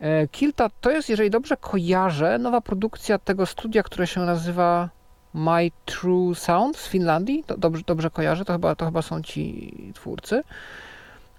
[0.00, 4.88] Y, Kilta to jest, jeżeli dobrze kojarzę, nowa produkcja tego studia, które się nazywa
[5.34, 7.44] My True Sound z Finlandii.
[7.58, 10.42] Dobrze, dobrze kojarzę, to chyba, to chyba są ci twórcy.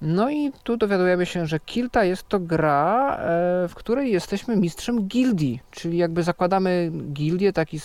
[0.01, 5.07] No i tu dowiadujemy się, że Kilta jest to gra, e, w której jesteśmy mistrzem
[5.07, 7.79] gildii, czyli jakby zakładamy gildię, taki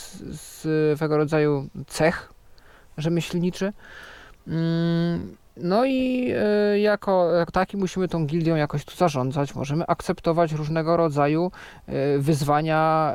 [0.95, 2.33] swego rodzaju cech
[2.99, 3.73] rzemieślniczy.
[4.49, 9.55] Mm, no i e, jako, jako taki musimy tą gildią jakoś tu zarządzać.
[9.55, 11.51] Możemy akceptować różnego rodzaju
[11.87, 13.15] e, wyzwania,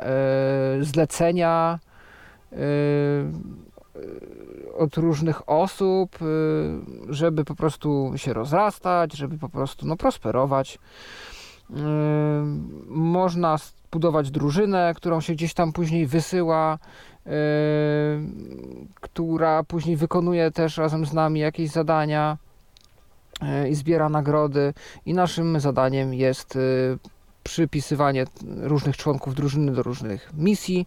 [0.80, 1.78] zlecenia,
[4.78, 6.24] od różnych osób, y,
[7.08, 10.78] żeby po prostu się rozrastać, żeby po prostu no, prosperować.
[11.70, 11.74] Y,
[12.88, 16.78] można zbudować drużynę, którą się gdzieś tam później wysyła,
[17.26, 17.30] y,
[18.94, 22.36] która później wykonuje też razem z nami jakieś zadania
[23.70, 24.74] i zbiera nagrody.
[25.06, 26.58] I naszym zadaniem jest
[27.42, 30.86] przypisywanie różnych członków drużyny do różnych misji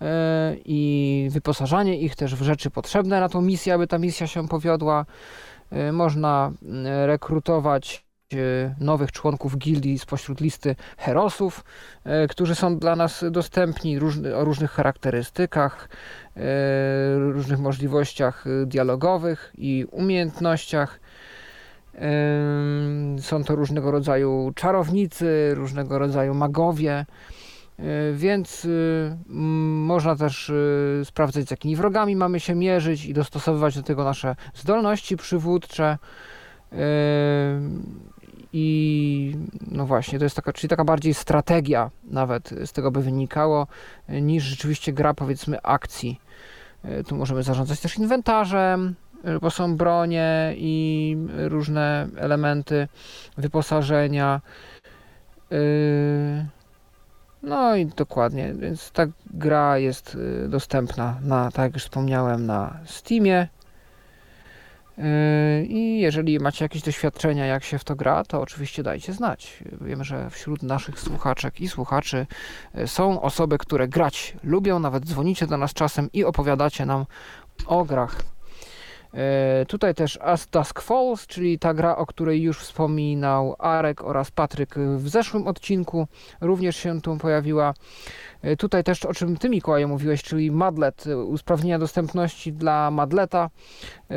[0.00, 4.48] e, i wyposażanie ich też w rzeczy potrzebne na tą misję, aby ta misja się
[4.48, 5.06] powiodła.
[5.70, 6.52] E, można
[6.84, 8.04] e, rekrutować
[8.80, 11.64] nowych członków gildii spośród listy herosów,
[12.28, 13.98] którzy są dla nas dostępni
[14.36, 15.88] o różnych charakterystykach,
[17.18, 21.00] różnych możliwościach dialogowych i umiejętnościach.
[23.20, 27.06] Są to różnego rodzaju czarownicy, różnego rodzaju magowie,
[28.14, 28.66] więc
[29.28, 30.52] można też
[31.04, 35.98] sprawdzać, z jakimi wrogami mamy się mierzyć i dostosowywać do tego nasze zdolności przywódcze.
[38.52, 39.36] I
[39.70, 43.66] no właśnie, to jest taka, czyli taka bardziej strategia nawet z tego by wynikało,
[44.08, 46.20] niż rzeczywiście gra powiedzmy akcji.
[46.84, 52.88] E, tu możemy zarządzać też inwentarzem, e, bo są bronie i różne elementy
[53.38, 54.40] wyposażenia.
[55.52, 55.56] E,
[57.42, 60.18] no i dokładnie, więc ta gra jest
[60.48, 63.48] dostępna na, tak jak już wspomniałem, na Steamie.
[65.62, 69.64] I jeżeli macie jakieś doświadczenia, jak się w to gra, to oczywiście dajcie znać.
[69.80, 72.26] Wiemy, że wśród naszych słuchaczek i słuchaczy
[72.86, 77.06] są osoby, które grać lubią, nawet dzwonicie do nas czasem i opowiadacie nam
[77.66, 78.22] o grach.
[79.14, 84.30] E, tutaj też As Dusk Falls, czyli ta gra, o której już wspominał Arek oraz
[84.30, 86.06] Patryk w zeszłym odcinku,
[86.40, 87.74] również się tu pojawiła.
[88.42, 93.50] E, tutaj też o czym ty Mikołaju mówiłeś, czyli Madlet, e, usprawnienia dostępności dla Madleta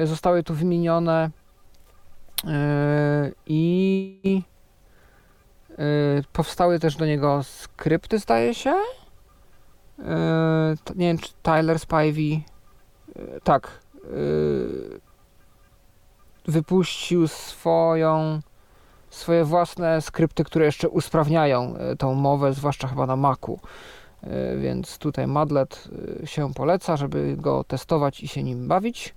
[0.04, 1.30] zostały tu wymienione
[3.48, 4.42] i
[6.34, 8.74] powstały też do niego skrypty, zdaje się.
[10.96, 12.44] Nie wiem, czy Tyler Spivey.
[13.44, 13.85] Tak,
[16.48, 18.40] wypuścił swoją,
[19.10, 23.60] swoje własne skrypty, które jeszcze usprawniają y, tą mowę, zwłaszcza chyba na Macu.
[24.24, 25.88] Y, więc tutaj Madlet
[26.26, 29.16] się poleca, żeby go testować i się nim bawić.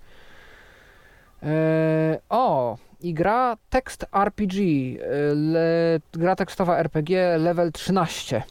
[2.29, 4.99] O, i gra tekst RPG,
[5.35, 8.43] le, gra tekstowa RPG level 13.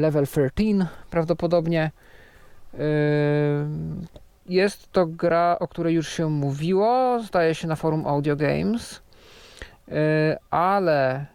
[0.00, 1.90] Level 13 prawdopodobnie.
[4.48, 9.02] Jest to gra, o której już się mówiło, zdaje się na forum Audio Games,
[9.88, 11.26] e, ale e,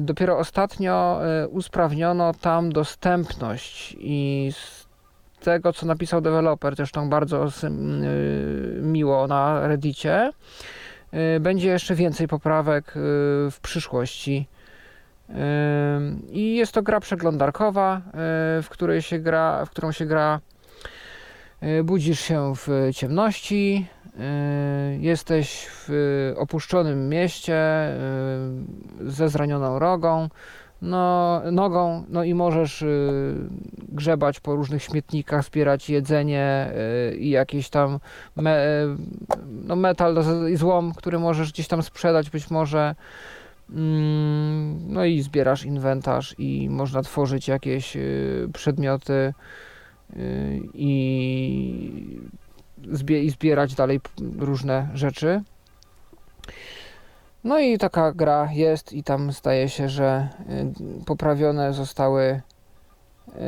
[0.00, 4.86] dopiero ostatnio e, usprawniono tam dostępność i z
[5.44, 7.46] tego, co napisał deweloper, zresztą bardzo
[8.82, 10.32] miło na Reddicie,
[11.40, 12.92] będzie jeszcze więcej poprawek
[13.50, 14.48] w przyszłości.
[16.30, 18.00] I jest to gra przeglądarkowa,
[18.62, 20.40] w której się gra, w którą się gra
[21.84, 23.86] budzisz się w ciemności,
[24.18, 27.98] e, jesteś w opuszczonym mieście e,
[29.00, 30.28] ze zranioną rogą,
[30.82, 32.84] no, nogą, no i możesz
[33.88, 36.72] grzebać po różnych śmietnikach, zbierać jedzenie
[37.18, 37.98] i jakiś tam
[38.36, 38.64] me,
[39.64, 42.94] no metal i złom, który możesz gdzieś tam sprzedać być może.
[43.70, 47.96] Mm, no i zbierasz inwentarz i można tworzyć jakieś
[48.52, 49.32] przedmioty
[50.74, 52.20] i,
[53.22, 54.00] i zbierać dalej
[54.38, 55.42] różne rzeczy.
[57.44, 60.28] No i taka gra jest i tam zdaje się, że
[61.00, 62.40] y, poprawione zostały
[63.26, 63.40] yy,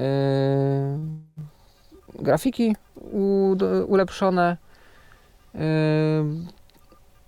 [2.22, 2.76] grafiki
[3.86, 4.56] ulepszone.
[5.54, 5.60] Yy,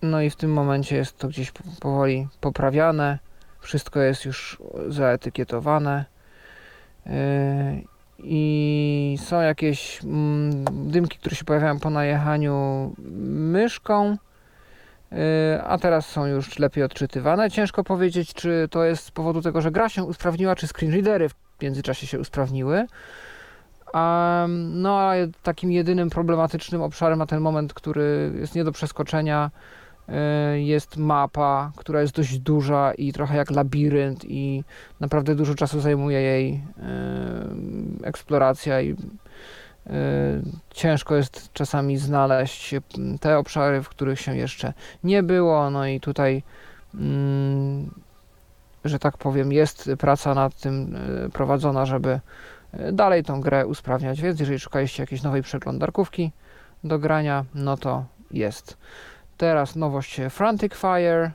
[0.02, 3.18] no i w tym momencie jest to gdzieś powoli poprawiane.
[3.60, 6.04] Wszystko jest już zaetykietowane.
[8.28, 12.94] I są jakieś mm, dymki, które się pojawiają po najechaniu
[13.28, 14.16] myszką,
[15.12, 15.16] y,
[15.62, 17.50] a teraz są już lepiej odczytywane.
[17.50, 21.34] Ciężko powiedzieć, czy to jest z powodu tego, że gra się usprawniła, czy screenreadery w
[21.62, 22.86] międzyczasie się usprawniły.
[24.54, 29.50] no a takim jedynym problematycznym obszarem na ten moment, który jest nie do przeskoczenia,
[30.56, 34.64] jest mapa, która jest dość duża i trochę jak labirynt i
[35.00, 36.60] naprawdę dużo czasu zajmuje jej e,
[38.02, 38.96] eksploracja i e,
[40.70, 42.74] ciężko jest czasami znaleźć
[43.20, 44.72] te obszary, w których się jeszcze
[45.04, 45.70] nie było.
[45.70, 46.42] No i tutaj,
[46.94, 47.90] mm,
[48.84, 50.96] że tak powiem, jest praca nad tym
[51.32, 52.20] prowadzona, żeby
[52.92, 54.20] dalej tą grę usprawniać.
[54.20, 56.32] Więc jeżeli szukaliście jakiejś nowej przeglądarkówki
[56.84, 58.76] do grania, no to jest.
[59.36, 61.30] Teraz nowość Frantic Fire,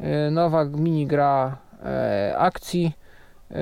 [0.00, 2.92] e, nowa mini gra e, akcji.
[3.50, 3.54] E,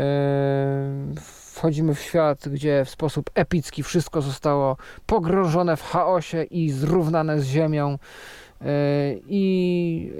[1.55, 7.45] wchodzimy w świat, gdzie w sposób epicki wszystko zostało pogrążone w chaosie i zrównane z
[7.45, 7.99] ziemią.
[9.29, 10.13] I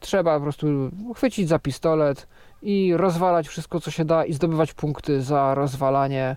[0.00, 0.66] trzeba po prostu
[1.14, 2.26] chwycić za pistolet
[2.62, 6.36] i rozwalać wszystko, co się da, i zdobywać punkty za rozwalanie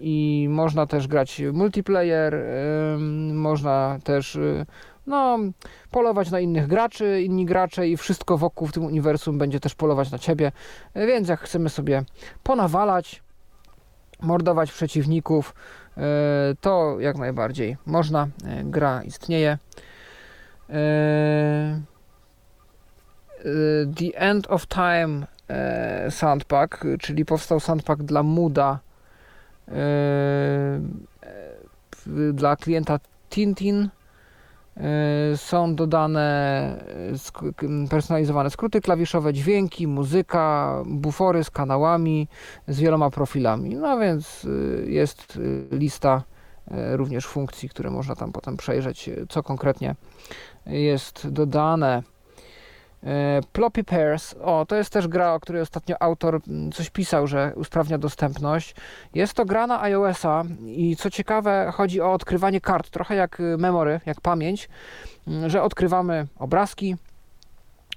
[0.00, 2.98] i można też grać multiplayer, e,
[3.32, 4.66] można też e,
[5.06, 5.38] no,
[5.90, 10.10] polować na innych graczy, inni gracze i wszystko wokół w tym uniwersum będzie też polować
[10.10, 10.52] na ciebie,
[10.94, 12.02] więc jak chcemy sobie
[12.42, 13.22] ponawalać,
[14.20, 15.54] mordować przeciwników,
[16.60, 18.28] to jak najbardziej można,
[18.64, 19.58] gra istnieje.
[23.96, 25.26] The End of Time
[26.10, 28.78] Soundpack, czyli powstał soundpack dla Muda
[32.32, 32.98] dla klienta
[33.30, 33.88] Tintin
[35.36, 36.84] są dodane
[37.90, 42.28] personalizowane skróty klawiszowe, dźwięki, muzyka, bufory z kanałami,
[42.68, 43.74] z wieloma profilami.
[43.74, 44.46] No więc
[44.86, 45.38] jest
[45.70, 46.22] lista
[46.92, 49.94] również funkcji, które można tam potem przejrzeć, co konkretnie
[50.66, 52.02] jest dodane.
[53.04, 56.40] E, Ploppy Pairs, o to jest też gra, o której ostatnio autor
[56.74, 58.74] coś pisał, że usprawnia dostępność.
[59.14, 63.56] Jest to gra na iOS-a i co ciekawe chodzi o odkrywanie kart, trochę jak y,
[63.58, 64.68] memory, jak pamięć,
[65.26, 66.96] mm, że odkrywamy obrazki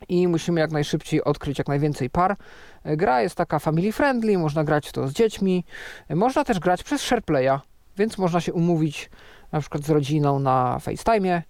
[0.09, 2.35] i musimy jak najszybciej odkryć jak najwięcej par.
[2.83, 5.65] E, gra jest taka family friendly, można grać to z dziećmi,
[6.09, 7.59] e, można też grać przez SharePlaya,
[7.97, 9.09] więc można się umówić
[9.51, 11.41] na przykład z rodziną na FaceTime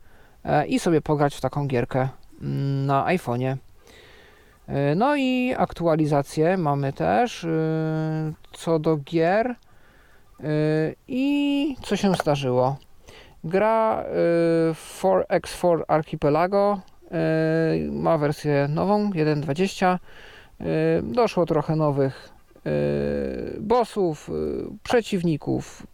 [0.68, 2.10] i sobie pograć w taką gierkę
[2.86, 3.58] na iPhone'ie.
[4.68, 7.50] E, no i aktualizacje mamy też e,
[8.52, 9.56] co do gier e,
[11.08, 12.78] i co się zdarzyło.
[13.44, 14.06] Gra
[14.74, 16.80] 4x4 Archipelago
[17.92, 20.00] ma wersję nową 1.20.
[21.04, 22.30] Doszło trochę nowych
[23.60, 24.30] bossów,
[24.84, 25.88] przeciwników,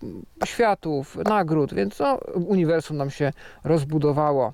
[0.46, 4.54] światów, nagród, więc no, uniwersum nam się rozbudowało.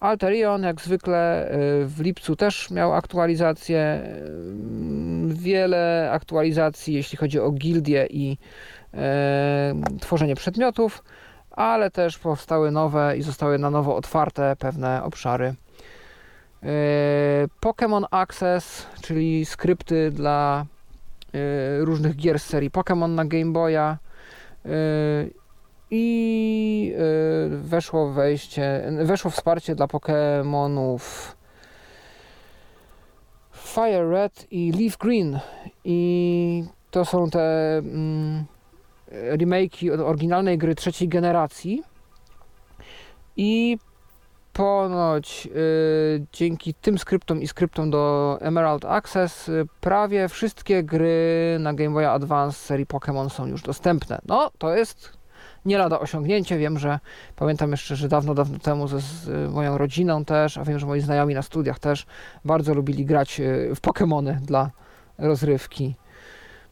[0.00, 4.02] Alterion jak zwykle y, w lipcu też miał aktualizację.
[4.04, 8.38] Y, wiele aktualizacji, jeśli chodzi o gildie i
[8.94, 11.04] e, tworzenie przedmiotów,
[11.50, 15.54] ale też powstały nowe i zostały na nowo otwarte pewne obszary.
[16.62, 16.66] E,
[17.60, 20.66] Pokémon Access, czyli skrypty dla
[21.34, 23.96] e, różnych gier z serii Pokémon na Game Boya
[25.90, 31.00] i y, weszło wejście, weszło wsparcie dla Pokémonów.
[33.52, 35.38] Fire Red i Leaf Green.
[35.84, 38.44] I to są te mm,
[39.12, 41.82] remake'i oryginalnej gry trzeciej generacji.
[43.36, 43.78] I
[44.52, 51.74] ponoć y, dzięki tym skryptom i skryptom do Emerald Access y, prawie wszystkie gry na
[51.74, 54.18] Game Boy Advance serii Pokémon są już dostępne.
[54.26, 55.15] No, to jest
[55.66, 56.58] nie lada osiągnięcie.
[56.58, 56.98] Wiem, że
[57.36, 61.00] pamiętam jeszcze, że dawno, dawno temu ze, z moją rodziną też, a wiem, że moi
[61.00, 62.06] znajomi na studiach też
[62.44, 63.44] bardzo lubili grać e,
[63.74, 64.70] w Pokémony dla
[65.18, 65.94] rozrywki.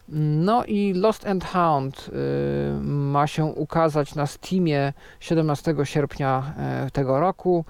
[0.08, 6.54] No i Lost and Hound y, ma się ukazać na Steamie 17 sierpnia
[6.86, 7.64] y, tego roku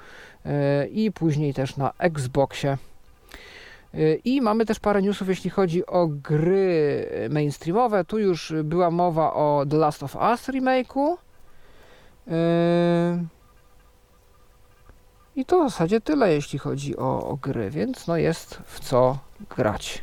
[0.46, 2.78] y, i później też na Xboxie.
[4.24, 8.04] I mamy też parę newsów, jeśli chodzi o gry mainstreamowe.
[8.04, 11.16] Tu już była mowa o The Last of Us remake'u.
[12.26, 12.32] Yy,
[15.36, 19.18] I to w zasadzie tyle, jeśli chodzi o, o gry, więc no jest w co
[19.56, 20.02] grać.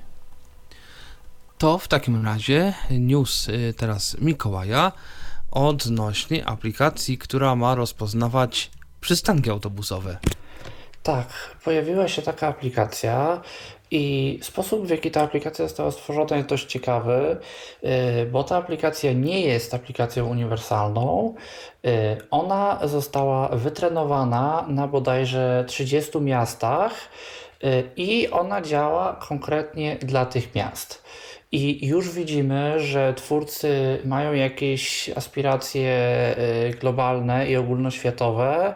[1.57, 3.47] To w takim razie news
[3.77, 4.91] teraz Mikołaja
[5.51, 10.17] odnośnie aplikacji, która ma rozpoznawać przystanki autobusowe.
[11.03, 11.27] Tak,
[11.63, 13.41] pojawiła się taka aplikacja
[13.91, 17.37] i sposób, w jaki ta aplikacja została stworzona jest dość ciekawy,
[17.83, 21.35] y, bo ta aplikacja nie jest aplikacją uniwersalną.
[21.85, 26.93] Y, ona została wytrenowana na bodajże 30 miastach
[27.63, 31.03] y, i ona działa konkretnie dla tych miast.
[31.53, 35.91] I już widzimy, że twórcy mają jakieś aspiracje
[36.69, 38.75] y, globalne i ogólnoświatowe,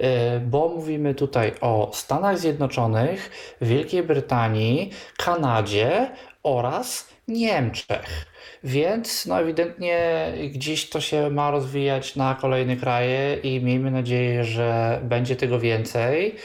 [0.00, 0.04] y,
[0.40, 3.30] bo mówimy tutaj o Stanach Zjednoczonych,
[3.60, 6.10] Wielkiej Brytanii, Kanadzie
[6.42, 8.26] oraz Niemczech.
[8.64, 15.00] Więc no ewidentnie gdzieś to się ma rozwijać na kolejne kraje i miejmy nadzieję, że
[15.02, 16.36] będzie tego więcej.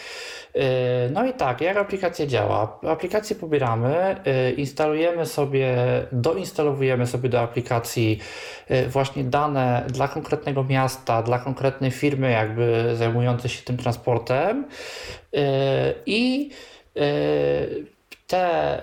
[0.55, 0.61] Yy,
[1.11, 2.79] no i tak, jak aplikacja działa?
[2.87, 5.75] Aplikację pobieramy, yy, instalujemy sobie,
[6.11, 8.19] doinstalowujemy sobie do aplikacji
[8.69, 14.65] yy, właśnie dane dla konkretnego miasta, dla konkretnej firmy, jakby zajmującej się tym transportem
[16.05, 16.49] i
[18.27, 18.81] te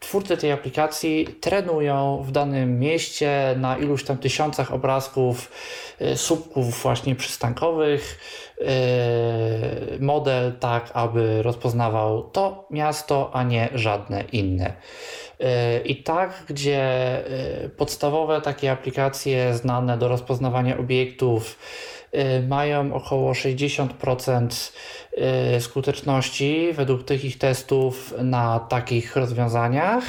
[0.00, 5.52] twórcy tej aplikacji trenują w danym mieście na iluś tam tysiącach obrazków,
[6.16, 8.18] słupków właśnie przystankowych,
[8.62, 14.72] Yy, model tak, aby rozpoznawał to miasto, a nie żadne inne.
[15.40, 15.46] Yy,
[15.84, 17.22] I tak, gdzie
[17.62, 21.58] yy, podstawowe takie aplikacje znane do rozpoznawania obiektów
[22.48, 24.72] mają około 60%
[25.60, 30.04] skuteczności według tych ich testów na takich rozwiązaniach.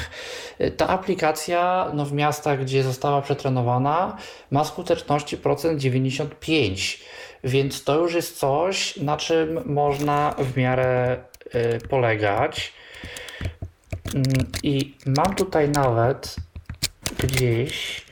[0.76, 4.16] Ta aplikacja no, w miastach, gdzie została przetrenowana,
[4.50, 6.98] ma skuteczności procent 95%.
[7.44, 11.16] Więc to już jest coś, na czym można w miarę
[11.54, 12.72] y, polegać.
[14.14, 14.24] Mm,
[14.62, 16.36] I mam tutaj nawet
[17.18, 18.04] gdzieś,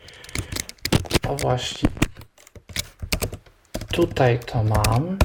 [1.29, 1.89] o właśnie,
[3.93, 5.19] tutaj to mam.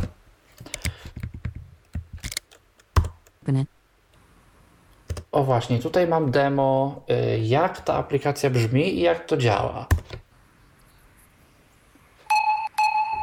[5.31, 9.85] O właśnie, tutaj mam demo, y, jak ta aplikacja brzmi i jak to działa.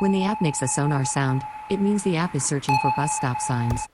[0.03, 3.11] When the app makes a sonar sound, it means the app is searching for bus
[3.13, 3.89] stop signs.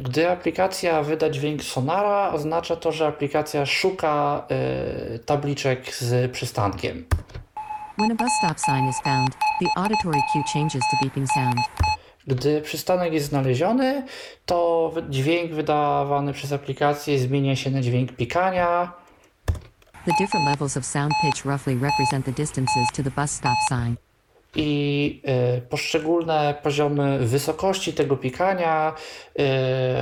[0.00, 4.42] Gdy aplikacja wyda dźwięk sonara, oznacza to, że aplikacja szuka
[5.14, 7.04] y, tabliczek z przystankiem.
[7.98, 11.60] When a bus stop sign is found, the auditory cue changes to beeping sound.
[12.26, 14.04] Gdy przystanek jest znaleziony,
[14.46, 18.92] to dźwięk wydawany przez aplikację zmienia się na dźwięk pikania.
[20.06, 23.96] The different levels of sound pitch roughly represent the distances to the bus stop sign.
[24.56, 25.22] i
[25.58, 28.94] y, poszczególne poziomy wysokości tego pikania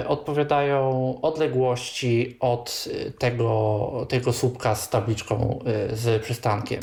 [0.02, 2.88] y, odpowiadają odległości od
[3.18, 5.58] tego, tego słupka z tabliczką
[5.92, 6.80] y, z przystankiem.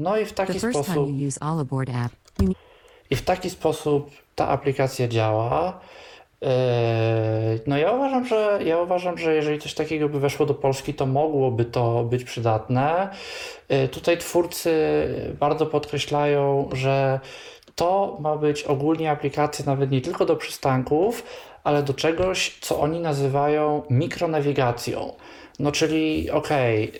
[0.00, 1.08] No i w taki sposób
[3.10, 5.80] I w taki sposób ta aplikacja działa.
[6.40, 6.48] Yy,
[7.66, 11.06] No ja uważam, że ja uważam, że jeżeli coś takiego by weszło do Polski, to
[11.06, 13.08] mogłoby to być przydatne.
[13.68, 14.70] Yy, Tutaj twórcy
[15.40, 17.20] bardzo podkreślają, że
[17.74, 21.24] to ma być ogólnie aplikacja nawet nie tylko do przystanków,
[21.64, 25.12] ale do czegoś, co oni nazywają mikronawigacją.
[25.60, 26.92] No czyli okej,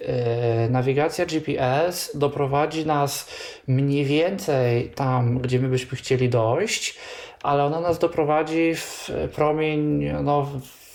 [0.62, 3.28] yy, nawigacja GPS doprowadzi nas
[3.66, 6.98] mniej więcej tam, gdzie my byśmy chcieli dojść,
[7.42, 10.42] ale ona nas doprowadzi w promień no,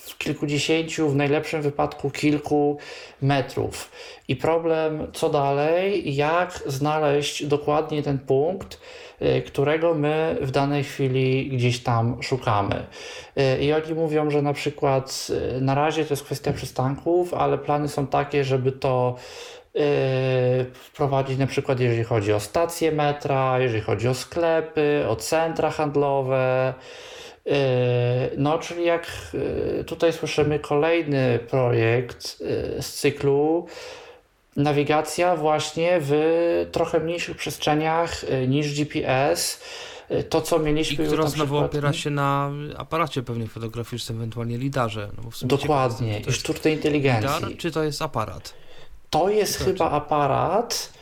[0.08, 2.78] w kilkudziesięciu, w najlepszym wypadku kilku
[3.22, 3.92] metrów.
[4.28, 8.80] I problem, co dalej, jak znaleźć dokładnie ten punkt,
[9.48, 12.86] którego my w danej chwili gdzieś tam szukamy.
[13.38, 15.28] Y, I oni mówią, że na przykład
[15.58, 19.16] y, na razie to jest kwestia przystanków, ale plany są takie, żeby to
[19.76, 19.80] y,
[20.74, 26.74] wprowadzić na przykład jeżeli chodzi o stacje metra, jeżeli chodzi o sklepy, o centra handlowe.
[27.48, 27.52] Y,
[28.38, 29.08] No, czyli jak
[29.80, 33.68] y, tutaj słyszymy kolejny projekt y, z cyklu
[34.56, 36.14] nawigacja właśnie w
[36.72, 39.62] trochę mniejszych przestrzeniach y, niż GPS.
[40.12, 44.18] Y, To, co I mieliśmy już która znowu przykład- opiera się na aparacie pewnie fotograficznym,
[44.18, 45.10] ewentualnie lidarze.
[45.18, 47.36] No Dokładnie, i sztucznej inteligencji.
[47.46, 48.54] lidar, czy to jest aparat?
[49.10, 50.94] To jest chyba aparat.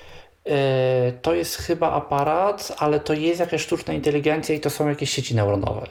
[0.45, 5.09] e, To jest chyba aparat, ale to jest jakaś sztuczna inteligencja i to są jakieś
[5.09, 5.87] sieci neuronowe.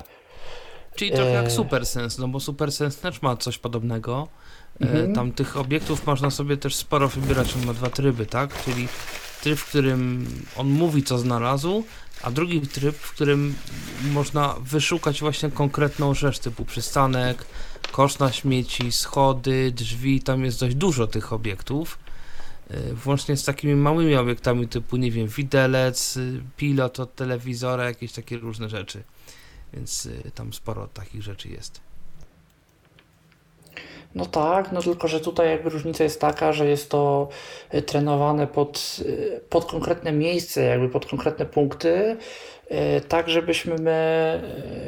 [0.95, 1.53] Czyli trochę jak.
[1.53, 4.29] SuperSense, no bo SuperSense też ma coś podobnego.
[4.83, 5.15] E, Mhm.
[5.15, 8.65] Tam tych obiektów można sobie też sporo wybierać, on ma dwa tryby, tak?
[8.65, 8.89] Czyli
[9.43, 10.27] tryb, w którym
[10.57, 11.85] on mówi, co znalazł,
[12.23, 13.55] a drugi tryb, w którym
[14.13, 17.45] można wyszukać właśnie konkretną rzecz, typu przystanek,
[17.93, 21.99] kosz na śmieci, schody, drzwi, tam jest dość dużo tych obiektów.
[22.71, 28.13] E, Włącznie z takimi małymi obiektami typu, nie wiem, widelec, y, pilot od telewizora, jakieś
[28.13, 29.03] takie różne rzeczy.
[29.75, 31.81] Więc y, tam sporo takich rzeczy jest.
[34.15, 37.29] No tak, no tylko, że tutaj jakby różnica jest taka, że jest to
[37.71, 39.01] e, trenowane pod,
[39.37, 42.17] e, pod konkretne miejsce, jakby pod konkretne punkty,
[42.69, 44.41] e, tak żebyśmy my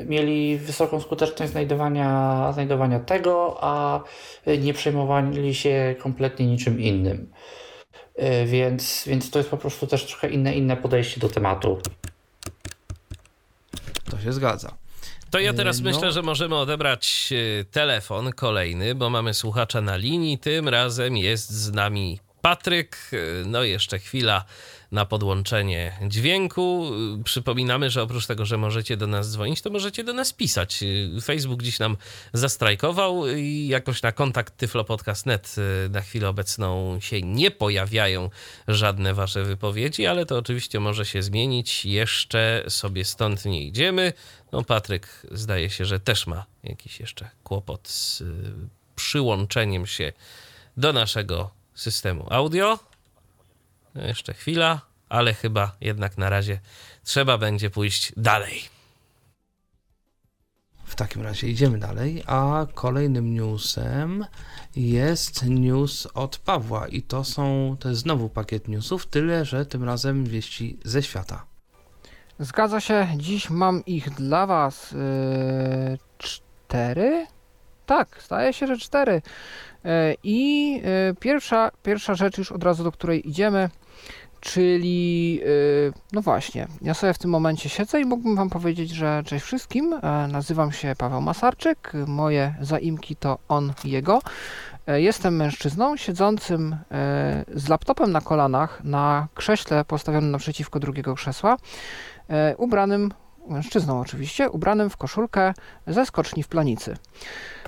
[0.07, 4.01] mieli wysoką skuteczność znajdowania, znajdowania tego, a
[4.59, 7.33] nie przejmowali się kompletnie niczym innym.
[8.47, 11.79] Więc, więc to jest po prostu też trochę inne, inne podejście do tematu.
[14.11, 14.84] To się zgadza.
[15.35, 15.91] To ja teraz E, no.
[15.91, 20.39] myślę, że możemy odebrać e, telefon kolejny, bo mamy słuchacza na linii.
[20.39, 22.97] Tym razem jest z nami Patryk.
[23.13, 23.17] E,
[23.47, 24.45] No jeszcze chwila
[24.93, 26.91] na podłączenie dźwięku.
[27.25, 30.85] Przypominamy, że oprócz tego, że możecie do nas dzwonić, to możecie do nas pisać.
[31.25, 31.97] Facebook dziś nam
[32.33, 35.57] zastrajkował i jakoś na kontakt tyflopodcast.net
[35.87, 38.31] e, na chwilę obecną się nie pojawiają
[38.69, 41.85] żadne wasze wypowiedzi, ale to oczywiście może się zmienić.
[41.85, 44.13] Jeszcze sobie stąd nie idziemy.
[44.53, 48.25] No, Patryk zdaje się, że też ma jakiś jeszcze kłopot z y,
[48.97, 50.13] przyłączeniem się
[50.77, 52.79] do naszego systemu audio.
[53.95, 56.61] Jeszcze chwila, ale chyba jednak na razie
[57.05, 58.63] trzeba będzie pójść dalej.
[60.85, 64.27] W takim razie idziemy dalej, a kolejnym newsem
[64.77, 69.85] jest news od Pawła i to są, to jest znowu pakiet newsów, tyle że tym
[69.85, 71.47] razem wieści ze świata.
[72.39, 77.27] Zgadza się, dziś mam ich dla Was yy, cztery?
[77.87, 79.23] Tak, zdaje się, że cztery.
[79.85, 79.91] Yy,
[80.23, 80.83] I yy,
[81.21, 83.71] pierwsza, pierwsza rzecz już od razu, do której idziemy,
[84.45, 89.23] czyli yy, no właśnie, ja sobie w tym momencie siedzę i mógłbym Wam powiedzieć, że
[89.27, 94.21] cześć wszystkim, e, nazywam się Paweł Masarczyk, moje zaimki to on, jego.
[94.87, 101.57] E, Jestem mężczyzną siedzącym e, z laptopem na kolanach na krześle postawionym naprzeciwko drugiego krzesła,
[102.57, 103.13] ubranym,
[103.49, 105.55] mężczyzną oczywiście, ubranym w koszulkę
[105.87, 106.97] ze skoczni w planicy.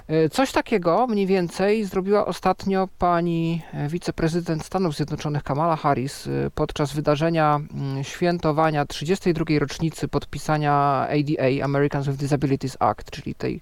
[0.08, 6.30] E, Coś takiego mniej więcej zrobiła ostatnio pani e, wiceprezydent Stanów Zjednoczonych Kamala Harris e,
[6.54, 9.44] podczas wydarzenia mm, świętowania 32.
[9.58, 10.72] rocznicy podpisania
[11.10, 13.60] ADA, Americans with Disabilities Act, czyli tej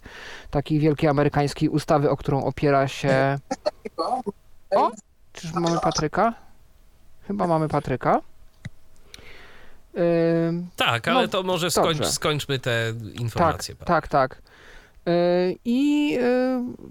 [0.51, 3.39] takiej wielkiej amerykańskiej ustawy, o którą opiera się...
[4.71, 4.91] O!
[5.33, 6.35] Czyż mamy Patryka?
[7.27, 8.21] Chyba mamy Patryka.
[10.49, 13.75] Ym, Tak, ale No, to może skończ, skończmy te tak, informacje.
[13.75, 14.37] tak, tak.
[14.37, 14.45] Yy,
[15.65, 16.21] I yy,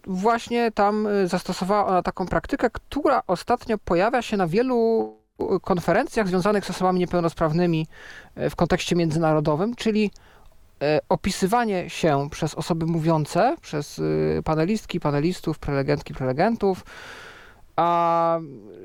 [0.08, 5.14] właśnie tam yy, zastosowała ona taką praktykę, która ostatnio pojawia się na wielu
[5.62, 7.88] konferencjach związanych z osobami niepełnosprawnymi
[8.36, 10.12] w kontekście międzynarodowym, czyli
[11.10, 14.02] opisywanie się przez osoby mówiące, przez
[14.44, 16.86] panelistki, panelistów, prelegentki, prelegentów,
[17.76, 18.40] a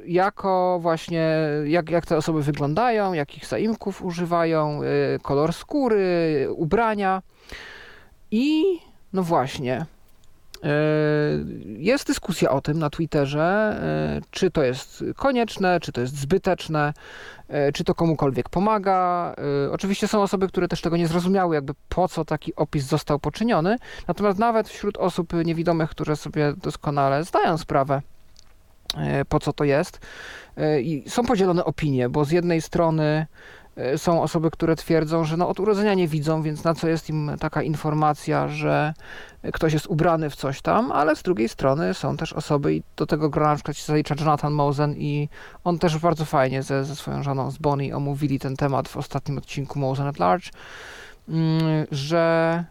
[0.07, 1.31] jako właśnie,
[1.65, 4.81] jak, jak te osoby wyglądają, jakich zaimków używają,
[5.23, 7.23] kolor skóry, ubrania.
[8.31, 8.65] I
[9.13, 9.87] no właśnie,
[10.63, 10.71] yy,
[11.79, 13.81] jest dyskusja o tym na Twitterze,
[14.15, 16.93] yy, czy to jest konieczne, czy to jest zbyteczne,
[17.49, 19.35] yy, czy to komukolwiek pomaga.
[19.73, 23.77] Oczywiście są osoby, które też tego nie zrozumiały, jakby po co taki opis został poczyniony.
[24.09, 28.03] Natomiast nawet wśród osób niewidomych, które sobie doskonale zdają sprawę,
[29.29, 30.01] po co to jest,
[31.07, 33.27] są podzielone opinie, bo z jednej strony
[33.97, 37.31] są osoby, które twierdzą, że no od urodzenia nie widzą, więc na co jest im
[37.41, 38.95] taka informacja, że
[39.53, 43.07] ktoś jest ubrany w coś tam, ale z drugiej strony są też osoby i do
[43.07, 45.29] tego grona na przykład się zalicza Jonathan Mosen i
[45.65, 49.39] on też bardzo fajnie ze, ze swoją żoną, z Bonnie omówili ten temat w ostatnim
[49.39, 50.51] odcinku Mosen at Large,
[51.29, 52.65] mm, że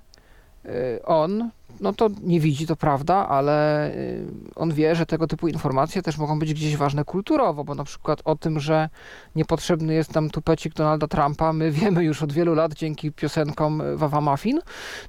[0.66, 4.26] y, on no to nie widzi, to prawda, ale y,
[4.56, 8.22] on wie, że tego typu informacje też mogą być gdzieś ważne kulturowo, bo na przykład
[8.26, 8.90] o tym, że
[9.36, 14.22] niepotrzebny jest nam tupecik Donalda Trumpa, my wiemy już od wielu lat dzięki piosenkom Wawa
[14.22, 14.60] Muffin.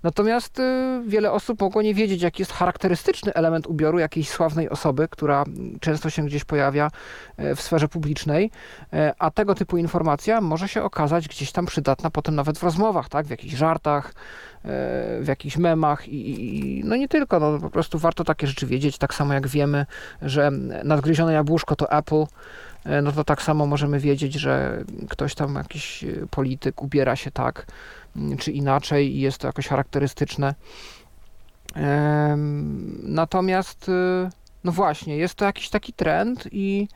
[0.02, 5.08] Natomiast y, wiele osób mogło nie wiedzieć, jaki jest charakterystyczny element ubioru jakiejś sławnej osoby,
[5.10, 5.44] która
[5.80, 6.90] często się gdzieś pojawia
[7.36, 8.50] e, w sferze publicznej,
[9.18, 13.26] a tego typu informacja może się okazać gdzieś tam przydatna potem nawet w rozmowach, tak,
[13.26, 14.14] w jakichś żartach,
[14.64, 18.98] w jakichś memach i, i no nie tylko, no po prostu warto takie rzeczy wiedzieć,
[18.98, 19.86] tak samo jak wiemy,
[20.22, 20.50] że
[20.84, 22.24] nadgryzione jabłuszko to Apple,
[22.84, 27.30] e, no to tak samo możemy wiedzieć, że ktoś tam, jakiś e, polityk ubiera się
[27.30, 27.66] tak
[28.16, 30.54] m, czy inaczej i jest to jakoś charakterystyczne.
[33.02, 33.90] Natomiast,
[34.64, 36.88] no właśnie, jest to jakiś taki trend i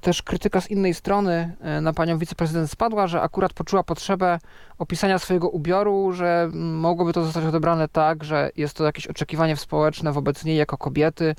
[0.00, 4.38] też krytyka z innej strony y, na panią wiceprezydent spadła, że akurat poczuła potrzebę
[4.78, 10.12] opisania swojego ubioru, że mogłoby to zostać odebrane tak, że jest to jakieś oczekiwanie społeczne
[10.12, 11.34] wobec niej jako kobiety,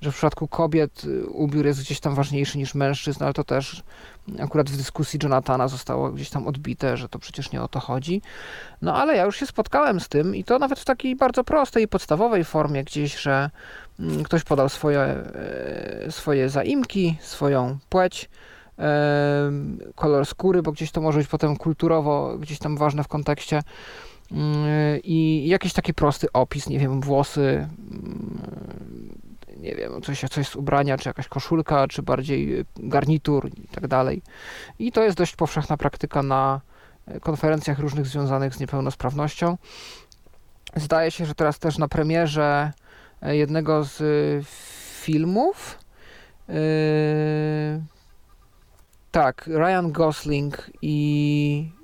[0.00, 3.82] że w przypadku kobiet y, ubiór jest gdzieś tam ważniejszy niż mężczyzn, ale to też
[4.38, 8.22] akurat w dyskusji Jonathana zostało gdzieś tam odbite, że to przecież nie o to chodzi.
[8.82, 11.84] No ale ja już się spotkałem z tym i to nawet w takiej bardzo prostej
[11.84, 13.50] i podstawowej formie gdzieś, że
[14.24, 18.30] ktoś podał swoje, e, swoje zaimki, swoją płeć,
[18.76, 23.62] em, kolor skóry, bo gdzieś to może być potem kulturowo gdzieś tam ważne w kontekście
[24.32, 29.18] Mm, i jakiś taki prosty opis, nie wiem, włosy, mm,
[29.56, 34.22] nie wiem, coś, coś z ubrania, czy jakaś koszulka, czy bardziej garnitur i tak dalej.
[34.78, 36.60] I to jest dość powszechna praktyka na
[37.06, 39.56] e, konferencjach różnych związanych z niepełnosprawnością.
[40.76, 42.85] Zdaje się, że teraz też na premierze e,
[43.22, 44.04] jednego z e,
[45.02, 45.78] filmów
[46.48, 46.54] yy,
[49.10, 51.76] tak, Ryan Gosling i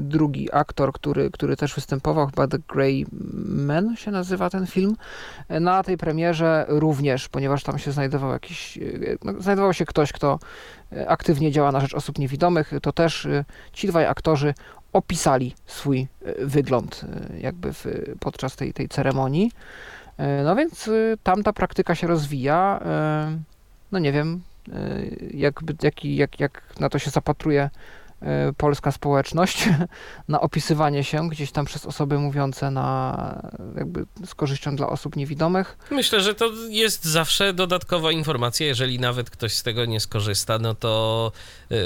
[0.00, 3.06] drugi aktor, który, który też występował, chyba The Grey
[3.44, 4.96] Man się nazywa ten film,
[5.48, 8.80] e, na tej premierze również, ponieważ tam się znajdował jakiś, e,
[9.24, 10.38] no, znajdował się ktoś, kto
[10.92, 14.54] e, aktywnie działa na rzecz osób niewidomych, to też e, ci dwaj aktorzy
[14.92, 17.86] opisali swój e, wygląd e, jakby w,
[18.20, 19.52] podczas tej, tej ceremonii.
[20.18, 20.92] E, No więc e,
[21.22, 22.80] tam ta praktyka się rozwija.
[22.84, 23.38] E,
[23.92, 24.42] No nie wiem,
[24.72, 25.00] e,
[25.82, 27.70] jaki, jak, jak na to się zapatruje
[28.56, 29.68] polska społeczność
[30.28, 35.78] na opisywanie się gdzieś tam przez osoby mówiące na jakby z korzyścią dla osób niewidomych.
[35.90, 40.74] Myślę, że to jest zawsze dodatkowa informacja, jeżeli nawet ktoś z tego nie skorzysta, no
[40.74, 41.32] to
[41.72, 41.76] y,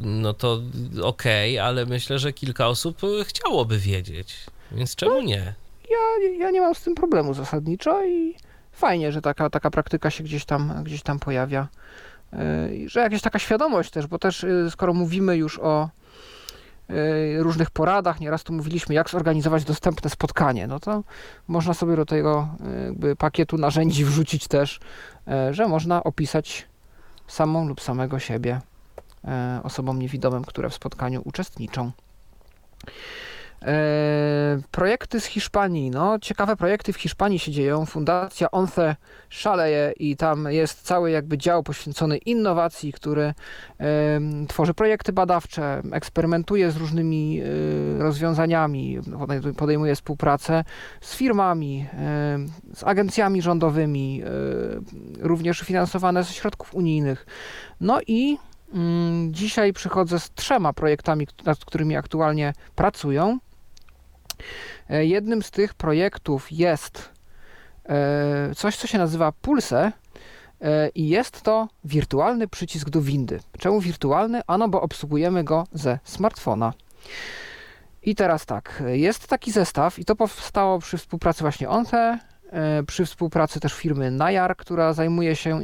[0.00, 0.60] no to
[1.02, 4.36] okej, okay, ale myślę, że kilka osób chciałoby wiedzieć,
[4.72, 5.54] więc czemu nie?
[5.92, 8.34] Ja, ja nie mam z tym problemu zasadniczo i
[8.72, 11.68] fajnie, że taka, taka praktyka się gdzieś tam, gdzieś tam pojawia.
[12.32, 15.88] Y, że jakaś taka świadomość też, bo też y, skoro mówimy już o
[16.90, 21.02] y, różnych poradach, nieraz tu mówiliśmy, jak zorganizować dostępne spotkanie, no to
[21.48, 22.48] można sobie do tego
[23.18, 24.80] pakietu narzędzi wrzucić też,
[25.50, 26.68] że można opisać
[27.26, 28.60] samą lub samego siebie
[29.62, 31.90] osobom niewidomym, które w spotkaniu uczestniczą.
[33.64, 35.90] E, projekty z Hiszpanii.
[35.90, 37.86] No, ciekawe projekty w Hiszpanii się dzieją.
[37.86, 38.96] Fundacja ONCE
[39.28, 43.34] szaleje i tam jest cały jakby dział poświęcony innowacji, który e,
[44.48, 48.98] tworzy projekty badawcze, eksperymentuje z różnymi e, rozwiązaniami,
[49.56, 50.64] podejmuje współpracę
[51.00, 51.86] z firmami,
[52.74, 54.22] z agencjami rządowymi,
[55.20, 57.26] również finansowane ze środków unijnych.
[57.80, 58.38] No i
[58.74, 63.38] mm, Dzisiaj przychodzę z trzema projektami, nad którymi aktualnie pracują.
[64.90, 67.10] E, jednym z tych projektów jest
[67.88, 69.92] e, coś, co się nazywa Pulse
[70.60, 73.40] e, i jest to wirtualny przycisk do windy.
[73.58, 74.40] Czemu wirtualny?
[74.46, 76.72] Ano, bo obsługujemy go ze smartfona.
[78.02, 82.18] I teraz tak, jest taki zestaw i to powstało przy współpracy właśnie ONTE,
[82.86, 85.60] przy współpracy też firmy Najar, która zajmuje się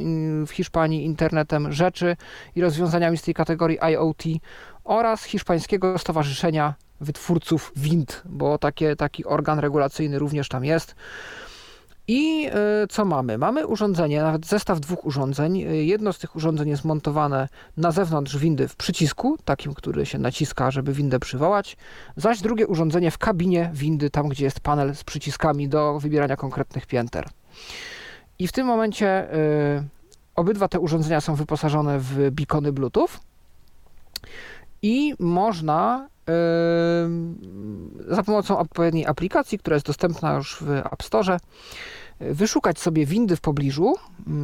[0.47, 2.15] w Hiszpanii internetem rzeczy
[2.55, 4.23] i rozwiązaniami z tej kategorii IoT
[4.83, 10.95] oraz hiszpańskiego stowarzyszenia wytwórców wind, bo takie, taki organ regulacyjny również tam jest.
[12.11, 12.49] I
[12.83, 13.37] y, co mamy?
[13.37, 15.57] Mamy urządzenie, nawet zestaw dwóch urządzeń.
[15.85, 17.47] Jedno z tych urządzeń jest montowane
[17.77, 21.77] na zewnątrz windy w przycisku, takim, który się naciska, żeby windę przywołać,
[22.15, 26.85] zaś drugie urządzenie w kabinie windy, tam gdzie jest panel z przyciskami do wybierania konkretnych
[26.85, 27.29] pięter.
[28.39, 29.83] I w tym momencie y,
[30.35, 33.09] obydwa te urządzenia są wyposażone w beacony Bluetooth
[34.81, 36.09] i można
[38.07, 41.37] za pomocą odpowiedniej aplikacji, która jest dostępna już w App Store,
[42.19, 43.95] wyszukać sobie windy w pobliżu.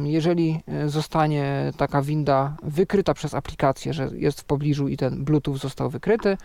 [0.04, 5.90] Jeżeli zostanie taka winda wykryta przez aplikację, że jest w pobliżu i ten Bluetooth został
[5.90, 6.36] wykryty,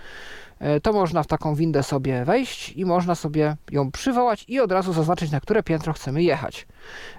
[0.83, 4.93] to można w taką windę sobie wejść i można sobie ją przywołać i od razu
[4.93, 6.67] zaznaczyć, na które piętro chcemy jechać.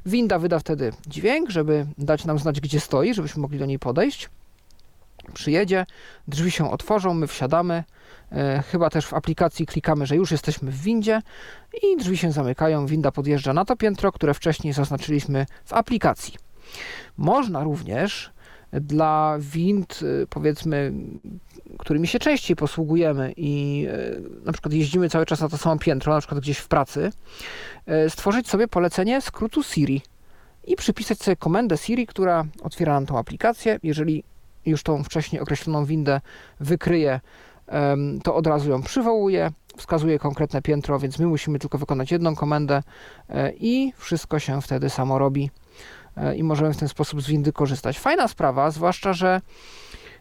[0.07, 4.31] Winda wyda wtedy dźwięk, żeby dać nam znać, gdzie stoi, żebyśmy mogli do niej podejść.
[5.35, 5.86] Przyjedzie,
[6.28, 7.85] drzwi się otworzą, my wsiadamy,
[8.71, 11.23] chyba też w aplikacji klikamy, że już jesteśmy w windzie
[11.83, 16.35] i drzwi się zamykają, winda podjeżdża na to piętro, które wcześniej zaznaczyliśmy w aplikacji.
[17.17, 18.31] Można również
[18.73, 20.93] dla wind, e, powiedzmy,
[21.79, 26.15] którymi się częściej posługujemy i e, na przykład jeździmy cały czas na to samo piętro,
[26.15, 27.13] na przykład gdzieś w pracy,
[28.09, 30.03] stworzyć sobie polecenie skrótu Siri
[30.65, 33.79] i przypisać sobie komendę Siri, która otwiera nam tą aplikację.
[33.83, 34.25] Jeżeli
[34.67, 36.21] już tą wcześniej określoną windę
[36.61, 37.21] wykryje
[38.23, 42.82] to od razu ją przywołuje, wskazuje konkretne piętro, więc my musimy tylko wykonać jedną komendę
[43.28, 45.51] e, i wszystko się wtedy samo robi
[46.16, 47.99] e, i możemy w ten sposób z windy korzystać.
[47.99, 49.40] Fajna sprawa, zwłaszcza, że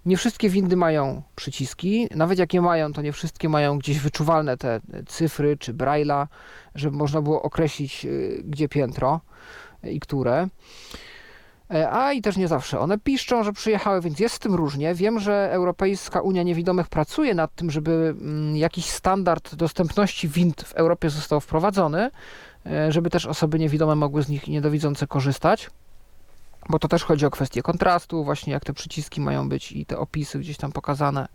[0.06, 4.58] nie wszystkie windy mają przyciski, nawet jak je mają, to nie wszystkie mają gdzieś wyczuwalne
[4.58, 6.28] te cyfry czy braille'a,
[6.76, 8.10] żeby można było określić, e,
[8.44, 9.22] gdzie piętro
[9.84, 10.48] i które.
[11.74, 12.80] E, a i też nie zawsze.
[12.80, 14.96] One piszczą, że przyjechały, więc jest z tym różnie.
[14.96, 20.74] Wiem, że Europejska Unia Niewidomych pracuje nad tym, żeby mm, jakiś standard dostępności wind w
[20.74, 22.12] Europie został wprowadzony,
[22.66, 25.70] e, żeby też osoby niewidome mogły z nich niedowidzące korzystać.
[26.70, 29.98] Bo to też chodzi o kwestię kontrastu, właśnie jak te przyciski mają być i te
[29.98, 31.28] opisy gdzieś tam pokazane.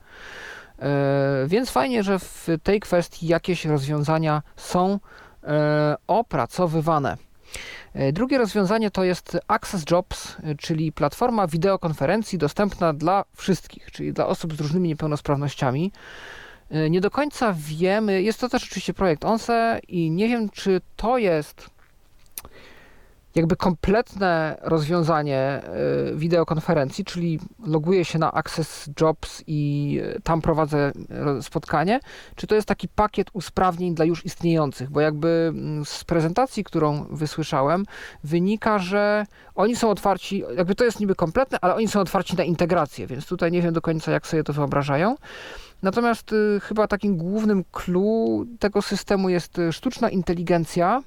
[0.78, 5.00] E, więc fajnie, że w tej kwestii jakieś rozwiązania są
[6.06, 7.16] opracowywane.
[7.96, 14.12] E, drugie rozwiązanie to jest Access Jobs, e, czyli platforma wideokonferencji dostępna dla wszystkich, czyli
[14.12, 15.92] dla osób z różnymi niepełnosprawnościami.
[16.70, 20.80] E, nie do końca wiemy, jest to też oczywiście projekt ONSE i nie wiem, czy
[20.96, 21.70] to jest
[23.36, 25.62] jakby kompletne rozwiązanie e,
[26.14, 30.92] wideokonferencji, czyli loguję się na Access Jobs i e, tam prowadzę
[31.40, 32.00] spotkanie,
[32.36, 37.06] czy to jest taki pakiet usprawnień dla już istniejących, bo jakby mm, z prezentacji, którą
[37.10, 37.84] wysłyszałem,
[38.24, 42.44] wynika, że oni są otwarci, jakby to jest niby kompletne, ale oni są otwarci na
[42.44, 45.16] integrację, więc tutaj nie wiem do końca, jak sobie to wyobrażają.
[45.82, 51.02] Natomiast y, chyba takim głównym clue tego systemu jest y, sztuczna inteligencja,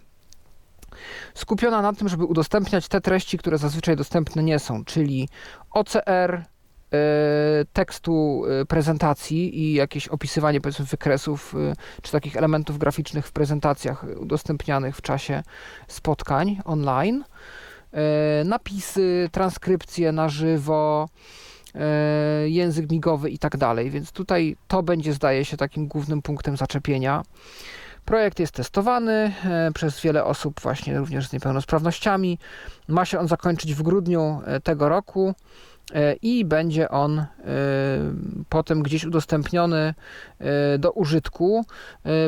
[1.34, 5.30] skupiona na tym, żeby udostępniać te treści, które zazwyczaj dostępne nie są, czyli
[5.72, 6.44] OCR,
[7.74, 11.56] tekstu prezentacji i jakieś opisywanie powiedzmy wykresów
[12.02, 15.44] czy takich elementów graficznych w prezentacjach udostępnianych w czasie
[15.88, 17.24] spotkań online.
[18.46, 21.10] Napisy, transkrypcje na żywo,
[22.46, 27.24] język migowy i tak dalej, więc tutaj to będzie zdaje się takim głównym punktem zaczepienia.
[28.10, 32.40] Projekt jest testowany e, przez wiele osób, właśnie również z niepełnosprawnościami.
[32.88, 35.34] Ma się on zakończyć w grudniu e, tego roku
[35.94, 37.26] e, i będzie on
[38.50, 39.94] potem gdzieś udostępniony
[40.80, 41.66] do użytku.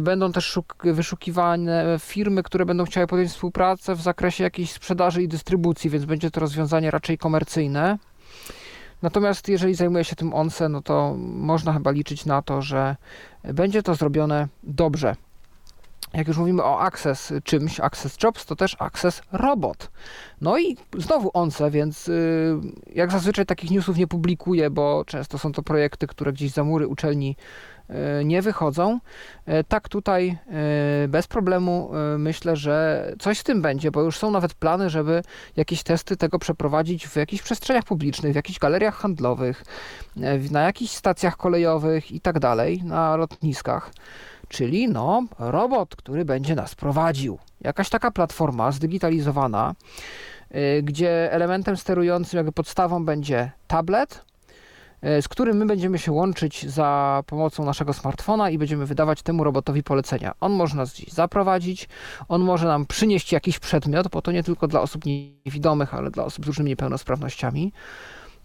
[0.01, 5.89] Będą też wyszukiwane firmy, które będą chciały podjąć współpracę w zakresie jakiejś sprzedaży i dystrybucji,
[5.89, 7.97] więc będzie to rozwiązanie raczej komercyjne.
[9.01, 12.95] Natomiast jeżeli zajmuje się tym ONSE, no to można chyba liczyć na to, że
[13.43, 15.15] będzie to zrobione dobrze
[16.13, 19.91] jak już mówimy o Access czymś, Access Jobs, to też Access Robot.
[20.41, 22.59] No i znowu ONCE, więc y,
[22.93, 26.87] jak zazwyczaj takich newsów nie publikuję, bo często są to projekty, które gdzieś za mury
[26.87, 27.35] uczelni
[27.89, 28.99] y, nie wychodzą.
[29.47, 30.37] Y, tak tutaj
[31.07, 35.21] bez problemu myślę, że coś z tym będzie, bo już są nawet plany, żeby
[35.55, 39.63] jakieś testy tego przeprowadzić w jakichś przestrzeniach publicznych, w jakichś galeriach handlowych,
[40.51, 43.91] na jakichś stacjach kolejowych i tak dalej, na lotniskach
[44.51, 47.39] czyli no, robot, który będzie nas prowadził.
[47.61, 49.75] Jakaś taka platforma zdigitalizowana,
[50.51, 54.25] yy, gdzie elementem sterującym, jakby podstawą będzie tablet,
[55.01, 59.43] yy, z którym my będziemy się łączyć za pomocą naszego smartfona i będziemy wydawać temu
[59.43, 60.31] robotowi polecenia.
[60.39, 61.89] On może nas gdzieś zaprowadzić,
[62.27, 66.23] on może nam przynieść jakiś przedmiot, bo to nie tylko dla osób niewidomych, ale dla
[66.23, 67.73] osób z różnymi niepełnosprawnościami.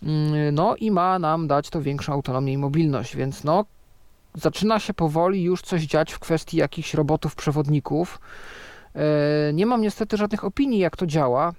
[0.02, 0.08] Yy,
[0.52, 3.64] no i ma nam dać to większą autonomię i mobilność, więc no,
[4.36, 8.20] zaczyna się powoli już coś dziać w kwestii jakichś robotów przewodników.
[8.94, 11.52] E, nie mam niestety żadnych opinii, jak to działa.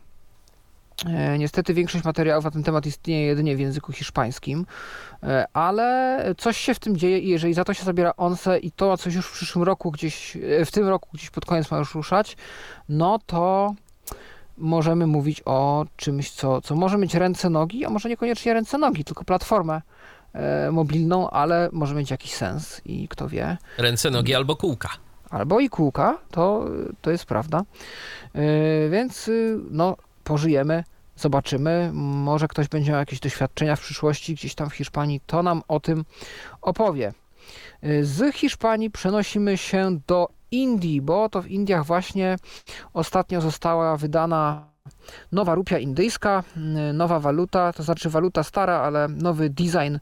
[1.06, 4.66] E, niestety większość materiałów na ten temat istnieje jedynie w języku hiszpańskim,
[5.24, 8.72] e, ale coś się w tym dzieje i jeżeli za to się zabiera ONSE i
[8.72, 11.96] to coś już w przyszłym roku gdzieś, w tym roku gdzieś pod koniec ma już
[11.96, 12.38] ruszać,
[12.90, 13.74] no to
[14.58, 19.04] możemy mówić o czymś, co, co może mieć ręce, nogi, a może niekoniecznie ręce, nogi,
[19.04, 19.82] tylko platformę
[20.72, 23.58] mobilną, ale może mieć jakiś sens i kto wie.
[23.78, 24.90] Ręce, nogi albo kółka.
[25.30, 26.66] Albo i kółka, to,
[27.02, 27.64] to jest prawda.
[28.34, 29.30] E, więc
[29.72, 30.84] no, pożyjemy,
[31.16, 31.90] zobaczymy.
[31.94, 35.80] Może ktoś będzie miał jakieś doświadczenia w przyszłości gdzieś tam w Hiszpanii, to nam o
[35.80, 36.06] tym
[36.62, 37.14] opowie.
[37.82, 42.36] E, z Hiszpanii przenosimy się do Indii, bo to w Indiach właśnie
[42.94, 44.68] ostatnio została wydana
[45.32, 46.44] nowa rupia indyjska,
[46.94, 49.98] nowa waluta, to znaczy waluta stara, ale nowy design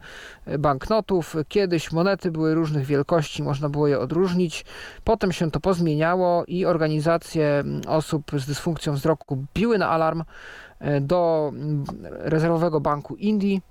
[0.59, 1.35] banknotów.
[1.47, 4.65] Kiedyś monety były różnych wielkości, można było je odróżnić.
[5.03, 10.23] Potem się to pozmieniało i organizacje osób z dysfunkcją wzroku biły na alarm
[11.01, 11.51] do
[12.01, 13.61] rezerwowego banku Indii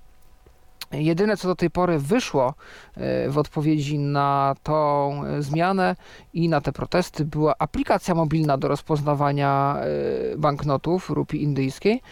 [0.98, 2.54] Jedyne, co do tej pory wyszło
[2.96, 5.96] e, w odpowiedzi na tą e, zmianę
[6.34, 12.02] i na te protesty, była aplikacja mobilna do rozpoznawania e, banknotów rupii indyjskiej.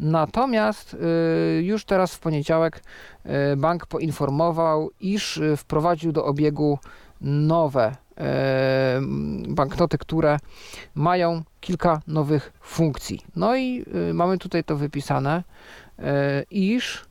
[0.00, 0.96] Natomiast
[1.60, 2.82] już teraz w poniedziałek
[3.56, 6.78] bank poinformował, iż wprowadził do obiegu
[7.20, 7.96] nowe
[9.48, 10.38] banknoty, które
[10.94, 13.20] mają kilka nowych funkcji.
[13.36, 15.42] No i mamy tutaj to wypisane,
[16.50, 17.04] iż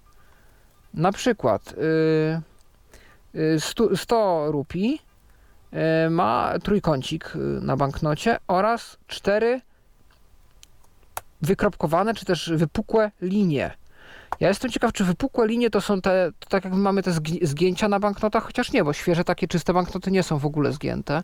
[0.93, 1.75] na przykład
[3.59, 5.01] 100, y, 100 y, rupii
[6.05, 9.61] y, ma trójkącik na banknocie oraz cztery
[11.41, 13.71] wykropkowane czy też wypukłe linie.
[14.39, 17.11] Ja jestem ciekaw, czy wypukłe linie to są te, to tak jak mamy te
[17.41, 21.23] zgięcia na banknotach, chociaż nie, bo świeże takie czyste banknoty nie są w ogóle zgięte.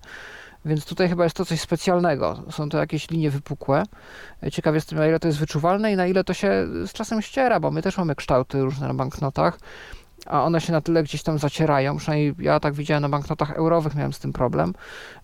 [0.66, 2.44] Więc tutaj chyba jest to coś specjalnego.
[2.52, 3.84] Są to jakieś linie wypukłe.
[4.52, 7.60] Ciekaw jestem, na ile to jest wyczuwalne i na ile to się z czasem ściera,
[7.60, 9.60] bo my też mamy kształty różne na banknotach,
[10.26, 11.98] a one się na tyle gdzieś tam zacierają.
[11.98, 14.74] Przynajmniej ja tak widziałem na banknotach eurowych, miałem z tym problem,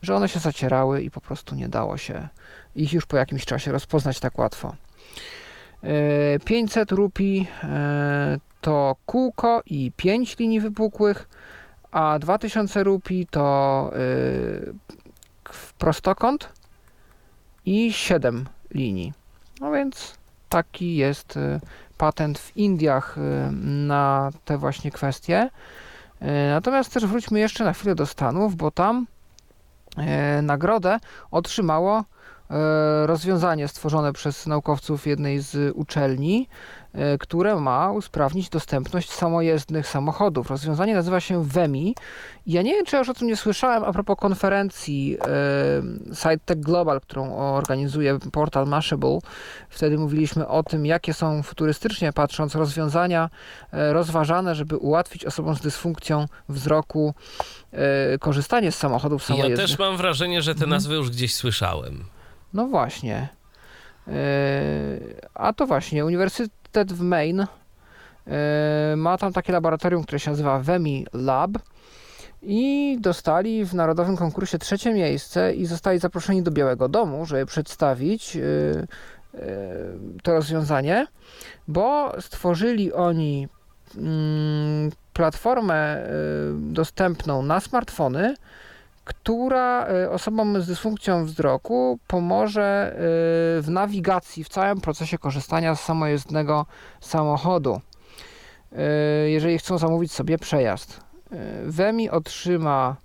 [0.02, 2.28] że one się zacierały i po prostu nie dało się
[2.76, 4.76] ich już po jakimś czasie rozpoznać tak łatwo.
[6.46, 11.30] 500 e, rupii e, to kółko i 5 linii wypukłych,
[11.92, 13.92] a 2000 rupii to
[15.78, 16.50] prostokąt
[17.66, 19.14] i 7 linii.
[19.62, 20.18] No więc
[20.50, 21.60] taki jest y,
[21.98, 25.50] patent w Indiach y, na te właśnie kwestie.
[26.22, 29.08] Y, natomiast też wróćmy jeszcze na chwilę do Stanów, bo tam
[30.42, 31.00] nagrodę
[31.32, 32.04] otrzymało
[33.06, 36.48] rozwiązanie stworzone przez naukowców jednej z uczelni,
[37.20, 40.50] które ma usprawnić dostępność samojezdnych samochodów.
[40.50, 41.96] Rozwiązanie nazywa się WEMI.
[42.48, 45.18] Ja nie wiem, czy ja już o tym nie słyszałem a propos konferencji
[46.12, 49.20] e, SiteTech Global, którą organizuje portal Mashable.
[49.70, 53.30] Wtedy mówiliśmy o tym, jakie są futurystycznie patrząc rozwiązania
[53.72, 57.14] e, rozważane, żeby ułatwić osobom z dysfunkcją wzroku
[57.72, 59.68] e, korzystanie z samochodów Ja samojezdnych.
[59.70, 60.70] też mam wrażenie, że te Mhm.
[60.70, 62.04] nazwy już gdzieś słyszałem.
[62.54, 63.28] No właśnie.
[64.08, 64.12] E,
[65.34, 66.52] A to właśnie, Uniwersytet
[66.82, 67.48] w Maine.
[68.28, 71.52] E, ma tam takie laboratorium, które się nazywa WEMI Lab.
[72.42, 78.36] I dostali w narodowym konkursie trzecie miejsce i zostali zaproszeni do Białego Domu, żeby przedstawić
[78.36, 78.88] e, e,
[80.24, 81.08] to rozwiązanie,
[81.68, 83.48] bo stworzyli oni
[83.98, 86.08] mm, platformę
[86.54, 88.36] dostępną na smartfony,
[89.04, 92.94] która y, osobom z dysfunkcją wzroku pomoże
[93.60, 96.66] y, w nawigacji w całym procesie korzystania z samojezdnego
[97.02, 97.82] samochodu.
[98.72, 101.04] Y, Jeżeli chcą zamówić sobie przejazd.
[101.66, 102.96] WEMI otrzyma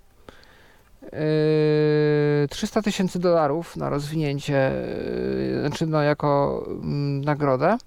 [1.03, 4.71] y, 300 tysięcy dolarów na rozwinięcie,
[5.59, 7.77] znaczy no jako mm, nagrodę.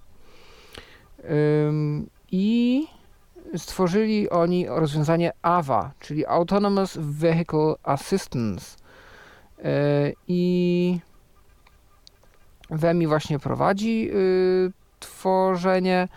[2.31, 2.87] I
[3.57, 8.77] stworzyli oni rozwiązanie AVA, czyli Autonomous Vehicle Assistance.
[9.57, 9.63] Yy,
[10.27, 10.99] I
[12.69, 16.07] WEMI właśnie prowadzi yy, tworzenie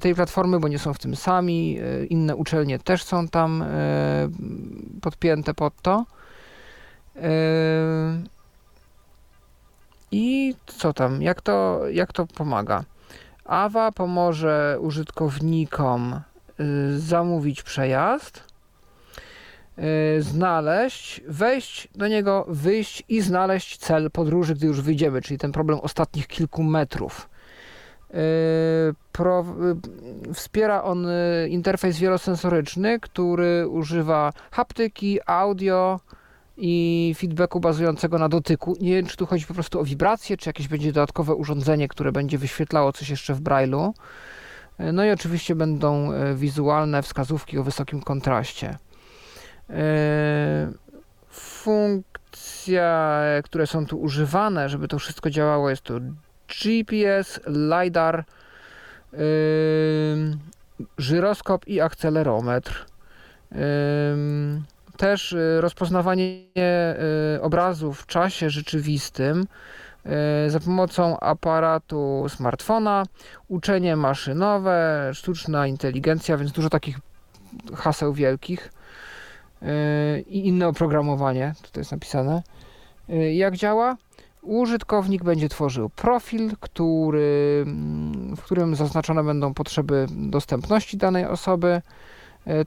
[0.00, 1.72] tej platformy, bo nie są w tym sami.
[1.72, 3.64] Yy, Inne uczelnie też są tam
[4.92, 6.04] yy, podpięte pod to.
[10.12, 11.22] I co tam?
[11.22, 12.84] Jak to, jak to pomaga?
[13.50, 16.29] AWA pomoże użytkownikom y,
[16.96, 18.44] zamówić przejazd,
[19.78, 25.52] y, znaleźć, wejść do niego, wyjść i znaleźć cel podróży, gdy już wyjdziemy, czyli ten
[25.52, 27.28] problem ostatnich kilku metrów.
[28.10, 28.14] Y,
[29.12, 29.44] Pro,
[30.30, 36.00] y, wspiera on y, interfejs wielosensoryczny, który używa haptyki, audio
[36.56, 38.76] i feedbacku bazującego na dotyku.
[38.80, 42.12] Nie wiem, czy tu chodzi po prostu o wibracje, czy jakieś będzie dodatkowe urządzenie, które
[42.12, 43.92] będzie wyświetlało coś jeszcze w Braille'u.
[44.92, 48.78] No i oczywiście będą e, wizualne wskazówki o wysokim kontraście.
[49.70, 50.72] E,
[51.30, 55.94] Funkcja, e, które są tu używane, żeby to wszystko działało, jest to
[56.48, 58.24] GPS, LiDAR,
[60.98, 62.86] żyroskop i akcelerometr.
[64.96, 66.44] Też rozpoznawanie
[67.40, 69.46] obrazu w czasie rzeczywistym
[70.48, 73.04] za pomocą aparatu smartfona,
[73.48, 76.98] uczenie maszynowe, sztuczna inteligencja, więc dużo takich
[77.74, 78.72] haseł wielkich
[79.62, 79.66] y,
[80.20, 82.42] i inne oprogramowanie, tutaj jest napisane.
[83.10, 83.96] Y, Jak działa?
[84.42, 91.82] Użytkownik będzie tworzył profil, który, mm, w którym zaznaczone będą potrzeby dostępności danej osoby,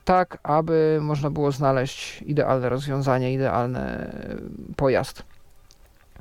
[0.04, 4.12] tak aby można było znaleźć idealne rozwiązanie, idealny
[4.76, 5.33] pojazd.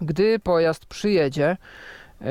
[0.02, 1.58] Gdy pojazd przyjedzie,
[2.22, 2.28] yy,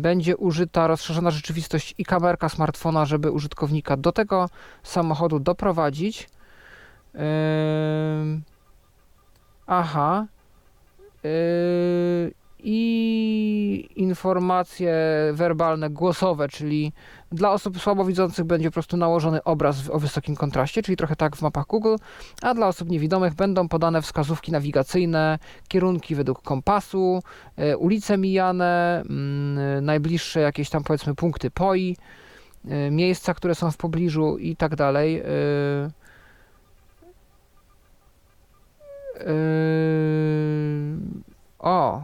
[0.00, 4.48] będzie użyta rozszerzona rzeczywistość i kamerka smartfona, żeby użytkownika do tego
[4.82, 6.28] samochodu doprowadzić.
[7.14, 7.20] Yy,
[9.66, 10.26] aha.
[11.24, 12.34] Yy,
[12.66, 14.94] I informacje
[15.32, 16.92] werbalne, głosowe, czyli
[17.32, 21.42] dla osób słabowidzących będzie po prostu nałożony obraz o wysokim kontraście, czyli trochę tak w
[21.42, 21.96] mapach Google,
[22.42, 25.38] a dla osób niewidomych będą podane wskazówki nawigacyjne,
[25.68, 27.22] kierunki według kompasu,
[27.56, 31.96] e, ulice mijane, mm, najbliższe jakieś tam powiedzmy punkty POI,
[32.68, 35.18] e, miejsca, które są w pobliżu i tak dalej.
[35.18, 35.24] e,
[41.64, 42.02] O,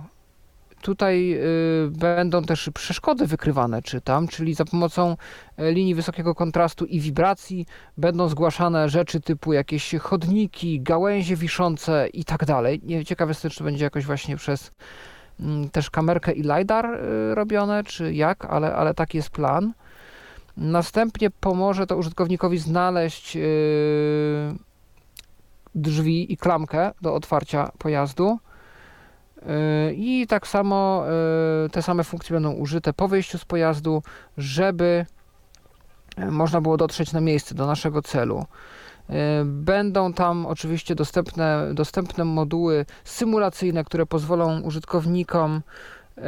[0.83, 5.17] tutaj y, będą też przeszkody wykrywane, czytam, czyli za pomocą
[5.57, 7.67] e, linii wysokiego kontrastu i wibracji
[7.97, 12.81] będą zgłaszane rzeczy typu jakieś chodniki, gałęzie wiszące i tak dalej.
[12.85, 14.73] Nie ciekawe jestem, czy będzie jakoś właśnie przez
[15.41, 19.73] mm, też kamerkę i LiDAR y, robione, czy jak, ale, ale taki jest plan.
[20.57, 23.41] Następnie pomoże to użytkownikowi znaleźć y,
[25.75, 28.39] drzwi i klamkę do otwarcia pojazdu.
[29.47, 31.05] Yy, I tak samo
[31.63, 34.03] yy, te same funkcje będą użyte po wyjściu z pojazdu,
[34.37, 35.07] żeby
[36.19, 38.45] yy, można było dotrzeć na miejsce do naszego celu.
[39.45, 45.63] Będą tam oczywiście dostępne, dostępne moduły symulacyjne, które pozwolą użytkownikom
[46.17, 46.23] yy,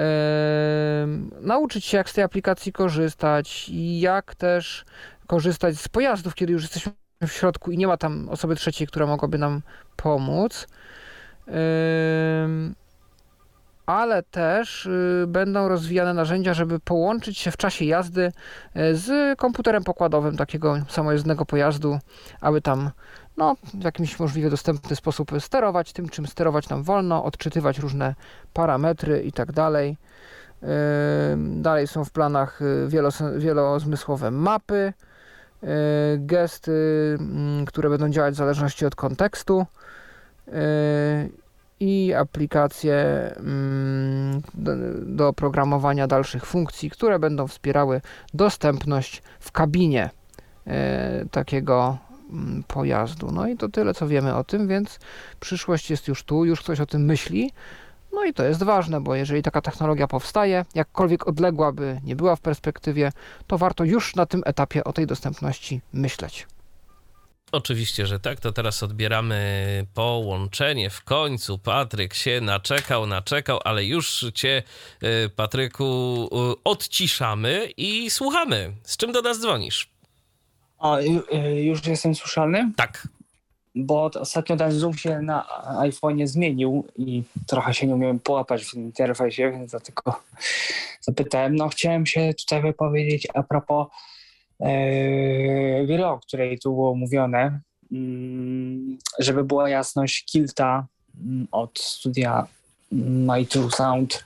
[1.41, 4.85] nauczyć się, jak z tej aplikacji korzystać i jak też
[5.27, 9.07] korzystać z pojazdów, kiedy już jesteśmy w środku i nie ma tam osoby trzeciej, która
[9.07, 9.63] mogłaby nam
[9.97, 10.67] pomóc.
[11.49, 12.75] Ym,
[13.87, 18.33] ale też y, będą rozwijane narzędzia, żeby połączyć się w czasie jazdy
[18.77, 21.99] y, z komputerem pokładowym takiego samojezdnego pojazdu,
[22.41, 22.91] aby tam
[23.37, 28.15] no, w jakimś możliwie dostępny sposób sterować tym, czym sterować nam wolno, odczytywać różne
[28.53, 29.97] parametry i tak dalej.
[30.63, 30.67] Y,
[31.37, 32.61] dalej są w planach
[33.39, 34.93] wielozmysłowe mapy,
[36.17, 36.73] gesty,
[37.21, 39.67] mm, które będą działać w zależności od kontekstu
[41.83, 42.95] i aplikacje
[43.37, 44.73] mm, do,
[45.03, 48.01] do programowania dalszych funkcji, które będą wspierały
[48.35, 50.11] dostępność w kabinie
[50.67, 51.99] e, takiego
[52.31, 53.31] mm, pojazdu.
[53.33, 54.99] No i to tyle, co wiemy o tym, więc
[55.41, 57.53] przyszłość jest już tu, już ktoś o tym myśli.
[58.13, 62.37] No i to jest ważne, bo jeżeli taka technologia powstaje, jakkolwiek odległa by nie była
[62.37, 63.13] w perspektywie,
[63.47, 66.47] to warto już na tym etapie o tej dostępności myśleć.
[67.53, 68.41] Oczywiście, że tak.
[68.41, 70.91] To teraz odbieramy połączenie.
[70.91, 74.63] W końcu Patryk się naczekał, naczekał, ale już cię,
[75.03, 75.85] y, Patryku,
[76.53, 78.73] y, odciszamy i słuchamy.
[78.83, 79.91] Z czym do nas dzwonisz?
[80.79, 82.73] A, y, już jestem słyszalny?
[82.77, 83.09] Tak.
[83.75, 85.47] Bo ostatnio ten Zoom się na
[85.81, 90.23] iPhone'ie zmienił i trochę się nie umiem połapać w tym interfejsie, więc dlatego
[91.01, 91.57] zapytałem.
[91.57, 93.87] No chciałem się tutaj wypowiedzieć a propos
[95.87, 97.61] gry, o której tu było mówione,
[97.93, 100.87] mm, żeby była jasność, Kilta
[101.21, 102.47] mm, od studia
[102.93, 104.25] My True Sound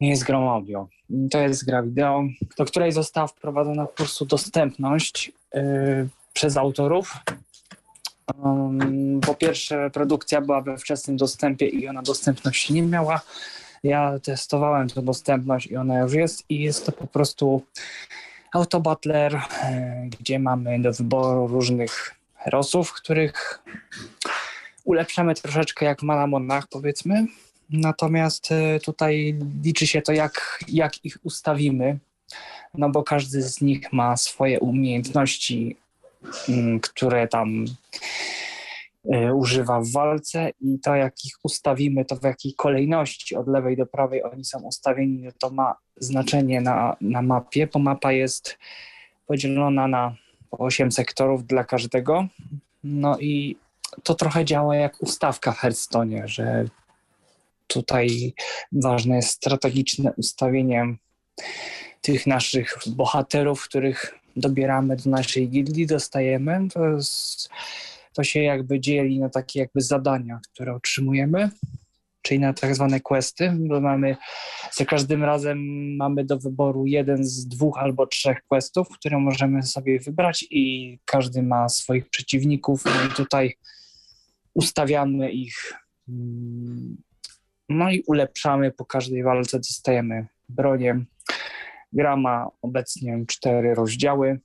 [0.00, 0.88] jest grą audio.
[1.30, 2.24] To jest gra wideo,
[2.58, 7.12] do której została wprowadzona po prostu dostępność yy, przez autorów.
[9.26, 13.20] Po pierwsze, produkcja była we wczesnym dostępie i ona dostępności nie miała.
[13.84, 17.62] Ja testowałem tę dostępność i ona już jest i jest to po prostu
[18.56, 23.62] Autobutler, e, gdzie mamy do wyboru różnych herosów, których
[24.84, 27.26] ulepszamy troszeczkę jak w Malamonach, powiedzmy.
[27.70, 31.98] Natomiast e, tutaj liczy się to, jak, jak ich ustawimy,
[32.74, 35.76] no bo każdy z nich ma swoje umiejętności,
[36.48, 37.64] mm, które tam
[39.34, 43.86] używa w walce i to jak ich ustawimy, to w jakiej kolejności od lewej do
[43.86, 48.58] prawej oni są ustawieni, no to ma znaczenie na, na mapie, bo mapa jest
[49.26, 50.16] podzielona na
[50.50, 52.26] 8 sektorów dla każdego.
[52.84, 53.56] No i
[54.02, 56.64] to trochę działa jak ustawka w Hearthstone, że
[57.66, 58.34] tutaj
[58.72, 60.96] ważne jest strategiczne ustawienie
[62.00, 66.68] tych naszych bohaterów, których dobieramy do naszej gildii, dostajemy.
[66.74, 67.50] To, jest,
[68.16, 71.50] to się jakby dzieli na takie jakby zadania, które otrzymujemy
[72.26, 74.16] czyli na tak zwane questy, bo mamy
[74.72, 75.58] za każdym razem
[75.96, 81.42] mamy do wyboru jeden z dwóch albo trzech questów, które możemy sobie wybrać i każdy
[81.42, 83.54] ma swoich przeciwników no i tutaj
[84.54, 85.72] ustawiamy ich
[86.08, 86.96] mm,
[87.68, 91.04] no i ulepszamy po każdej walce, dostajemy bronię.
[91.92, 94.40] Gra ma obecnie cztery rozdziały,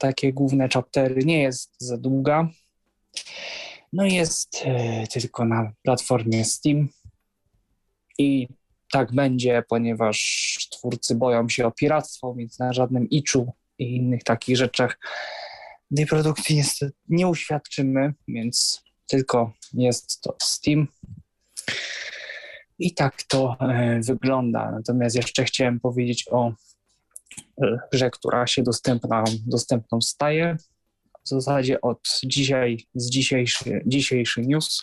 [0.00, 2.48] takie główne chaptery, nie jest za długa.
[3.92, 6.88] No jest e, tylko na platformie Steam
[8.18, 8.48] i
[8.92, 14.56] tak będzie, ponieważ twórcy boją się o piractwo, więc na żadnym iczu i innych takich
[14.56, 14.98] rzeczach
[15.96, 20.88] tej produkcji niestety nie uświadczymy, więc tylko jest to Steam.
[22.78, 24.70] I tak to e, wygląda.
[24.70, 26.52] Natomiast jeszcze chciałem powiedzieć o
[27.92, 30.56] grze, która się dostępna, dostępną staje
[31.24, 34.80] w zasadzie od dzisiaj, z dzisiejszy, dzisiejszy news.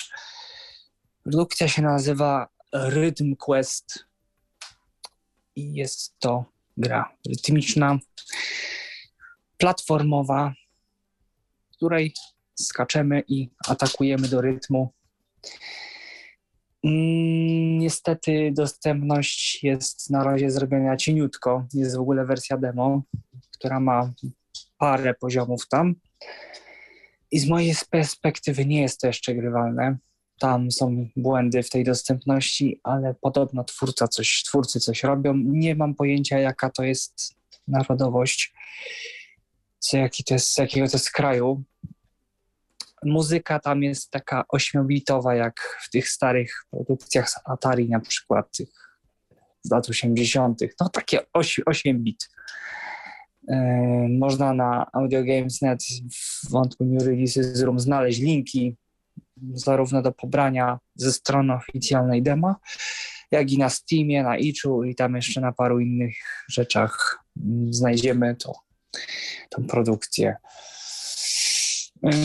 [1.23, 4.05] Produkcja się nazywa Rhythm Quest
[5.55, 6.45] i jest to
[6.77, 7.99] gra rytmiczna,
[9.57, 10.53] platformowa,
[11.71, 12.13] w której
[12.55, 14.93] skaczemy i atakujemy do rytmu.
[16.87, 21.67] Niestety dostępność jest na razie zrobiona cieniutko.
[21.73, 23.01] Jest w ogóle wersja demo,
[23.51, 24.13] która ma
[24.77, 25.95] parę poziomów tam.
[27.31, 29.97] I z mojej perspektywy nie jest to jeszcze grywalne.
[30.39, 35.33] Tam są błędy w tej dostępności, ale podobno twórca coś, twórcy coś robią.
[35.37, 37.35] Nie mam pojęcia, jaka to jest
[37.67, 38.53] narodowość,
[39.79, 41.63] co, jaki to jest, jakiego to jest kraju.
[43.05, 48.69] Muzyka tam jest taka ośmiobitowa, jak w tych starych produkcjach z Atari, na przykład tych
[49.65, 50.59] z lat 80.
[50.81, 52.29] No takie 8, 8 bit.
[53.47, 53.57] E,
[54.19, 55.83] można na AudioGames.net
[56.13, 58.77] w wątku New Releases Room znaleźć linki
[59.53, 62.55] zarówno do pobrania ze strony oficjalnej demo,
[63.31, 66.15] jak i na Steamie, na Itchu i tam jeszcze na paru innych
[66.49, 67.23] rzeczach
[67.69, 68.53] znajdziemy to,
[69.49, 70.35] tą produkcję,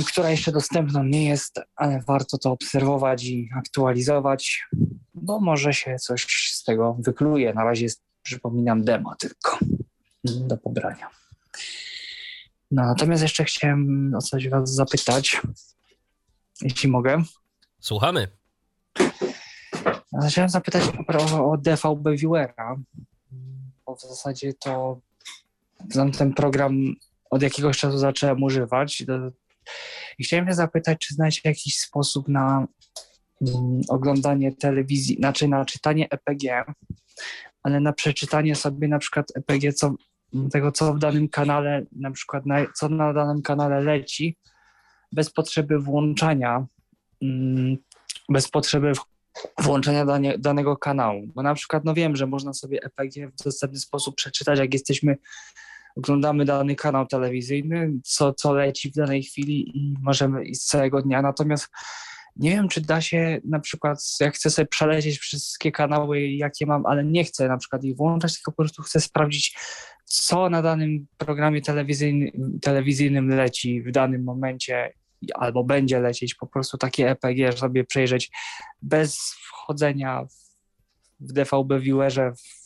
[0.06, 4.66] która jeszcze dostępna nie jest, ale warto to obserwować i aktualizować.
[5.14, 7.54] bo może się coś z tego wykluje.
[7.54, 9.58] Na razie jest, przypominam, demo tylko
[10.24, 11.10] do pobrania.
[12.70, 15.42] No, natomiast jeszcze chciałem o coś was zapytać,
[16.62, 17.22] jeśli mogę.
[17.80, 18.28] Słuchamy.
[20.28, 20.82] Chciałem zapytać
[21.32, 22.76] o, o DVB Viewera,
[23.86, 25.00] bo w zasadzie to
[26.18, 26.94] ten program
[27.30, 29.04] od jakiegoś czasu zacząłem używać.
[30.18, 32.66] I chciałem się zapytać, czy znacie jakiś sposób na
[33.40, 36.64] mm, oglądanie telewizji, znaczy na czytanie EPG,
[37.62, 39.94] ale na przeczytanie sobie na przykład EPG, co,
[40.52, 44.36] tego co w danym kanale, na przykład na, co na danym kanale leci,
[45.12, 46.66] bez potrzeby włączania,
[47.22, 47.76] mm,
[48.28, 48.92] bez potrzeby
[49.58, 51.26] włączenia danie, danego kanału.
[51.26, 55.16] Bo na przykład, no wiem, że można sobie EPG w dostępny sposób przeczytać, jak jesteśmy,
[55.96, 61.22] oglądamy dany kanał telewizyjny, co, co leci w danej chwili i możemy iść całego dnia.
[61.22, 61.68] Natomiast
[62.36, 66.86] nie wiem, czy da się na przykład, jak chcę sobie przelecieć wszystkie kanały, jakie mam,
[66.86, 69.58] ale nie chcę na przykład ich włączać, tylko po prostu chcę sprawdzić,
[70.04, 74.92] co na danym programie telewizyjnym, telewizyjnym leci w danym momencie
[75.34, 78.30] albo będzie lecieć po prostu takie EPG, sobie przejrzeć
[78.82, 79.18] bez
[79.48, 80.26] wchodzenia
[81.20, 82.59] w DVB Viewerze w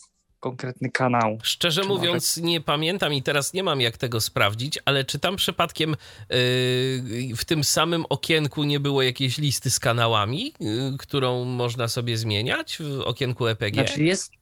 [0.45, 1.39] konkretny kanał.
[1.43, 2.49] Szczerze czy mówiąc, może...
[2.49, 7.45] nie pamiętam i teraz nie mam jak tego sprawdzić, ale czy tam przypadkiem yy, w
[7.47, 13.01] tym samym okienku nie było jakiejś listy z kanałami, yy, którą można sobie zmieniać w
[13.01, 13.75] okienku EPG?
[13.75, 14.33] Znaczy jest,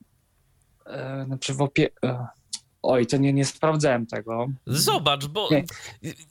[0.87, 1.89] yy, znaczy w opie...
[2.03, 2.42] Yy,
[2.83, 4.49] Oj, to nie, nie sprawdzałem tego.
[4.67, 5.65] Zobacz, bo nie.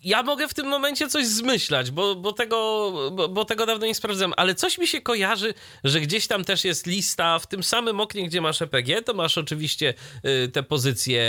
[0.04, 2.58] ja mogę w tym momencie coś zmyślać, bo, bo, tego,
[3.12, 5.54] bo, bo, tego dawno nie sprawdzałem, ale coś mi się kojarzy,
[5.84, 9.38] że gdzieś tam też jest lista w tym samym oknie, gdzie masz EPG, to masz
[9.38, 9.94] oczywiście
[10.46, 11.24] y, te pozycje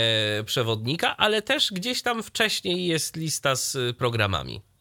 [0.45, 4.72] przewodnika, ale też gdzieś tam wcześniej jest lista z programami.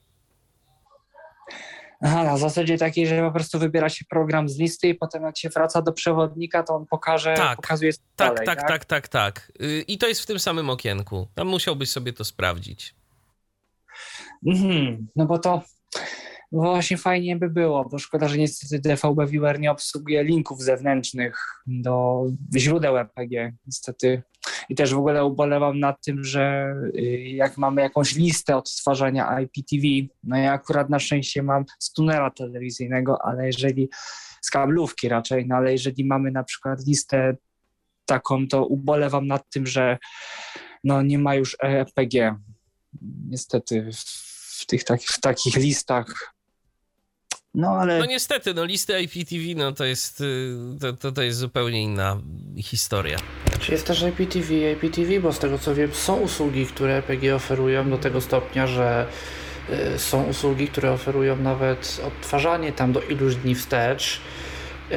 [2.04, 5.38] Aha, na zasadzie takiej, że po prostu wybiera się program z listy i potem jak
[5.38, 9.08] się wraca do przewodnika, to on pokaże, tak, pokazuje tak, dalej, tak, tak, tak, tak,
[9.08, 9.52] tak.
[9.88, 11.28] I to jest w tym samym okienku.
[11.34, 12.94] Tam musiałbyś sobie to sprawdzić.
[14.46, 15.62] Mhm, no bo to
[16.52, 22.24] właśnie fajnie by było, bo szkoda, że niestety DVB Viewer nie obsługuje linków zewnętrznych do
[22.56, 23.52] źródeł EPG.
[23.66, 24.22] Niestety
[24.68, 29.86] i też w ogóle ubolewam nad tym, że y, jak mamy jakąś listę odtwarzania IPTV,
[30.24, 33.88] no ja akurat na szczęście mam z tunela telewizyjnego, ale jeżeli
[34.40, 37.36] z kablówki raczej, no ale jeżeli mamy na przykład listę
[38.06, 39.98] taką, to ubolewam nad tym, że
[40.84, 42.36] no nie ma już EPG.
[43.28, 43.90] Niestety
[44.58, 46.34] w tych takich, w takich listach
[47.54, 47.98] no ale.
[47.98, 52.20] No niestety, no listy IPTV no to jest, y, to, to, to jest zupełnie inna
[52.56, 53.18] historia.
[53.60, 57.90] Czy jest też IPTV, IPTV, bo z tego co wiem, są usługi, które EPG oferują
[57.90, 59.06] do tego stopnia, że
[59.94, 64.20] y, są usługi, które oferują nawet odtwarzanie tam do iluś dni wstecz.
[64.90, 64.94] Y,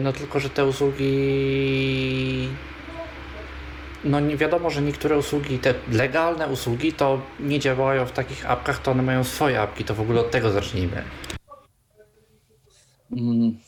[0.00, 2.48] no tylko, że te usługi
[4.04, 8.82] no nie wiadomo, że niektóre usługi, te legalne usługi, to nie działają w takich apkach,
[8.82, 11.02] to one mają swoje apki, to w ogóle od tego zacznijmy.
[13.12, 13.58] Mm.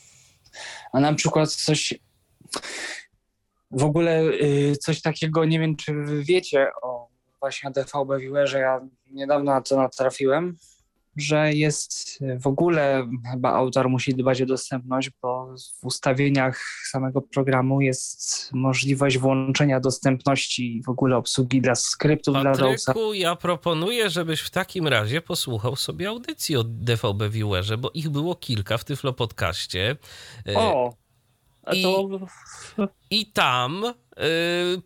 [0.92, 1.94] A na przykład coś
[3.70, 5.92] w ogóle y, coś takiego, nie wiem czy
[6.22, 7.08] wiecie o
[7.40, 8.80] właśnie DVB Viewerze, ja
[9.10, 10.56] niedawno na to natrafiłem,
[11.16, 16.60] że jest w ogóle chyba autor musi dbać o dostępność, bo w ustawieniach
[16.90, 22.94] samego programu jest możliwość włączenia dostępności w ogóle obsługi dla skryptów Patryku, dla Dowsa.
[23.14, 28.34] ja proponuję, żebyś w takim razie posłuchał sobie audycji od DVB Viewerze, bo ich było
[28.34, 29.96] kilka w Tyflo Podcaście.
[30.56, 30.94] O!
[31.72, 32.08] I, to...
[32.78, 33.84] I tam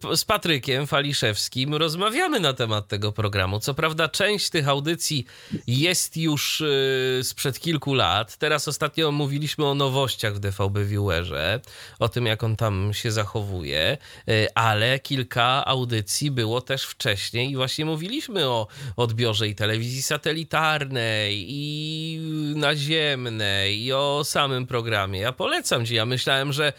[0.09, 3.60] y, z Patrykiem Faliszewskim rozmawiamy na temat tego programu.
[3.60, 5.26] Co prawda, część tych audycji
[5.66, 8.36] jest już y, sprzed kilku lat.
[8.36, 11.60] Teraz ostatnio mówiliśmy o nowościach w DVB Viewerze,
[11.98, 13.98] o tym, jak on tam się zachowuje,
[14.28, 18.66] y, ale kilka audycji było też wcześniej i właśnie mówiliśmy o
[18.97, 22.20] odbiorze i telewizji satelitarnej, i
[22.57, 25.20] naziemnej, i o samym programie.
[25.20, 25.94] Ja polecam ci.
[25.94, 26.73] Ja myślałem, że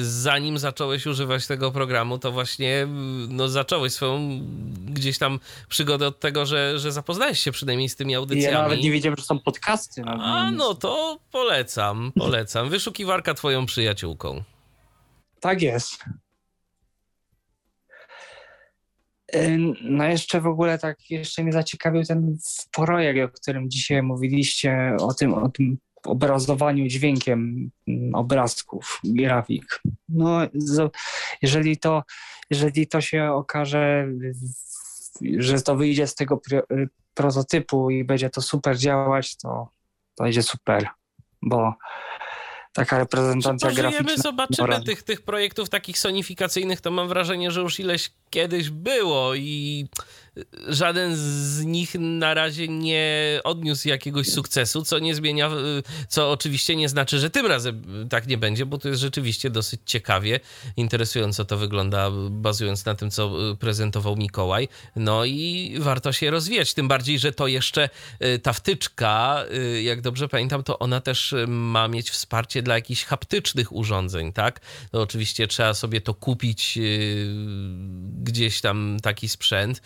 [0.00, 0.58] zanim
[0.90, 2.86] zacząłeś używać tego programu, to właśnie
[3.28, 4.40] no, zacząłeś swoją
[4.86, 8.54] gdzieś tam przygodę od tego, że, że zapoznałeś się przynajmniej z tymi audycjami.
[8.54, 10.02] Ja nawet nie wiedziałem, że są podcasty.
[10.04, 12.70] A no to polecam, polecam.
[12.70, 14.42] Wyszukiwarka twoją przyjaciółką.
[15.40, 16.04] Tak jest.
[19.82, 22.36] No jeszcze w ogóle tak, jeszcze mnie zaciekawił ten
[22.72, 29.82] projekt, o którym dzisiaj mówiliście, o tym, o tym obrazowaniu dźwiękiem mm, obrazków, grafik.
[30.08, 30.40] No,
[31.42, 32.02] jeżeli to,
[32.50, 34.08] jeżeli to się okaże,
[35.38, 36.40] że to wyjdzie z tego
[37.14, 39.68] prototypu i będzie to super działać, to,
[40.14, 40.88] to będzie super,
[41.42, 41.74] bo
[42.72, 44.22] taka reprezentacja Pożyjemy, graficzna.
[44.22, 49.86] zobaczymy tych, tych projektów takich sonifikacyjnych, to mam wrażenie, że już ileś kiedyś było i
[50.68, 55.50] żaden z nich na razie nie odniósł jakiegoś sukcesu, co nie zmienia,
[56.08, 59.80] co oczywiście nie znaczy, że tym razem tak nie będzie, bo to jest rzeczywiście dosyć
[59.84, 60.40] ciekawie,
[60.76, 64.68] interesująco to wygląda, bazując na tym, co prezentował Mikołaj.
[64.96, 67.88] No i warto się rozwijać, tym bardziej, że to jeszcze
[68.24, 73.04] y, ta wtyczka, y, jak dobrze pamiętam, to ona też ma mieć wsparcie dla jakichś
[73.04, 74.60] haptycznych urządzeń, tak?
[74.92, 77.26] No oczywiście trzeba sobie to kupić y,
[78.22, 79.82] gdzieś tam taki sprzęt,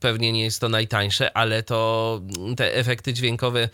[0.00, 2.20] Pewnie nie jest to najtańsze, ale to
[2.56, 3.68] te efekty dźwiękowe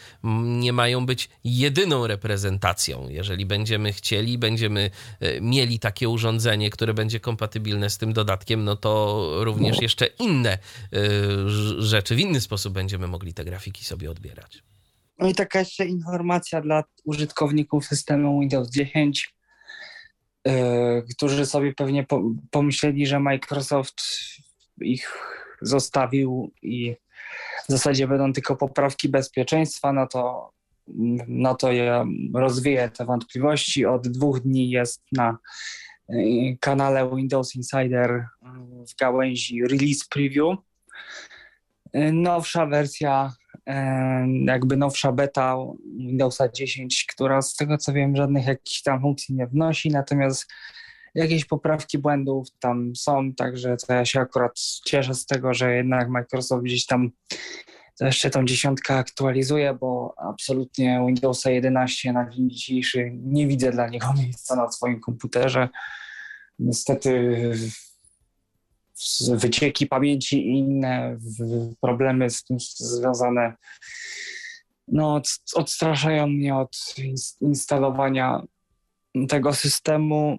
[0.44, 3.08] nie mają być jedyną reprezentacją.
[3.08, 4.90] Jeżeli będziemy chcieli, będziemy
[5.20, 10.52] e, mieli takie urządzenie, które będzie kompatybilne z tym dodatkiem, no to również jeszcze inne
[10.52, 10.58] e,
[11.78, 14.62] rzeczy, w inny sposób będziemy mogli te grafiki sobie odbierać.
[15.18, 19.34] No i taka jeszcze informacja dla użytkowników systemu Windows 10,
[20.44, 20.52] yy,
[21.16, 24.02] którzy sobie pewnie po, pomyśleli, że Microsoft
[24.80, 25.12] ich
[25.62, 26.96] zostawił i
[27.68, 30.52] w zasadzie będą tylko poprawki bezpieczeństwa, no to,
[31.28, 33.86] no to ja rozwieję te wątpliwości.
[33.86, 35.38] Od dwóch dni jest na
[36.10, 38.26] y, kanale Windows Insider
[38.90, 40.58] w gałęzi Release Preview.
[42.12, 43.72] Nowsza wersja, y,
[44.46, 45.56] jakby nowsza beta
[45.96, 50.46] Windowsa 10, która z tego co wiem żadnych jakichś tam funkcji nie wnosi, natomiast
[51.14, 54.52] jakieś poprawki błędów tam są, także to ja się akurat
[54.84, 57.10] cieszę z tego, że jednak Microsoft gdzieś tam
[58.00, 64.12] jeszcze tą dziesiątkę aktualizuje, bo absolutnie Windowsa 11 na dzień dzisiejszy nie widzę dla niego
[64.22, 65.68] miejsca na swoim komputerze.
[66.58, 67.52] Niestety
[69.34, 71.18] wycieki pamięci i inne
[71.80, 73.56] problemy z tym związane
[74.88, 75.22] no,
[75.54, 76.94] odstraszają mnie od
[77.40, 78.42] instalowania
[79.28, 80.38] tego systemu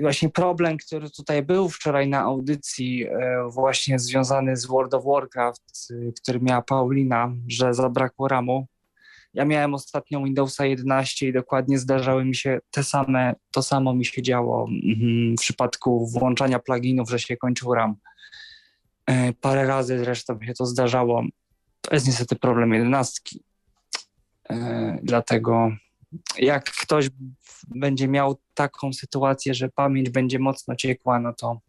[0.00, 5.90] właśnie problem, który tutaj był wczoraj na audycji, e, właśnie związany z World of Warcraft,
[5.90, 8.66] y, który miała Paulina, że zabrakło ramu.
[9.34, 14.04] Ja miałem ostatnio Windowsa 11 i dokładnie zdarzały mi się te same, to samo mi
[14.04, 17.94] się działo mhm, w przypadku włączania pluginów, że się kończył RAM.
[19.06, 21.24] E, parę razy zresztą się to zdarzało.
[21.80, 23.42] To jest niestety problem jedenastki.
[24.50, 25.70] E, dlatego
[26.38, 27.08] jak ktoś
[27.68, 31.60] będzie miał taką sytuację, że pamięć będzie mocno ciekła, no to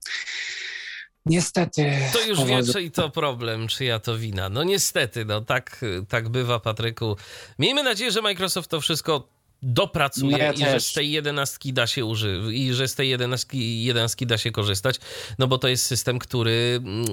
[1.25, 1.91] niestety.
[2.13, 4.49] To już wie, czy to problem, czy ja to wina.
[4.49, 7.17] No niestety, no tak, tak bywa, Patryku.
[7.59, 9.27] Miejmy nadzieję, że Microsoft to wszystko
[9.63, 10.71] dopracuje no ja i też.
[10.71, 14.51] że z tej jedenastki da się używać i że z tej jedenastki, jedenastki da się
[14.51, 14.99] korzystać,
[15.39, 17.05] no bo to jest system, który mm,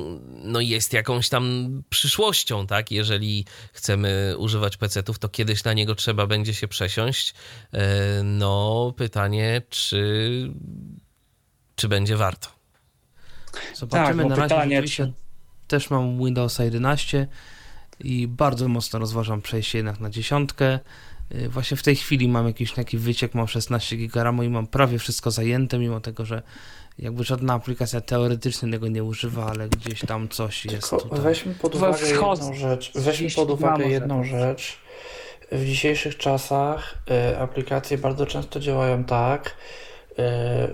[0.45, 2.91] no jest jakąś tam przyszłością, tak?
[2.91, 7.35] Jeżeli chcemy używać PC-ów, to kiedyś na niego trzeba będzie się przesiąść.
[7.73, 10.51] E, no pytanie, czy,
[11.77, 12.49] czy będzie warto.
[13.75, 15.13] Zobaczymy tak, na razie pytanie, czy...
[15.69, 17.29] też mam Windowsa 11
[18.01, 20.79] i bardzo mocno rozważam przejście jednak na dziesiątkę.
[21.35, 24.67] Y, właśnie w tej chwili mam jakiś taki wyciek, mam 16 GB RAMu i mam
[24.67, 26.43] prawie wszystko zajęte, mimo tego, że
[26.99, 31.21] jakby żadna aplikacja teoretycznie tego nie używa, ale gdzieś tam coś jest Tylko tutaj.
[31.21, 32.93] Weźmy pod uwagę jedną rzecz.
[32.95, 34.79] Weźmy pod uwagę jedną rzecz.
[35.53, 36.95] W dzisiejszych czasach
[37.33, 39.57] y, aplikacje bardzo często działają tak,
[40.11, 40.23] y,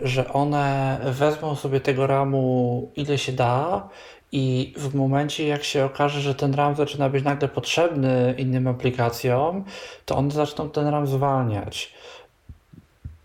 [0.08, 3.88] że one wezmą sobie tego RAMu ile się da
[4.32, 9.64] i w momencie, jak się okaże, że ten RAM zaczyna być nagle potrzebny innym aplikacjom,
[10.04, 11.94] to one zaczną ten RAM zwalniać.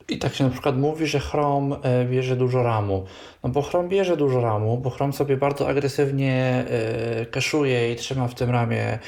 [0.09, 3.05] I tak się na przykład mówi, że Chrome e, bierze dużo RAMu.
[3.43, 8.27] No bo Chrome bierze dużo RAMu, bo Chrome sobie bardzo agresywnie e, kaszuje i trzyma
[8.27, 8.99] w tym RAMie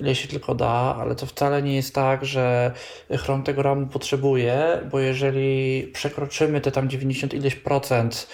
[0.00, 2.72] ile się tylko da, ale to wcale nie jest tak, że
[3.10, 8.26] Chrome tego RAMu potrzebuje, bo jeżeli przekroczymy te tam 90 ileś procent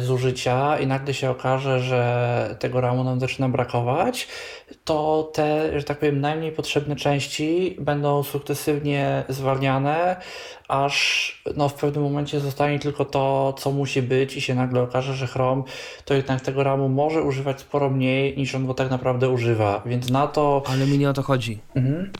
[0.00, 4.28] zużycia i nagle się okaże, że tego RAMu nam zaczyna brakować,
[4.84, 10.16] to te, że tak powiem, najmniej potrzebne części będą sukcesywnie zwalniane,
[10.68, 15.14] aż no, w pewnym momencie zostanie tylko to, co musi być i się nagle okaże,
[15.14, 15.62] że Chrome
[16.04, 20.10] to jednak tego RAMu może używać sporo mniej niż on go tak naprawdę używa, więc
[20.10, 20.62] na to...
[20.66, 21.58] Ale mi nie o to chodzi.
[21.74, 22.10] Mhm.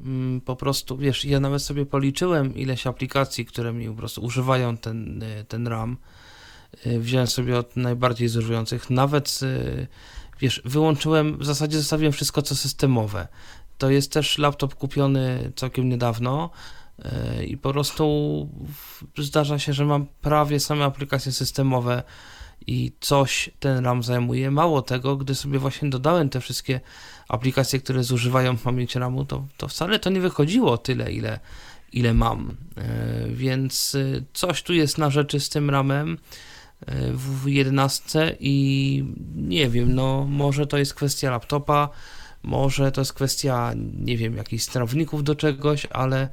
[0.00, 4.76] Mm, po prostu, wiesz, ja nawet sobie policzyłem ileś aplikacji, które mi po prostu używają
[4.76, 5.92] ten, y, ten RAM.
[5.92, 6.17] Y,
[6.86, 8.90] wziąłem sobie od najbardziej zużywających.
[8.90, 9.86] Nawet, y,
[10.40, 13.28] wiesz, wyłączyłem, w zasadzie zostawiłem wszystko co systemowe.
[13.78, 16.50] To jest też laptop kupiony całkiem niedawno
[17.38, 18.48] y, i po prostu
[19.18, 22.02] zdarza się, że mam prawie same aplikacje systemowe
[22.66, 24.50] i coś ten RAM zajmuje.
[24.50, 26.80] Mało tego, gdy sobie właśnie dodałem te wszystkie
[27.28, 31.40] aplikacje, które zużywają pamięci RAMu, to, to wcale to nie wychodziło tyle, ile,
[31.92, 32.56] ile mam.
[33.28, 33.96] Więc
[34.32, 36.18] coś tu jest na rzeczy z tym RAMem
[37.12, 39.04] w 11 i
[39.36, 41.88] nie wiem, no może to jest kwestia laptopa,
[42.42, 46.28] może to jest kwestia, nie wiem, jakichś sterowników do czegoś, ale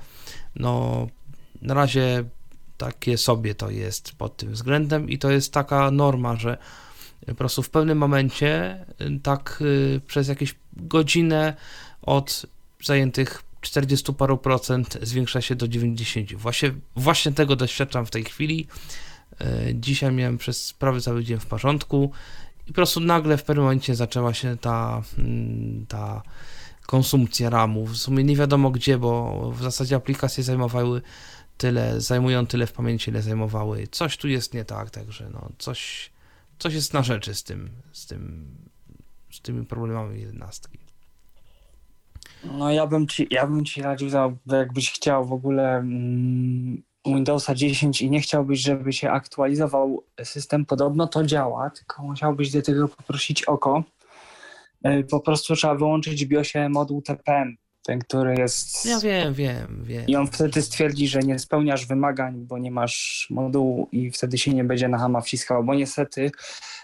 [0.56, 1.08] no
[1.62, 2.24] na razie
[2.78, 6.58] takie sobie to jest pod tym względem i to jest taka norma, że
[7.28, 8.86] po prostu w pewnym momencie
[9.24, 9.64] tak
[10.08, 11.54] przez jakieś godzinę
[12.02, 12.46] od
[12.84, 16.34] zajętych 40 paru procent zwiększa się do 90.
[16.34, 18.68] Właśnie, właśnie tego doświadczam w tej chwili.
[19.74, 22.12] Dzisiaj miałem przez prawie cały dzień w porządku
[22.66, 26.22] i po prostu nagle w pewnym momencie zaczęła się ta, mm, ta
[26.86, 27.86] konsumpcja RAMu.
[27.86, 31.02] W sumie nie wiadomo gdzie, bo w zasadzie aplikacje zajmowały
[31.58, 33.88] tyle, zajmują tyle w pamięci, ile zajmowały.
[33.88, 36.12] Coś tu jest nie tak, także no, coś,
[36.60, 38.48] coś jest na rzeczy z tym, z tym,
[39.32, 40.80] z tymi problemami jedenastki.
[42.44, 44.10] No ja bym ci, ja bym ci radził,
[44.46, 51.08] jakbyś chciał w ogóle mm, Windowsa 10 i nie chciałbyś, żeby się aktualizował system, podobno
[51.08, 53.84] to działa, tylko musiałbyś do tego poprosić oko.
[54.84, 58.85] E, po prostu trzeba wyłączyć w BIOSie moduł TPM, ten, który jest...
[58.85, 60.06] Ja wiem, wiem, wiem.
[60.08, 64.53] I on wtedy stwierdzi, że nie spełniasz wymagań, bo nie masz modułu i wtedy się
[64.53, 66.32] nie będzie na hama wciskał, bo niestety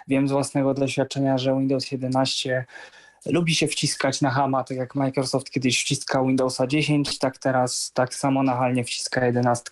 [0.08, 2.66] wiem z własnego doświadczenia, że Windows 11
[3.26, 8.16] lubi się wciskać na hama, tak jak Microsoft kiedyś wciskał Windowsa 10, tak teraz tak
[8.16, 9.64] samo nachalnie wciska 11.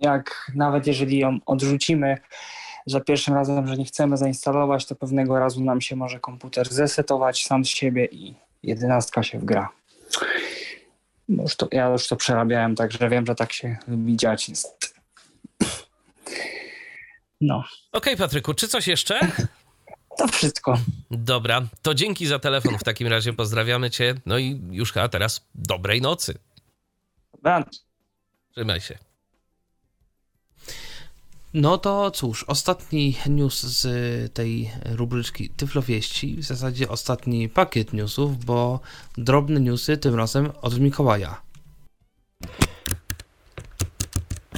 [0.00, 2.18] Jak nawet jeżeli ją odrzucimy
[2.86, 7.44] za pierwszym razem, że nie chcemy zainstalować, to pewnego razu nam się może komputer zesetować
[7.44, 9.68] sam z siebie i 11 się wgra.
[11.28, 14.50] Już to, ja już to przerabiałem, także wiem, że tak się lubi dziać.
[17.40, 17.56] No.
[17.92, 19.20] Okej, okay, Patryku, czy coś jeszcze?
[20.18, 20.78] To wszystko.
[21.10, 24.14] Dobra, to dzięki za telefon w takim razie, pozdrawiamy cię.
[24.26, 26.38] No i już a teraz dobrej nocy.
[27.32, 27.84] Dobranoc.
[28.50, 28.98] Trzymaj się.
[31.54, 38.80] No to cóż, ostatni news z tej rubryczki Tyflowieści, w zasadzie ostatni pakiet newsów, bo
[39.18, 41.42] drobne newsy tym razem od Mikołaja.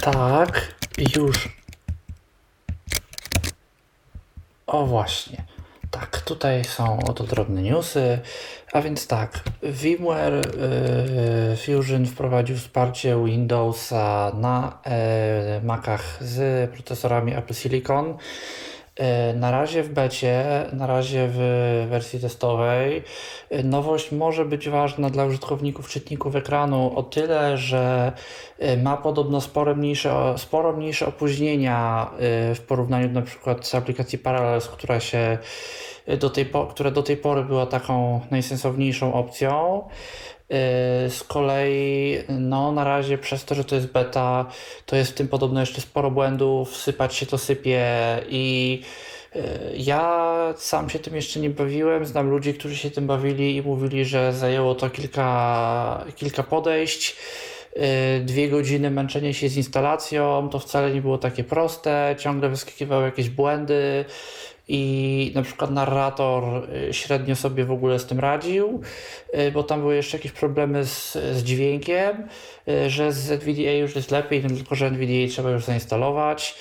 [0.00, 0.74] Tak,
[1.16, 1.63] już.
[4.66, 5.44] O właśnie.
[5.90, 8.18] Tak, tutaj są oto drobne newsy.
[8.72, 14.78] A więc tak, VMware y, Fusion wprowadził wsparcie Windowsa na
[15.60, 18.16] y, Macach z procesorami Apple Silicon.
[19.00, 21.38] Y, na razie w becie, na razie w
[21.90, 23.02] wersji testowej.
[23.52, 28.12] Y, nowość może być ważna dla użytkowników czytników ekranu o tyle, że
[28.62, 32.10] y, ma podobno sporo mniejsze, sporo mniejsze opóźnienia
[32.54, 35.38] w porównaniu na przykład z aplikacji Parallels, która się
[36.18, 39.82] do tej, która do tej pory była taką najsensowniejszą opcją.
[41.08, 44.46] Z kolei, no na razie przez to, że to jest beta,
[44.86, 47.86] to jest w tym podobno jeszcze sporo błędów, sypać się to sypie
[48.28, 48.82] i
[49.76, 52.06] ja sam się tym jeszcze nie bawiłem.
[52.06, 57.16] Znam ludzi, którzy się tym bawili i mówili, że zajęło to kilka, kilka podejść.
[58.20, 63.28] Dwie godziny męczenia się z instalacją, to wcale nie było takie proste, ciągle wyskakiwały jakieś
[63.28, 64.04] błędy
[64.68, 66.44] i na przykład narrator
[66.88, 68.80] y, średnio sobie w ogóle z tym radził,
[69.38, 72.28] y, bo tam były jeszcze jakieś problemy z, z dźwiękiem,
[72.68, 76.54] y, że z NVDA już jest lepiej, no tylko że NVDA trzeba już zainstalować.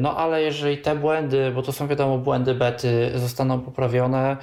[0.00, 4.36] No ale jeżeli te błędy, bo to są wiadomo błędy bety, zostaną poprawione,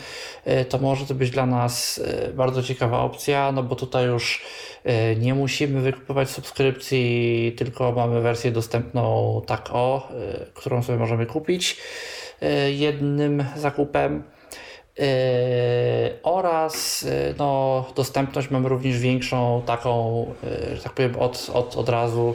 [0.70, 2.02] to może to być dla nas
[2.34, 4.46] bardzo ciekawa opcja, no bo tutaj już
[5.20, 10.10] nie musimy wykupywać subskrypcji, tylko mamy wersję dostępną tak o,
[10.54, 11.78] którą sobie możemy kupić.
[12.70, 14.24] Jednym zakupem.
[15.00, 20.26] E, oraz e, no, dostępność mamy również większą, taką,
[20.76, 22.34] że tak powiem, od, od, od razu.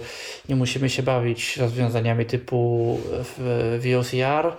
[0.48, 2.98] Nie musimy się bawić rozwiązaniami typu
[3.78, 4.56] VOCR.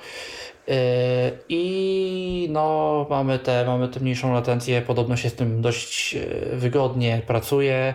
[1.49, 6.15] I no, mamy, te, mamy tę mniejszą latencję, podobno się z tym dość
[6.53, 7.93] wygodnie pracuje.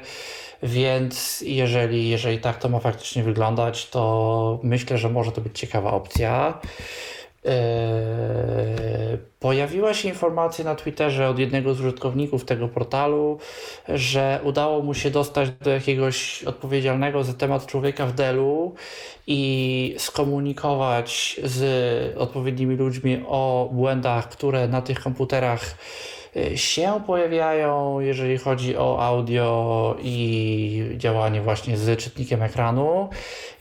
[0.62, 5.90] Więc jeżeli, jeżeli tak to ma faktycznie wyglądać, to myślę, że może to być ciekawa
[5.90, 6.60] opcja.
[7.46, 13.38] Eee, pojawiła się informacja na Twitterze od jednego z użytkowników tego portalu,
[13.88, 18.74] że udało mu się dostać do jakiegoś odpowiedzialnego za temat człowieka w Delu
[19.26, 25.74] i skomunikować z odpowiednimi ludźmi o błędach, które na tych komputerach
[26.54, 33.08] się pojawiają, jeżeli chodzi o audio i działanie właśnie z czytnikiem ekranu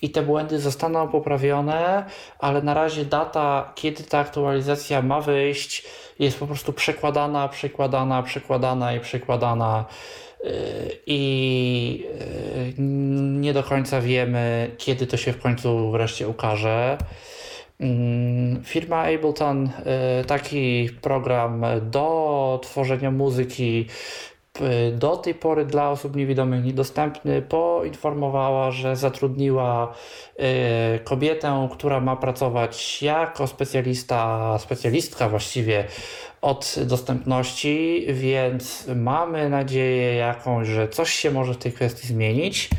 [0.01, 2.05] i te błędy zostaną poprawione,
[2.39, 5.85] ale na razie data, kiedy ta aktualizacja ma wyjść,
[6.19, 9.85] jest po prostu przekładana, przekładana, przekładana i przekładana
[11.05, 12.07] i
[13.39, 16.97] nie do końca wiemy, kiedy to się w końcu wreszcie ukaże.
[17.79, 19.65] Mm, firma Ableton
[20.21, 23.87] y, taki program do tworzenia muzyki
[24.93, 29.93] do tej pory dla osób niewidomych niedostępny poinformowała, że zatrudniła
[30.95, 35.87] y, kobietę, która ma pracować jako specjalista, specjalistka właściwie
[36.41, 42.69] od dostępności, więc mamy nadzieję jakąś, że coś się może w tej kwestii zmienić.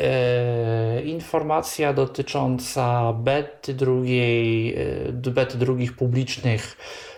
[0.00, 4.74] E, informacja dotycząca bety drugiej,
[5.26, 6.76] e, bety drugich publicznych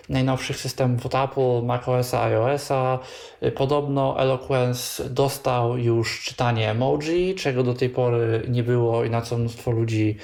[0.08, 2.98] najnowszych systemów od Apple, macOSa, iOSa.
[3.40, 9.22] E, podobno Eloquence dostał już czytanie emoji, czego do tej pory nie było i na
[9.22, 10.16] co mnóstwo ludzi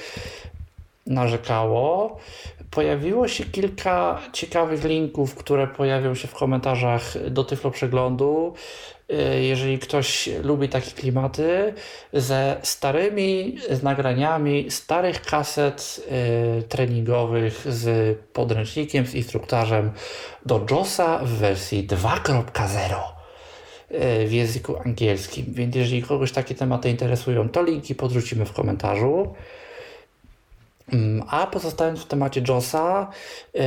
[1.07, 2.17] narzekało.
[2.71, 8.55] Pojawiło się kilka ciekawych linków, które pojawią się w komentarzach do Tyflo Przeglądu.
[9.13, 11.75] Y, jeżeli ktoś lubi takie klimaty,
[12.13, 16.01] ze starymi nagraniami starych kaset
[16.59, 19.91] y, treningowych z podręcznikiem, z instruktarzem
[20.47, 22.95] do JOSa w wersji 2.0
[23.91, 25.47] y, w języku angielskim.
[25.49, 29.35] Więc jeżeli kogoś takie tematy interesują, to linki podrzucimy w komentarzu.
[30.93, 33.11] Mm, a pozostając w temacie JOSa,
[33.55, 33.63] yy,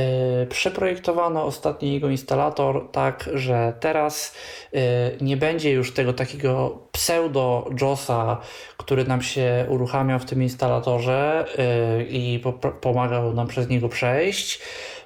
[0.46, 4.34] przeprojektowano ostatni jego instalator tak, że teraz
[4.72, 4.80] yy,
[5.20, 8.40] nie będzie już tego takiego pseudo JOSa,
[8.76, 11.46] który nam się uruchamia w tym instalatorze
[11.98, 14.60] yy, i po pomagał nam przez niego przejść.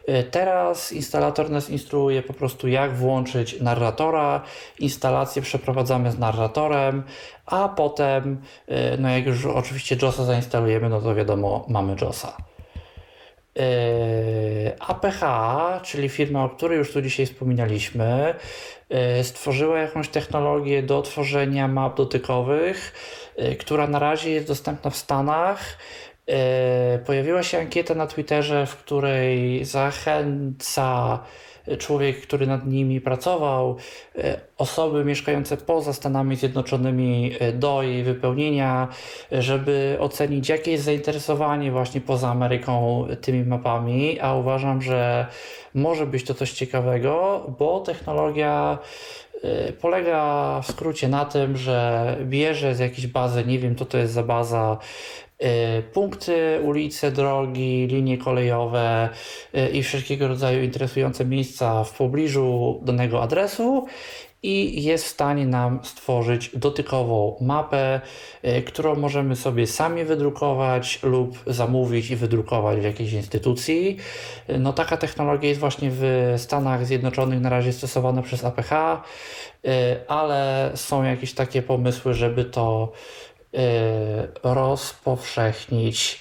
[0.08, 4.42] Y, teraz instalator nas instruuje po prostu jak włączyć narratora.
[4.78, 7.02] Instalację przeprowadzamy z narratorem,
[7.46, 12.36] a potem, y, no jak już oczywiście JOSa zainstalujemy, no to wiadomo, mamy JOSa.
[13.58, 15.22] Y, APH,
[15.82, 18.34] czyli firma, o której już tu dzisiaj wspominaliśmy,
[19.22, 22.92] stworzyła jakąś technologię do tworzenia map dotykowych,
[23.58, 26.05] która na razie jest dostępna w Stanach E,
[27.06, 31.18] pojawiła się ankieta na Twitterze, w której zachęca
[31.78, 33.76] człowiek, który nad nimi pracował,
[34.18, 38.88] e, osoby mieszkające poza Stanami Zjednoczonymi e, do jej wypełnienia,
[39.32, 45.26] żeby ocenić, jakie jest zainteresowanie właśnie poza Ameryką tymi mapami, a uważam, że
[45.74, 48.78] może być to coś ciekawego, bo technologia
[49.80, 54.12] polega w skrócie na tym, że bierze z jakiejś bazy, nie wiem co to jest
[54.12, 54.78] za baza,
[55.92, 59.08] punkty, ulice, drogi, linie kolejowe
[59.54, 63.86] y, i wszelkiego rodzaju interesujące miejsca w pobliżu danego adresu
[64.42, 68.00] i jest w stanie nam stworzyć dotykową mapę,
[68.44, 73.96] y, którą możemy sobie sami wydrukować lub zamówić i wydrukować w jakiejś instytucji.
[74.58, 78.72] No taka technologia jest właśnie w Stanach Zjednoczonych na razie stosowana przez APH,
[80.08, 82.92] ale są jakieś takie pomysły, żeby to
[83.25, 83.25] Y,
[84.42, 86.20] rozpowszechnić.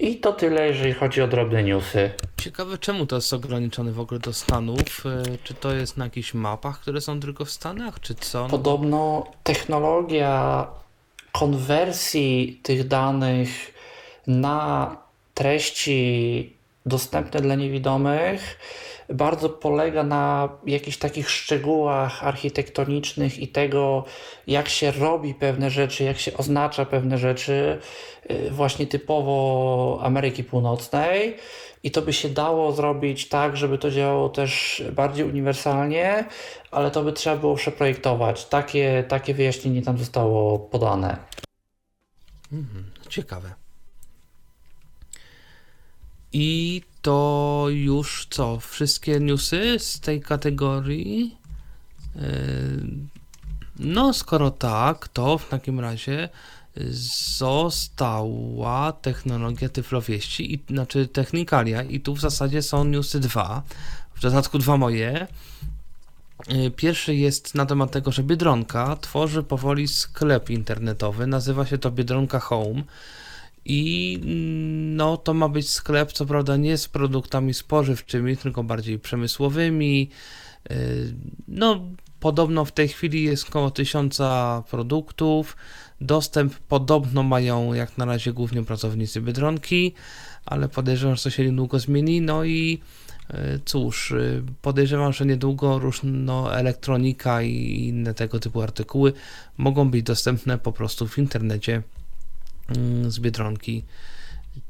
[0.00, 2.10] I to tyle, jeżeli chodzi o drobne newsy.
[2.36, 5.06] Ciekawe, czemu to jest ograniczone w ogóle do Stanów?
[5.06, 8.42] Y, czy to jest na jakichś mapach, które są tylko w Stanach, czy co?
[8.42, 10.66] No Podobno technologia
[11.32, 13.48] konwersji tych danych
[14.26, 14.96] na
[15.34, 16.52] treści
[16.86, 18.58] dostępne dla niewidomych
[19.08, 24.04] bardzo polega na jakichś takich szczegółach architektonicznych i tego,
[24.46, 27.78] jak się robi pewne rzeczy, jak się oznacza pewne rzeczy,
[28.30, 31.36] y, właśnie typowo Ameryki Północnej.
[31.82, 36.24] I to by się dało zrobić tak, żeby to działało też bardziej uniwersalnie,
[36.70, 38.44] ale to by trzeba było przeprojektować.
[38.44, 41.16] Takie, takie wyjaśnienie tam zostało podane.
[42.52, 43.54] Mhm, ciekawe.
[46.32, 48.60] I to już co?
[48.60, 51.36] Wszystkie newsy z tej kategorii?
[52.14, 52.22] Yy,
[53.78, 56.28] no, skoro tak, to w takim razie
[57.30, 63.62] została technologia tyflowieści, i, znaczy technikalia, i tu w zasadzie są newsy dwa,
[64.14, 65.26] w dodatku dwa moje.
[66.48, 71.90] Yy, pierwszy jest na temat tego, że Biedronka tworzy powoli sklep internetowy, nazywa się to
[71.90, 72.82] Biedronka Home
[73.68, 74.20] i
[74.96, 80.10] no, to ma być sklep, co prawda nie z produktami spożywczymi, tylko bardziej przemysłowymi.
[80.70, 81.14] Y,
[81.48, 81.80] no,
[82.20, 85.56] podobno w tej chwili jest około tysiąca produktów.
[86.00, 89.94] Dostęp podobno mają jak na razie głównie pracownicy Biedronki,
[90.46, 92.20] ale podejrzewam, że to się niedługo zmieni.
[92.20, 92.80] No i
[93.64, 94.14] Cóż,
[94.62, 99.12] podejrzewam, że niedługo różno elektronika i inne tego typu artykuły
[99.56, 101.95] mogą być dostępne po prostu w internecie mm,
[103.08, 103.84] z Biedronki.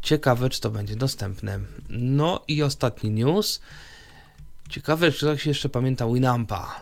[0.02, 1.60] Ciekawe, czy to będzie dostępne.
[1.90, 3.60] No i ostatni news.
[4.68, 6.80] Ciekawe, czy ktoś jeszcze pamięta Winampa.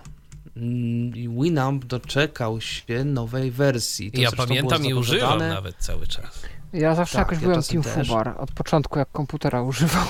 [0.56, 1.12] Mm,
[1.42, 4.12] Winamp doczekał się nowej wersji.
[4.12, 6.42] To ja pamiętam i używam nawet cały czas.
[6.72, 8.34] Ja zawsze tak, jakoś ja byłem Team Fubar.
[8.38, 10.08] Od początku jak komputera używałem.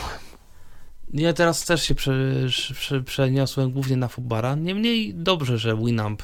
[1.12, 2.12] Ja teraz też się prze,
[2.74, 4.54] prze, przeniosłem głównie na Fubara.
[4.54, 6.22] Niemniej dobrze, że Winamp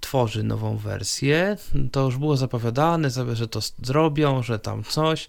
[0.00, 1.56] tworzy nową wersję.
[1.92, 5.28] To już było zapowiadane, że to zrobią, że tam coś.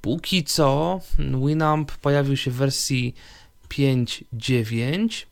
[0.00, 1.00] Póki co
[1.46, 3.14] Winamp pojawił się w wersji
[3.68, 5.26] 5.9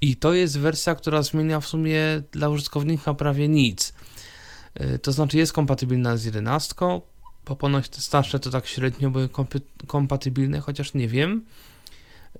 [0.00, 1.98] i to jest wersja, która zmienia w sumie
[2.32, 3.94] dla użytkownika prawie nic.
[4.80, 6.74] Y, to znaczy jest kompatybilna z 11,
[7.46, 9.28] bo ponoć te starsze to tak średnio były
[9.86, 11.44] kompatybilne, chociaż nie wiem.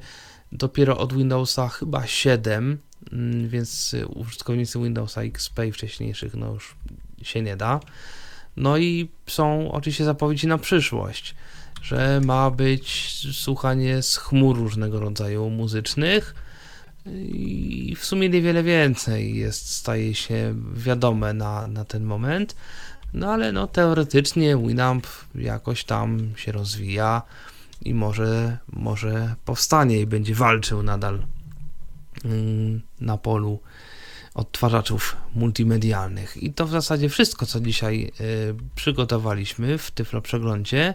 [0.52, 2.78] dopiero od Windowsa chyba 7,
[3.12, 6.76] mm, więc użytkownicy Windowsa XP i wcześniejszych no już
[7.22, 7.80] się nie da.
[8.56, 11.34] No i są oczywiście zapowiedzi na przyszłość,
[11.82, 16.47] że ma być słuchanie z chmur różnego rodzaju muzycznych
[17.06, 22.56] i w sumie niewiele więcej jest, staje się wiadome na, na ten moment.
[23.14, 27.22] No ale no teoretycznie Winamp jakoś tam się rozwija
[27.84, 31.22] i może, może powstanie i będzie walczył nadal
[32.24, 33.60] mm, na polu
[34.34, 36.36] odtwarzaczów multimedialnych.
[36.36, 40.94] I to w zasadzie wszystko, co dzisiaj y, przygotowaliśmy w Tyflo Przeglądzie.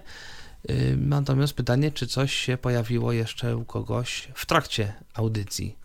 [0.69, 5.82] Y, natomiast pytanie, czy coś się pojawiło jeszcze u kogoś w trakcie audycji?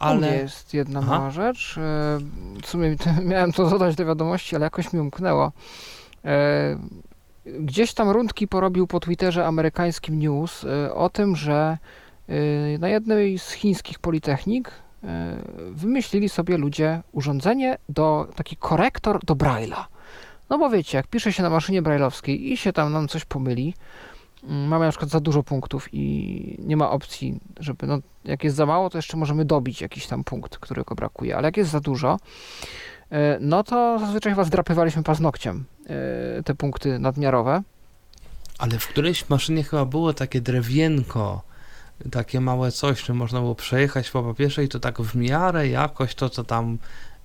[0.00, 1.18] Ale jest jedna Aha.
[1.18, 1.76] mała rzecz.
[1.76, 1.80] Y,
[2.62, 5.52] w sumie miałem to zadać do wiadomości, ale jakoś mi umknęło.
[7.46, 11.78] Gdzieś tam rundki porobił po Twitterze amerykańskim news o tym, że
[12.78, 14.72] na jednej z chińskich politechnik
[15.04, 15.36] E,
[15.70, 19.84] wymyślili sobie ludzie urządzenie do, taki korektor do Braille'a.
[20.50, 23.74] No bo wiecie, jak pisze się na maszynie brailleowskiej i się tam nam coś pomyli,
[24.42, 28.66] mamy na przykład za dużo punktów i nie ma opcji, żeby, no jak jest za
[28.66, 32.18] mało, to jeszcze możemy dobić jakiś tam punkt, którego brakuje, ale jak jest za dużo,
[33.10, 37.62] e, no to zazwyczaj chyba zdrapywaliśmy paznokciem e, te punkty nadmiarowe.
[38.58, 41.42] Ale w którejś maszynie chyba było takie drewienko,
[42.10, 46.14] takie małe coś, że można było przejechać po papierze i to tak w miarę jakoś
[46.14, 46.78] to, co tam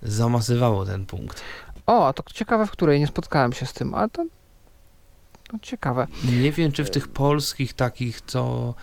[0.03, 1.41] zamazywało ten punkt.
[1.85, 4.25] O, a to ciekawe, w której nie spotkałem się z tym, ale to,
[5.59, 6.08] to ciekawe.
[6.42, 8.74] Nie wiem, czy w tych polskich takich, co,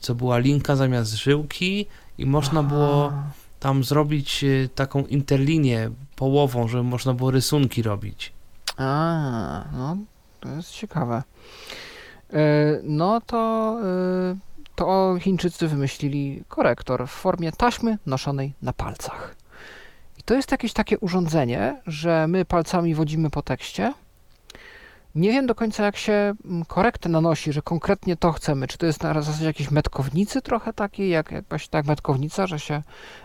[0.00, 1.86] co była linka zamiast żyłki
[2.18, 2.68] i można Aha.
[2.68, 3.12] było
[3.60, 8.32] tam zrobić e, taką interlinię połową, żeby można było rysunki robić.
[8.76, 9.96] A, no,
[10.40, 11.22] to jest ciekawe.
[12.32, 12.42] E,
[12.82, 19.36] no to e, to Chińczycy wymyślili korektor w formie taśmy noszonej na palcach.
[20.18, 23.94] I to jest jakieś takie urządzenie, że my palcami wodzimy po tekście.
[25.14, 26.12] Nie wiem do końca, jak się
[26.44, 28.66] mm, korektę nanosi, że konkretnie to chcemy.
[28.66, 32.82] Czy to jest na zasadzie jakiejś metkownicy trochę takiej, jak jakaś tak metkownica, że się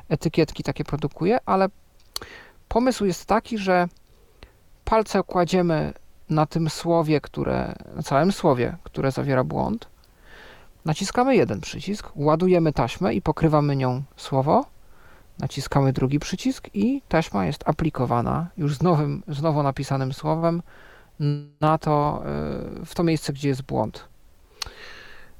[0.09, 1.67] etykietki takie produkuje, ale
[2.67, 3.87] pomysł jest taki, że
[4.85, 5.93] palce kładziemy
[6.29, 9.87] na tym słowie, które, na całym słowie, które zawiera błąd
[10.87, 14.65] Naciskamy jeden przycisk, ładujemy taśmę i pokrywamy nią słowo.
[15.39, 20.61] Naciskamy drugi przycisk i taśma jest aplikowana już z nowym, z nowo napisanym słowem
[21.61, 24.07] na to, e, w to miejsce, gdzie jest błąd.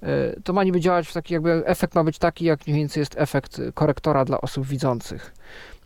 [0.04, 3.02] E, to ma niby działać w taki, jakby efekt ma być taki, jak mniej więcej
[3.02, 5.34] jest efekt korektora dla osób widzących.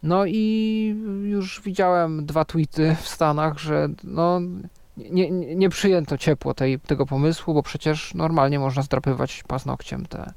[0.03, 4.41] No i już widziałem dwa tweety w Stanach, że no,
[4.97, 10.33] nie, nie przyjęto ciepło tej, tego pomysłu, bo przecież normalnie można zdrapywać paznokciem te,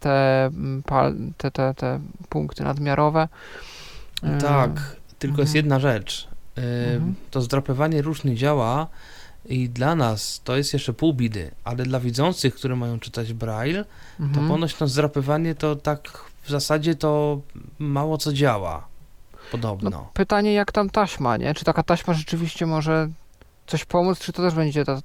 [0.00, 0.50] te,
[1.36, 3.28] te, te, te punkty nadmiarowe.
[4.40, 5.56] Tak, tylko jest mhm.
[5.56, 6.28] jedna rzecz.
[6.56, 7.14] Mhm.
[7.30, 8.86] To zdrapywanie różnie działa
[9.44, 13.84] i dla nas to jest jeszcze pół bidy, ale dla widzących, którzy mają czytać braille,
[14.18, 14.48] to mhm.
[14.48, 17.40] ponoć to zdrapywanie to tak w zasadzie to
[17.78, 18.86] mało co działa.
[19.50, 19.90] Podobno.
[19.90, 21.54] No, pytanie, jak tam taśma, nie?
[21.54, 23.08] Czy taka taśma rzeczywiście może
[23.66, 25.00] coś pomóc, czy to też będzie ta,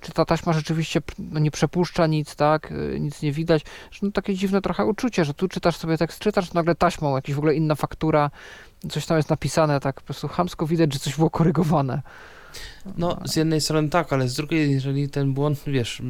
[0.00, 2.72] czy ta taśma rzeczywiście no, nie przepuszcza nic, tak?
[2.72, 3.62] Y, nic nie widać.
[4.02, 7.38] No, takie dziwne trochę uczucie, że tu czytasz sobie tekst, czytasz nagle taśmą, jakaś w
[7.38, 8.30] ogóle inna faktura,
[8.90, 12.02] coś tam jest napisane, tak po prostu chamsko widać, że coś było korygowane.
[12.96, 16.02] No, z jednej strony tak, ale z drugiej, jeżeli ten błąd, wiesz,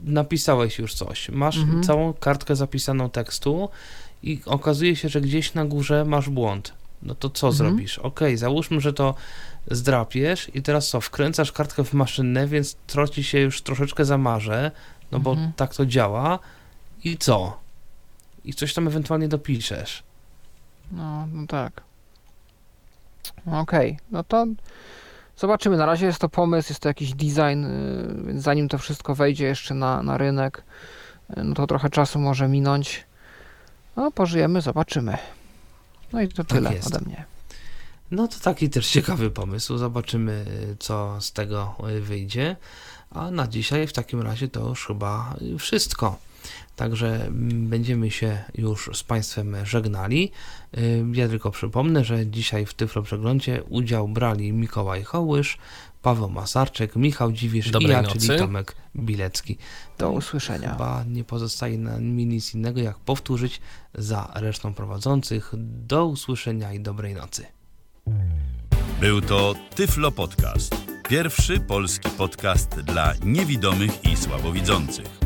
[0.00, 1.82] napisałeś już coś, masz Mhm.
[1.82, 3.68] całą kartkę zapisaną tekstu
[4.22, 6.72] i okazuje się, że gdzieś na górze masz błąd.
[7.02, 7.56] No to co Mhm.
[7.56, 7.98] zrobisz?
[7.98, 9.14] Okej, załóżmy, że to
[9.70, 14.70] zdrapiesz i teraz co, wkręcasz kartkę w maszynę, więc troci się już troszeczkę zamarze,
[15.12, 15.52] no bo Mhm.
[15.56, 16.38] tak to działa
[17.04, 17.58] i co?
[18.44, 20.02] I coś tam ewentualnie dopiszesz.
[20.92, 21.82] No, no tak.
[23.52, 24.46] Okej, no to
[25.36, 25.76] zobaczymy.
[25.76, 29.44] Na razie jest to pomysł, jest to jakiś design, y, więc zanim to wszystko wejdzie
[29.44, 30.62] jeszcze na, na rynek,
[31.30, 33.04] y, no to trochę czasu może minąć.
[33.96, 35.18] No, pożyjemy, zobaczymy.
[36.12, 36.86] No i to tyle jest.
[36.86, 37.24] ode mnie.
[38.10, 39.78] No to taki też ciekawy pomysł.
[39.78, 40.44] Zobaczymy,
[40.78, 42.56] co z tego y, wyjdzie.
[43.10, 46.18] A na dzisiaj w takim razie to już chyba wszystko.
[46.76, 50.32] Także mm, będziemy się już z Państwem żegnali.
[51.12, 55.58] Ja tylko przypomnę, że dzisiaj w Tyflo Przeglądzie udział brali Mikołaj Hołysz,
[56.02, 58.18] Paweł Masarczyk, Michał Dziwisz Dobrej i ja, nocy.
[58.18, 59.58] czyli Tomek Bilecki.
[59.98, 60.72] Do usłyszenia.
[60.72, 63.60] Chyba nie pozostaje nam mi nic innego, jak powtórzyć
[63.94, 65.52] za resztą prowadzących.
[65.86, 67.46] Do usłyszenia i dobrej nocy.
[69.00, 70.74] Był to Tyflo Podcast.
[71.08, 75.25] Pierwszy polski podcast dla niewidomych i słabowidzących.